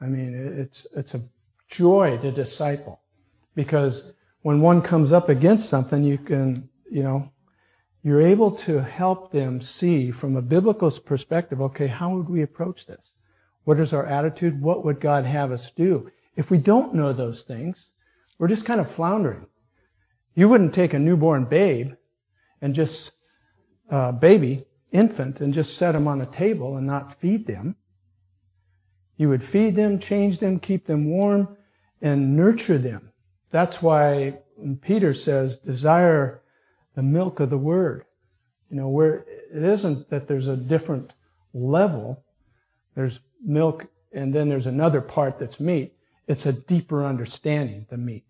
I 0.00 0.06
mean, 0.06 0.56
it's, 0.58 0.86
it's 0.96 1.14
a 1.14 1.22
joy 1.68 2.16
to 2.22 2.32
disciple 2.32 3.02
because 3.54 4.14
when 4.40 4.62
one 4.62 4.80
comes 4.80 5.12
up 5.12 5.28
against 5.28 5.68
something, 5.68 6.02
you 6.02 6.16
can, 6.16 6.66
you 6.90 7.02
know, 7.02 7.30
you're 8.02 8.22
able 8.22 8.52
to 8.52 8.82
help 8.82 9.30
them 9.30 9.60
see 9.60 10.10
from 10.10 10.36
a 10.36 10.42
biblical 10.42 10.90
perspective, 10.90 11.60
okay, 11.60 11.86
how 11.86 12.16
would 12.16 12.30
we 12.30 12.40
approach 12.40 12.86
this? 12.86 13.12
What 13.64 13.78
is 13.78 13.92
our 13.92 14.06
attitude? 14.06 14.62
What 14.62 14.86
would 14.86 14.98
God 14.98 15.26
have 15.26 15.52
us 15.52 15.70
do? 15.72 16.08
If 16.36 16.50
we 16.50 16.56
don't 16.56 16.94
know 16.94 17.12
those 17.12 17.42
things, 17.42 17.90
we're 18.38 18.48
just 18.48 18.64
kind 18.64 18.80
of 18.80 18.90
floundering. 18.90 19.46
You 20.40 20.48
wouldn't 20.48 20.72
take 20.72 20.94
a 20.94 20.98
newborn 20.98 21.44
babe 21.44 21.92
and 22.62 22.74
just, 22.74 23.12
uh, 23.90 24.12
baby, 24.12 24.64
infant, 24.90 25.42
and 25.42 25.52
just 25.52 25.76
set 25.76 25.92
them 25.92 26.08
on 26.08 26.22
a 26.22 26.24
table 26.24 26.78
and 26.78 26.86
not 26.86 27.20
feed 27.20 27.46
them. 27.46 27.76
You 29.18 29.28
would 29.28 29.44
feed 29.44 29.76
them, 29.76 29.98
change 29.98 30.38
them, 30.38 30.58
keep 30.58 30.86
them 30.86 31.10
warm, 31.10 31.58
and 32.00 32.38
nurture 32.38 32.78
them. 32.78 33.12
That's 33.50 33.82
why 33.82 34.38
Peter 34.80 35.12
says, 35.12 35.58
desire 35.58 36.40
the 36.94 37.02
milk 37.02 37.40
of 37.40 37.50
the 37.50 37.58
word. 37.58 38.06
You 38.70 38.78
know, 38.78 38.88
where 38.88 39.26
it 39.54 39.62
isn't 39.62 40.08
that 40.08 40.26
there's 40.26 40.48
a 40.48 40.56
different 40.56 41.12
level. 41.52 42.24
There's 42.94 43.20
milk 43.44 43.88
and 44.10 44.34
then 44.34 44.48
there's 44.48 44.66
another 44.66 45.02
part 45.02 45.38
that's 45.38 45.60
meat. 45.60 45.92
It's 46.26 46.46
a 46.46 46.52
deeper 46.54 47.04
understanding, 47.04 47.84
the 47.90 47.98
meat. 47.98 48.24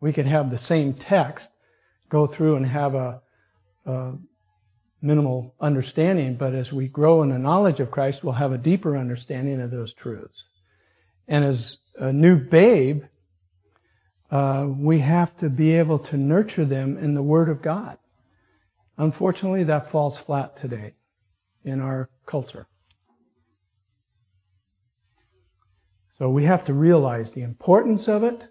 We 0.00 0.12
could 0.12 0.26
have 0.26 0.50
the 0.50 0.58
same 0.58 0.94
text, 0.94 1.50
go 2.08 2.26
through 2.26 2.56
and 2.56 2.66
have 2.66 2.94
a, 2.94 3.22
a 3.86 4.12
minimal 5.02 5.54
understanding, 5.60 6.36
but 6.36 6.54
as 6.54 6.72
we 6.72 6.88
grow 6.88 7.22
in 7.22 7.30
the 7.30 7.38
knowledge 7.38 7.80
of 7.80 7.90
Christ, 7.90 8.24
we'll 8.24 8.32
have 8.34 8.52
a 8.52 8.58
deeper 8.58 8.96
understanding 8.96 9.60
of 9.60 9.70
those 9.70 9.92
truths. 9.92 10.44
And 11.28 11.44
as 11.44 11.78
a 11.96 12.12
new 12.12 12.36
babe, 12.36 13.04
uh, 14.30 14.66
we 14.68 15.00
have 15.00 15.36
to 15.38 15.50
be 15.50 15.74
able 15.74 15.98
to 15.98 16.16
nurture 16.16 16.64
them 16.64 16.98
in 16.98 17.14
the 17.14 17.22
Word 17.22 17.48
of 17.48 17.62
God. 17.62 17.98
Unfortunately, 18.96 19.64
that 19.64 19.90
falls 19.90 20.18
flat 20.18 20.56
today 20.56 20.94
in 21.64 21.80
our 21.80 22.08
culture. 22.26 22.66
So 26.18 26.28
we 26.28 26.44
have 26.44 26.66
to 26.66 26.74
realize 26.74 27.32
the 27.32 27.42
importance 27.42 28.08
of 28.08 28.24
it. 28.24 28.46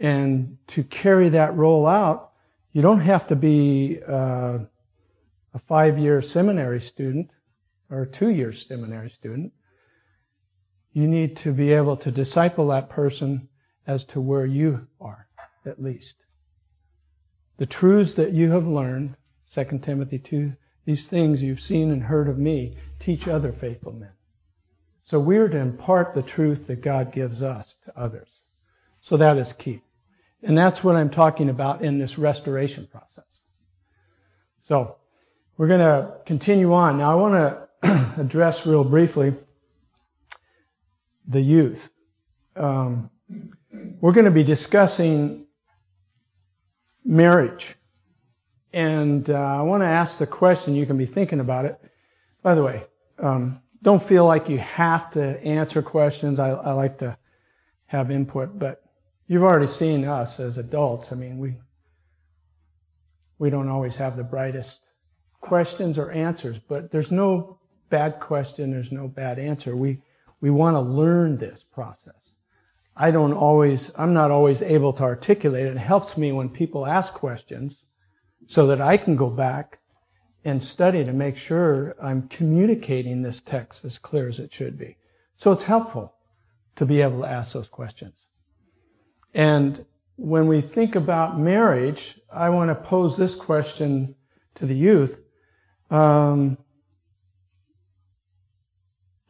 And 0.00 0.58
to 0.68 0.84
carry 0.84 1.30
that 1.30 1.56
role 1.56 1.86
out, 1.86 2.32
you 2.72 2.82
don't 2.82 3.00
have 3.00 3.26
to 3.28 3.36
be 3.36 4.00
uh, 4.06 4.58
a 5.54 5.58
five 5.66 5.98
year 5.98 6.22
seminary 6.22 6.80
student 6.80 7.30
or 7.90 8.02
a 8.02 8.06
two 8.06 8.30
year 8.30 8.52
seminary 8.52 9.10
student. 9.10 9.52
You 10.92 11.06
need 11.06 11.36
to 11.38 11.52
be 11.52 11.72
able 11.72 11.96
to 11.98 12.10
disciple 12.10 12.68
that 12.68 12.90
person 12.90 13.48
as 13.86 14.04
to 14.04 14.20
where 14.20 14.46
you 14.46 14.86
are, 15.00 15.26
at 15.66 15.82
least. 15.82 16.16
The 17.56 17.66
truths 17.66 18.14
that 18.14 18.32
you 18.32 18.50
have 18.52 18.66
learned, 18.66 19.16
2 19.52 19.80
Timothy 19.82 20.18
2, 20.18 20.52
these 20.84 21.08
things 21.08 21.42
you've 21.42 21.60
seen 21.60 21.90
and 21.90 22.02
heard 22.02 22.28
of 22.28 22.38
me, 22.38 22.76
teach 22.98 23.26
other 23.28 23.52
faithful 23.52 23.92
men. 23.92 24.12
So 25.04 25.18
we 25.18 25.38
are 25.38 25.48
to 25.48 25.58
impart 25.58 26.14
the 26.14 26.22
truth 26.22 26.66
that 26.66 26.82
God 26.82 27.12
gives 27.12 27.42
us 27.42 27.74
to 27.86 27.98
others. 27.98 28.28
So 29.00 29.16
that 29.16 29.38
is 29.38 29.52
key. 29.52 29.82
And 30.42 30.56
that's 30.56 30.84
what 30.84 30.96
I'm 30.96 31.10
talking 31.10 31.48
about 31.48 31.82
in 31.82 31.98
this 31.98 32.18
restoration 32.18 32.86
process. 32.86 33.24
So 34.66 34.96
we're 35.56 35.68
going 35.68 35.80
to 35.80 36.14
continue 36.26 36.72
on. 36.72 36.98
Now 36.98 37.12
I 37.12 37.14
want 37.14 37.58
to 37.82 38.20
address 38.20 38.66
real 38.66 38.84
briefly 38.84 39.34
the 41.26 41.40
youth. 41.40 41.90
Um, 42.56 43.10
we're 44.00 44.12
going 44.12 44.24
to 44.24 44.30
be 44.30 44.44
discussing 44.44 45.46
marriage. 47.04 47.74
And 48.72 49.28
uh, 49.28 49.34
I 49.34 49.62
want 49.62 49.82
to 49.82 49.86
ask 49.86 50.18
the 50.18 50.26
question, 50.26 50.74
you 50.74 50.86
can 50.86 50.96
be 50.96 51.06
thinking 51.06 51.40
about 51.40 51.64
it. 51.64 51.80
By 52.42 52.54
the 52.54 52.62
way, 52.62 52.84
um, 53.18 53.60
don't 53.82 54.02
feel 54.02 54.24
like 54.24 54.48
you 54.48 54.58
have 54.58 55.10
to 55.12 55.42
answer 55.42 55.82
questions. 55.82 56.38
I, 56.38 56.50
I 56.50 56.72
like 56.72 56.98
to 56.98 57.16
have 57.86 58.10
input, 58.10 58.58
but 58.58 58.82
you've 59.28 59.44
already 59.44 59.68
seen 59.68 60.04
us 60.04 60.40
as 60.40 60.58
adults. 60.58 61.12
I 61.12 61.14
mean, 61.14 61.38
we 61.38 61.54
we 63.38 63.50
don't 63.50 63.68
always 63.68 63.94
have 63.96 64.16
the 64.16 64.24
brightest 64.24 64.80
questions 65.40 65.96
or 65.96 66.10
answers, 66.10 66.58
but 66.58 66.90
there's 66.90 67.12
no 67.12 67.60
bad 67.88 68.18
question, 68.18 68.72
there's 68.72 68.90
no 68.90 69.06
bad 69.06 69.38
answer. 69.38 69.76
We 69.76 70.02
we 70.40 70.50
want 70.50 70.74
to 70.74 70.80
learn 70.80 71.36
this 71.36 71.62
process. 71.62 72.34
I 72.96 73.12
don't 73.12 73.32
always, 73.32 73.92
I'm 73.94 74.12
not 74.12 74.32
always 74.32 74.60
able 74.60 74.92
to 74.94 75.04
articulate 75.04 75.66
it. 75.66 75.76
It 75.76 75.78
helps 75.78 76.16
me 76.16 76.32
when 76.32 76.48
people 76.48 76.84
ask 76.84 77.12
questions 77.12 77.76
so 78.48 78.66
that 78.68 78.80
I 78.80 78.96
can 78.96 79.14
go 79.14 79.30
back 79.30 79.78
and 80.44 80.62
study 80.62 81.04
to 81.04 81.12
make 81.12 81.36
sure 81.36 81.94
I'm 82.02 82.28
communicating 82.28 83.22
this 83.22 83.40
text 83.40 83.84
as 83.84 83.98
clear 83.98 84.28
as 84.28 84.40
it 84.40 84.52
should 84.52 84.76
be. 84.78 84.96
So 85.36 85.52
it's 85.52 85.62
helpful 85.62 86.14
to 86.76 86.86
be 86.86 87.02
able 87.02 87.20
to 87.20 87.28
ask 87.28 87.52
those 87.52 87.68
questions. 87.68 88.14
And 89.34 89.84
when 90.16 90.48
we 90.48 90.60
think 90.60 90.96
about 90.96 91.38
marriage, 91.38 92.18
I 92.32 92.50
want 92.50 92.70
to 92.70 92.74
pose 92.74 93.16
this 93.16 93.34
question 93.34 94.14
to 94.56 94.66
the 94.66 94.74
youth. 94.74 95.20
Um, 95.90 96.58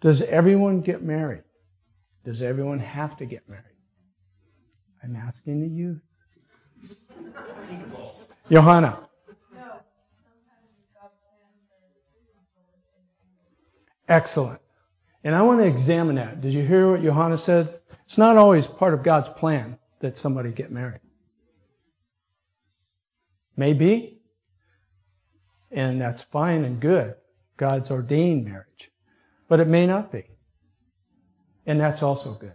does 0.01 0.22
everyone 0.22 0.80
get 0.80 1.03
married? 1.03 1.42
Does 2.24 2.42
everyone 2.42 2.78
have 2.78 3.16
to 3.18 3.26
get 3.26 3.49
married? 3.49 3.64
I'm 5.03 5.16
asking 5.16 5.61
the 5.61 5.68
youth. 5.68 6.01
Johanna. 8.51 9.01
Excellent. 14.09 14.61
And 15.22 15.34
I 15.34 15.42
want 15.42 15.61
to 15.61 15.66
examine 15.66 16.16
that. 16.16 16.40
Did 16.40 16.55
you 16.55 16.64
hear 16.64 16.90
what 16.90 17.03
Johanna 17.03 17.36
said? 17.36 17.80
It's 18.07 18.16
not 18.16 18.38
always 18.38 18.66
part 18.66 18.94
of 18.94 19.03
God's 19.03 19.28
plan 19.28 19.78
that 20.01 20.18
somebody 20.18 20.51
get 20.51 20.70
married. 20.70 21.01
Maybe. 23.57 24.20
And 25.70 26.01
that's 26.01 26.22
fine 26.22 26.64
and 26.64 26.80
good. 26.80 27.14
God's 27.57 27.90
ordained 27.90 28.44
marriage. 28.44 28.90
But 29.49 29.61
it 29.61 29.68
may 29.68 29.86
not 29.86 30.12
be. 30.12 30.24
And 31.66 31.80
that's 31.80 32.03
also 32.03 32.32
good. 32.34 32.55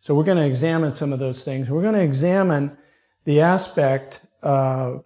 So 0.00 0.14
we're 0.14 0.24
going 0.24 0.38
to 0.38 0.46
examine 0.46 0.94
some 0.94 1.12
of 1.12 1.18
those 1.18 1.42
things. 1.42 1.68
We're 1.68 1.82
going 1.82 1.94
to 1.94 2.00
examine 2.02 2.76
the 3.24 3.40
aspect, 3.40 4.20
uh, 4.42 4.98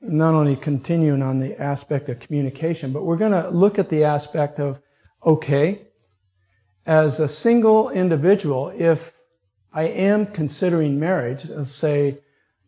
not 0.00 0.34
only 0.34 0.56
continuing 0.56 1.20
on 1.20 1.40
the 1.40 1.60
aspect 1.60 2.08
of 2.08 2.20
communication, 2.20 2.92
but 2.92 3.04
we're 3.04 3.18
going 3.18 3.32
to 3.32 3.50
look 3.50 3.78
at 3.78 3.90
the 3.90 4.04
aspect 4.04 4.58
of, 4.58 4.78
okay, 5.26 5.82
as 6.86 7.20
a 7.20 7.28
single 7.28 7.90
individual, 7.90 8.72
if 8.74 9.12
I 9.72 9.84
am 9.84 10.26
considering 10.26 10.98
marriage, 10.98 11.44
let's 11.48 11.74
say 11.74 12.18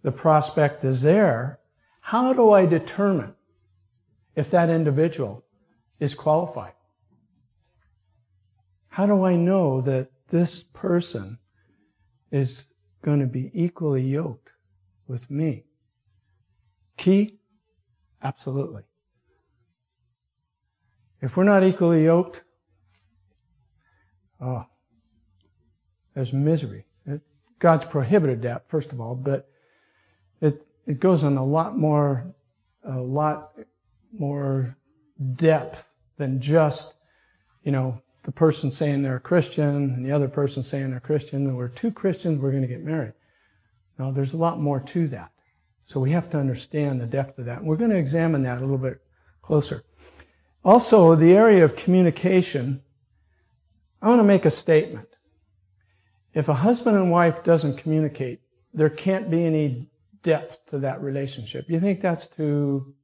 the 0.03 0.13
prospect 0.13 0.85
is 0.85 1.01
there, 1.01 1.59
how 2.01 2.33
do 2.33 2.53
I 2.53 2.67
determine 2.67 3.35
if 4.37 4.51
that 4.53 4.71
individual 4.71 5.45
is 5.99 6.15
qualified? 6.15 6.75
How 8.89 9.07
do 9.07 9.25
I 9.25 9.37
know 9.37 9.81
that 9.83 10.11
this 10.29 10.63
person 10.63 11.39
is 12.31 12.67
going 13.03 13.21
to 13.21 13.27
be 13.27 13.51
equally 13.53 14.03
yoked 14.03 14.51
with 15.09 15.31
me? 15.31 15.65
Key? 16.97 17.39
Absolutely. 18.23 18.83
If 21.21 21.37
we're 21.37 21.45
not 21.45 21.65
equally 21.65 22.05
yoked, 22.05 22.43
oh, 24.41 24.67
there's 26.15 26.33
misery. 26.33 26.85
God's 27.63 27.85
prohibited 27.85 28.43
that, 28.43 28.69
first 28.69 28.91
of 28.91 29.01
all, 29.01 29.15
but 29.15 29.49
it, 30.41 30.67
it 30.85 30.99
goes 30.99 31.23
on 31.23 31.37
a 31.37 31.45
lot 31.45 31.79
more, 31.79 32.35
a 32.83 33.01
lot 33.01 33.53
more 34.13 34.77
depth 35.37 35.87
than 36.17 36.41
just, 36.41 36.93
you 37.63 37.71
know, 37.71 38.03
the 38.25 38.33
person 38.33 38.73
saying 38.73 39.03
they're 39.03 39.15
a 39.15 39.21
Christian 39.21 39.95
and 39.95 40.05
the 40.05 40.11
other 40.11 40.27
person 40.27 40.65
saying 40.65 40.91
they're 40.91 40.99
Christian, 40.99 41.47
and 41.47 41.57
we're 41.57 41.69
two 41.69 41.93
Christians, 41.93 42.41
we're 42.41 42.51
going 42.51 42.63
to 42.63 42.69
get 42.69 42.83
married. 42.83 43.13
No, 43.97 44.11
there's 44.11 44.33
a 44.33 44.39
lot 44.39 44.61
more 44.61 44.81
to 44.81 45.07
that. 45.09 45.31
So 45.87 46.01
we 46.01 46.11
have 46.11 46.31
to 46.31 46.41
understand 46.41 47.01
the 47.01 47.07
depth 47.07 47.39
of 47.39 47.45
that. 47.45 47.59
And 47.59 47.69
we're 47.69 47.77
going 47.77 47.93
to 47.93 47.97
examine 47.97 48.43
that 48.43 48.59
a 48.59 48.61
little 48.61 48.77
bit 48.77 49.01
closer. 49.41 49.85
Also, 50.65 51.15
the 51.15 51.35
area 51.35 51.63
of 51.63 51.77
communication, 51.77 52.83
I 54.01 54.09
want 54.09 54.19
to 54.19 54.25
make 54.25 54.47
a 54.47 54.51
statement. 54.51 55.07
If 56.35 56.49
a 56.49 56.55
husband 56.55 56.97
and 56.97 57.11
wife 57.11 57.45
doesn't 57.45 57.77
communicate, 57.77 58.41
there 58.73 58.89
can't 58.89 59.31
be 59.31 59.45
any 59.45 59.91
depth 60.23 60.65
to 60.71 60.79
that 60.79 61.03
relationship. 61.03 61.67
You 61.69 61.79
think 61.79 62.01
that's 62.01 62.27
too 62.27 62.95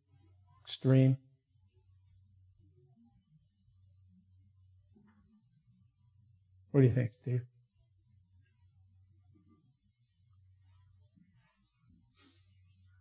extreme? 0.64 1.16
What 6.70 6.80
do 6.82 6.86
you 6.86 6.94
think, 6.94 7.10
Steve? 7.22 7.40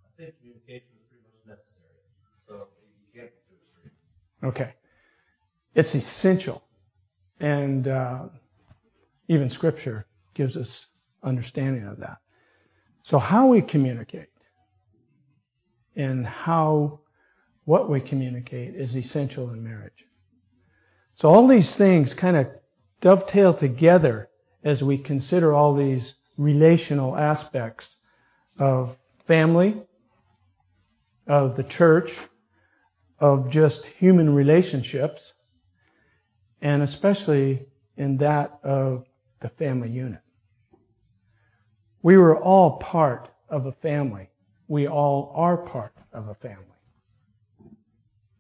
I 0.04 0.24
think 0.24 0.40
communication 0.40 0.88
is 0.98 1.06
pretty 1.10 1.24
much 1.46 1.58
necessary. 1.58 2.02
So 2.46 2.68
you 3.14 3.22
can't 3.22 3.32
get 3.32 3.48
too 3.48 3.56
extreme. 3.64 4.50
Okay. 4.50 4.74
It's 5.76 5.96
essential. 5.96 6.64
And 7.40 7.88
uh, 7.88 8.24
even 9.28 9.50
Scripture 9.50 10.07
gives 10.38 10.56
us 10.56 10.88
understanding 11.24 11.86
of 11.88 11.98
that. 11.98 12.18
So 13.02 13.18
how 13.18 13.48
we 13.48 13.62
communicate 13.62 14.30
and 15.96 16.26
how 16.26 17.00
what 17.66 17.90
we 17.90 18.00
communicate 18.00 18.76
is 18.76 18.96
essential 18.96 19.50
in 19.50 19.64
marriage. 19.64 20.06
So 21.16 21.30
all 21.30 21.48
these 21.48 21.76
things 21.76 22.14
kind 22.14 22.38
of 22.38 22.48
dovetail 23.02 23.54
together 23.54 24.30
as 24.64 24.84
we 24.84 24.98
consider 24.98 25.54
all 25.54 25.74
these 25.76 26.14
relational 26.38 27.18
aspects 27.18 27.90
of 28.60 28.96
family, 29.26 29.82
of 31.26 31.58
the 31.58 31.64
church, 31.64 32.14
of 33.20 33.50
just 33.50 33.86
human 33.86 34.34
relationships, 34.34 35.34
and 36.62 36.84
especially 36.84 37.66
in 37.98 38.18
that 38.18 38.60
of 38.64 39.06
the 39.40 39.50
family 39.50 39.90
unit. 39.90 40.22
We 42.04 42.18
were 42.18 42.38
all 42.38 42.78
part 42.78 43.30
of 43.50 43.66
a 43.66 43.72
family. 43.72 44.30
We 44.68 44.88
all 44.88 45.32
are 45.36 45.58
part 45.58 45.94
of 46.14 46.28
a 46.28 46.36
family. 46.36 46.64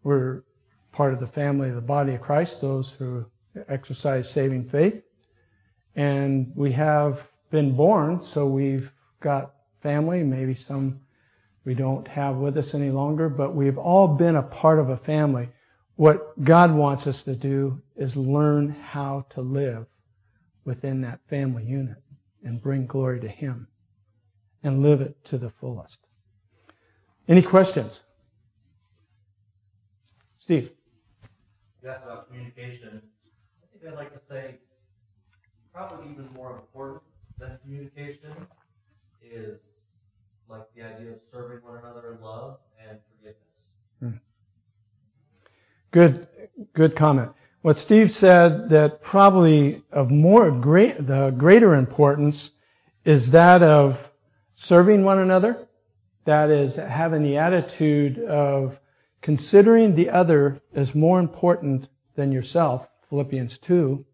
We're 0.03 0.43
part 0.91 1.14
of 1.14 1.20
the 1.20 1.28
family 1.28 1.70
of 1.70 1.76
the 1.76 1.82
body 1.82 2.14
of 2.14 2.22
Christ, 2.22 2.62
those 2.62 2.91
who 2.91 3.26
exercise 3.68 4.30
saving 4.30 4.70
faith. 4.70 5.03
And 5.95 6.51
we 6.55 6.72
have 6.74 7.28
been 7.49 7.76
born, 7.76 8.22
so 8.22 8.45
we've 8.45 8.91
got 9.20 9.53
family, 9.82 10.24
maybe 10.24 10.53
some 10.53 10.99
we 11.66 11.74
don't 11.74 12.08
have 12.08 12.38
with 12.38 12.58
us 12.58 12.74
any 12.74 12.91
longer, 12.91 13.28
but 13.28 13.53
we've 13.53 13.78
all 13.78 14.08
been 14.08 14.38
a 14.38 14.43
part 14.43 14.80
of 14.80 14.89
a 14.89 14.97
family. 14.97 15.49
What 15.97 16.41
God 16.41 16.74
wants 16.74 17.08
us 17.08 17.24
to 17.24 17.36
do 17.36 17.82
is 17.97 18.16
learn 18.16 18.70
how 18.70 19.26
to 19.32 19.41
live 19.41 19.86
within 20.64 21.01
that 21.01 21.20
family 21.28 21.66
unit 21.66 21.97
and 22.44 22.62
bring 22.62 22.86
glory 22.86 23.20
to 23.22 23.28
Him 23.28 23.68
and 24.64 24.82
live 24.82 25.02
it 25.02 25.16
to 25.26 25.38
the 25.38 25.50
fullest. 25.50 26.00
Any 27.28 27.42
questions? 27.42 28.04
Steve. 30.38 30.72
You 31.84 31.90
asked 31.90 32.04
about 32.04 32.28
communication. 32.28 33.02
I 33.64 33.66
think 33.72 33.92
I'd 33.92 33.98
like 33.98 34.14
to 34.14 34.20
say 34.30 34.56
probably 35.74 36.12
even 36.12 36.30
more 36.34 36.52
important 36.52 37.04
than 37.38 37.58
communication 37.64 38.34
is 39.22 39.60
like 40.50 40.64
the 40.76 40.84
idea 40.84 41.12
of 41.12 41.20
serving 41.32 41.64
one 41.64 41.78
another 41.78 42.14
in 42.14 42.22
love 42.22 42.58
and 42.88 42.98
forgiveness. 43.10 43.42
Hmm. 44.00 44.18
Good, 45.92 46.28
good 46.74 46.96
comment. 46.96 47.32
What 47.68 47.80
Steve 47.80 48.11
said 48.11 48.70
that 48.70 49.01
probably 49.01 49.84
of 49.91 50.09
more 50.09 50.51
great, 50.51 51.05
the 51.05 51.32
greater 51.32 51.76
importance 51.76 52.51
is 53.03 53.32
that 53.32 53.61
of 53.61 54.09
serving 54.55 55.03
one 55.03 55.20
another. 55.20 55.68
That 56.24 56.49
is 56.49 56.78
having 56.78 57.24
the 57.24 57.39
attitude 57.39 58.20
of 58.20 58.80
considering 59.22 59.95
the 59.95 60.11
other 60.11 60.61
as 60.74 60.95
more 60.95 61.20
important 61.20 61.89
than 62.15 62.32
yourself, 62.32 62.88
Philippians 63.09 63.57
2, 63.57 64.05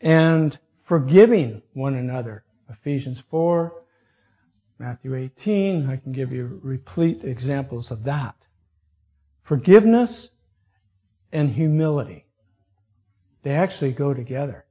and 0.00 0.56
forgiving 0.84 1.62
one 1.72 1.96
another, 1.96 2.44
Ephesians 2.68 3.20
4, 3.30 3.82
Matthew 4.78 5.16
18. 5.16 5.90
I 5.90 5.96
can 5.96 6.12
give 6.12 6.32
you 6.32 6.60
replete 6.62 7.24
examples 7.24 7.90
of 7.90 8.04
that. 8.04 8.36
Forgiveness 9.42 10.30
and 11.32 11.50
humility. 11.50 12.26
They 13.42 13.52
actually 13.52 13.92
go 13.92 14.12
together. 14.14 14.64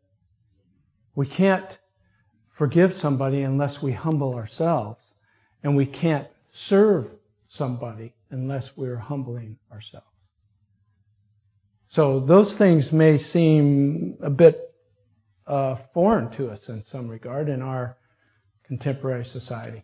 We 1.15 1.25
can't 1.25 1.77
forgive 2.51 2.93
somebody 2.93 3.41
unless 3.41 3.81
we 3.81 3.91
humble 3.91 4.35
ourselves, 4.35 5.01
and 5.63 5.75
we 5.75 5.85
can't 5.85 6.27
serve 6.49 7.09
somebody 7.47 8.13
unless 8.29 8.77
we're 8.77 8.97
humbling 8.97 9.57
ourselves. 9.71 10.05
So 11.87 12.19
those 12.19 12.55
things 12.55 12.91
may 12.91 13.17
seem 13.17 14.17
a 14.21 14.29
bit 14.29 14.75
uh, 15.47 15.75
foreign 15.93 16.29
to 16.31 16.51
us 16.51 16.69
in 16.69 16.83
some 16.83 17.07
regard 17.07 17.49
in 17.49 17.63
our 17.63 17.97
contemporary 18.63 19.25
society. 19.25 19.83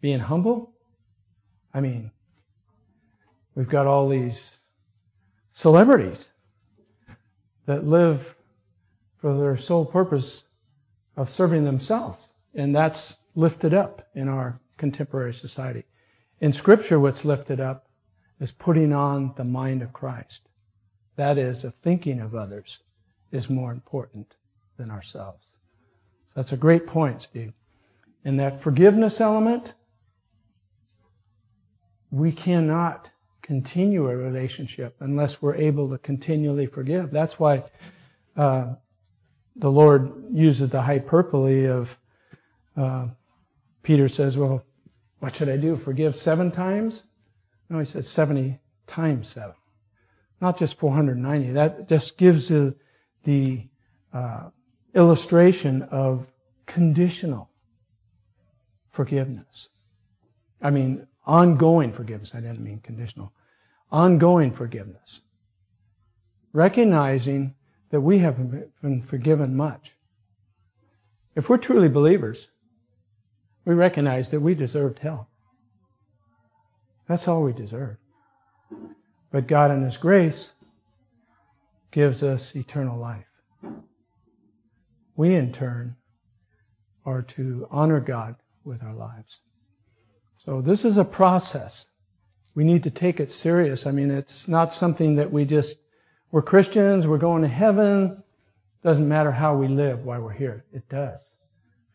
Being 0.00 0.20
humble? 0.20 0.72
I 1.74 1.80
mean, 1.80 2.10
we've 3.54 3.68
got 3.68 3.86
all 3.86 4.08
these 4.08 4.52
celebrities 5.52 6.26
that 7.66 7.86
live 7.86 8.34
for 9.18 9.36
their 9.38 9.56
sole 9.56 9.84
purpose 9.84 10.44
of 11.16 11.30
serving 11.30 11.64
themselves. 11.64 12.18
And 12.54 12.74
that's 12.74 13.16
lifted 13.34 13.74
up 13.74 14.08
in 14.14 14.28
our 14.28 14.58
contemporary 14.76 15.34
society. 15.34 15.84
In 16.40 16.52
Scripture, 16.52 16.98
what's 16.98 17.24
lifted 17.24 17.60
up 17.60 17.86
is 18.40 18.50
putting 18.50 18.92
on 18.92 19.34
the 19.36 19.44
mind 19.44 19.82
of 19.82 19.92
Christ. 19.92 20.48
That 21.16 21.36
is, 21.36 21.64
of 21.64 21.74
thinking 21.76 22.20
of 22.20 22.34
others 22.34 22.80
is 23.30 23.50
more 23.50 23.72
important 23.72 24.34
than 24.78 24.90
ourselves. 24.90 25.44
That's 26.34 26.52
a 26.52 26.56
great 26.56 26.86
point, 26.86 27.20
Steve. 27.22 27.52
And 28.24 28.40
that 28.40 28.62
forgiveness 28.62 29.20
element, 29.20 29.74
we 32.10 32.32
cannot 32.32 33.09
continue 33.50 34.08
a 34.08 34.16
relationship 34.16 34.94
unless 35.00 35.42
we're 35.42 35.56
able 35.56 35.90
to 35.90 35.98
continually 35.98 36.66
forgive. 36.66 37.10
That's 37.10 37.36
why 37.36 37.64
uh, 38.36 38.74
the 39.56 39.68
Lord 39.68 40.12
uses 40.32 40.70
the 40.70 40.80
hyperbole 40.80 41.66
of 41.66 41.98
uh, 42.76 43.08
Peter 43.82 44.08
says, 44.08 44.38
"Well, 44.38 44.62
what 45.18 45.34
should 45.34 45.48
I 45.48 45.56
do? 45.56 45.76
Forgive 45.76 46.14
seven 46.14 46.52
times?" 46.52 47.02
No, 47.68 47.80
he 47.80 47.84
says 47.84 48.06
seventy 48.06 48.56
times 48.86 49.26
seven, 49.26 49.56
not 50.40 50.56
just 50.56 50.78
490. 50.78 51.54
That 51.54 51.88
just 51.88 52.16
gives 52.16 52.52
you 52.52 52.76
the 53.24 53.66
uh, 54.12 54.50
illustration 54.94 55.82
of 55.90 56.30
conditional 56.66 57.50
forgiveness. 58.92 59.70
I 60.62 60.70
mean, 60.70 61.08
ongoing 61.26 61.92
forgiveness. 61.92 62.32
I 62.32 62.40
didn't 62.40 62.60
mean 62.60 62.78
conditional. 62.78 63.32
Ongoing 63.92 64.52
forgiveness. 64.52 65.20
Recognizing 66.52 67.54
that 67.90 68.00
we 68.00 68.18
have 68.18 68.38
been 68.82 69.02
forgiven 69.02 69.56
much. 69.56 69.94
If 71.34 71.48
we're 71.48 71.58
truly 71.58 71.88
believers, 71.88 72.48
we 73.64 73.74
recognize 73.74 74.30
that 74.30 74.40
we 74.40 74.54
deserved 74.54 74.98
hell. 74.98 75.28
That's 77.08 77.26
all 77.28 77.42
we 77.42 77.52
deserve. 77.52 77.96
But 79.32 79.46
God, 79.46 79.70
in 79.70 79.82
His 79.82 79.96
grace, 79.96 80.50
gives 81.90 82.22
us 82.22 82.54
eternal 82.54 82.98
life. 82.98 83.26
We, 85.16 85.34
in 85.34 85.52
turn, 85.52 85.96
are 87.04 87.22
to 87.22 87.66
honor 87.70 88.00
God 88.00 88.36
with 88.64 88.82
our 88.82 88.94
lives. 88.94 89.40
So 90.38 90.62
this 90.62 90.84
is 90.84 90.96
a 90.96 91.04
process. 91.04 91.86
We 92.54 92.64
need 92.64 92.84
to 92.84 92.90
take 92.90 93.20
it 93.20 93.30
serious. 93.30 93.86
I 93.86 93.92
mean, 93.92 94.10
it's 94.10 94.48
not 94.48 94.72
something 94.72 95.16
that 95.16 95.30
we 95.30 95.44
just, 95.44 95.78
we're 96.30 96.42
Christians, 96.42 97.06
we're 97.06 97.18
going 97.18 97.42
to 97.42 97.48
heaven. 97.48 98.22
Doesn't 98.82 99.08
matter 99.08 99.30
how 99.30 99.56
we 99.56 99.68
live 99.68 100.04
while 100.04 100.20
we're 100.20 100.32
here. 100.32 100.64
It 100.72 100.88
does. 100.88 101.24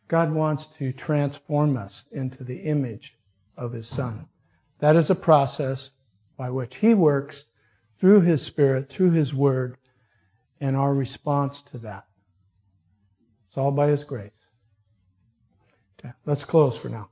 God 0.07 0.31
wants 0.31 0.67
to 0.77 0.91
transform 0.93 1.77
us 1.77 2.05
into 2.11 2.43
the 2.43 2.57
image 2.57 3.17
of 3.57 3.73
His 3.73 3.87
Son. 3.87 4.27
That 4.79 4.95
is 4.95 5.09
a 5.09 5.15
process 5.15 5.91
by 6.37 6.51
which 6.51 6.75
He 6.75 6.93
works 6.93 7.45
through 7.99 8.21
His 8.21 8.41
Spirit, 8.41 8.87
through 8.87 9.11
His 9.11 9.33
Word, 9.33 9.77
and 10.61 10.75
our 10.75 10.93
response 10.93 11.61
to 11.61 11.79
that. 11.79 12.05
It's 13.47 13.57
all 13.57 13.71
by 13.71 13.87
His 13.87 14.03
grace. 14.03 14.37
Okay, 15.99 16.13
let's 16.25 16.45
close 16.45 16.77
for 16.77 16.89
now. 16.89 17.09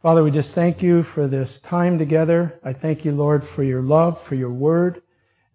Father, 0.00 0.22
we 0.22 0.30
just 0.30 0.54
thank 0.54 0.80
you 0.80 1.02
for 1.02 1.26
this 1.26 1.58
time 1.58 1.98
together. 1.98 2.60
I 2.62 2.72
thank 2.72 3.04
you, 3.04 3.10
Lord, 3.10 3.42
for 3.42 3.64
your 3.64 3.82
love, 3.82 4.22
for 4.22 4.36
your 4.36 4.52
word. 4.52 5.02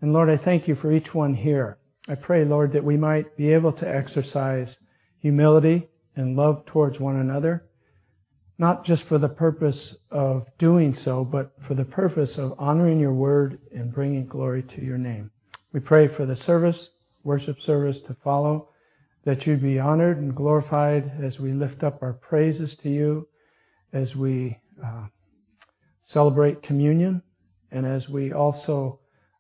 And 0.02 0.12
Lord, 0.12 0.30
I 0.30 0.36
thank 0.36 0.68
you 0.68 0.76
for 0.76 0.92
each 0.92 1.16
one 1.16 1.34
here. 1.34 1.78
I 2.10 2.16
pray, 2.16 2.44
Lord, 2.44 2.74
that 2.74 2.84
we 2.84 2.98
might 2.98 3.38
be 3.38 3.54
able 3.54 3.72
to 3.72 3.88
exercise 3.88 4.80
humility 5.20 5.88
and 6.18 6.36
love 6.36 6.66
towards 6.66 7.00
one 7.00 7.22
another, 7.22 7.70
not 8.58 8.84
just 8.84 9.06
for 9.06 9.18
the 9.18 9.30
purpose 9.30 9.96
of 10.12 10.46
doing 10.58 10.94
so, 10.94 11.24
but 11.24 11.54
for 11.62 11.74
the 11.74 11.86
purpose 11.86 12.38
of 12.38 12.54
honoring 12.60 13.00
your 13.00 13.14
word 13.14 13.60
and 13.74 13.94
bringing 13.94 14.28
glory 14.28 14.64
to 14.64 14.84
your 14.84 14.98
name. 14.98 15.32
We 15.72 15.80
pray 15.80 16.10
for 16.10 16.26
the 16.26 16.36
service, 16.36 16.90
worship 17.24 17.62
service 17.62 18.02
to 18.02 18.14
follow, 18.14 18.68
that 19.24 19.48
you 19.48 19.56
be 19.56 19.80
honored 19.80 20.18
and 20.18 20.36
glorified 20.36 21.14
as 21.22 21.40
we 21.40 21.54
lift 21.54 21.82
up 21.86 22.04
our 22.04 22.12
praises 22.12 22.76
to 22.76 22.90
you 22.90 23.26
as 23.94 24.16
we 24.16 24.58
uh, 24.84 25.06
celebrate 26.04 26.62
communion 26.62 27.22
and 27.72 27.86
as 27.86 28.10
we 28.10 28.34
also 28.34 29.00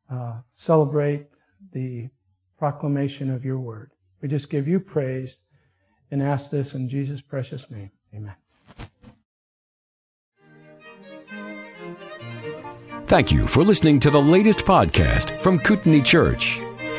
uh, 0.09 0.39
celebrate 0.55 1.27
the 1.71 2.09
proclamation 2.57 3.29
of 3.29 3.43
your 3.43 3.59
word. 3.59 3.91
We 4.21 4.29
just 4.29 4.49
give 4.49 4.67
you 4.67 4.79
praise 4.79 5.37
and 6.11 6.21
ask 6.21 6.49
this 6.49 6.75
in 6.75 6.87
Jesus' 6.87 7.21
precious 7.21 7.69
name. 7.69 7.91
Amen. 8.15 8.35
Thank 13.05 13.31
you 13.31 13.47
for 13.47 13.63
listening 13.63 13.99
to 14.01 14.09
the 14.09 14.21
latest 14.21 14.59
podcast 14.61 15.39
from 15.39 15.59
Kootenai 15.59 16.01
Church. 16.01 16.59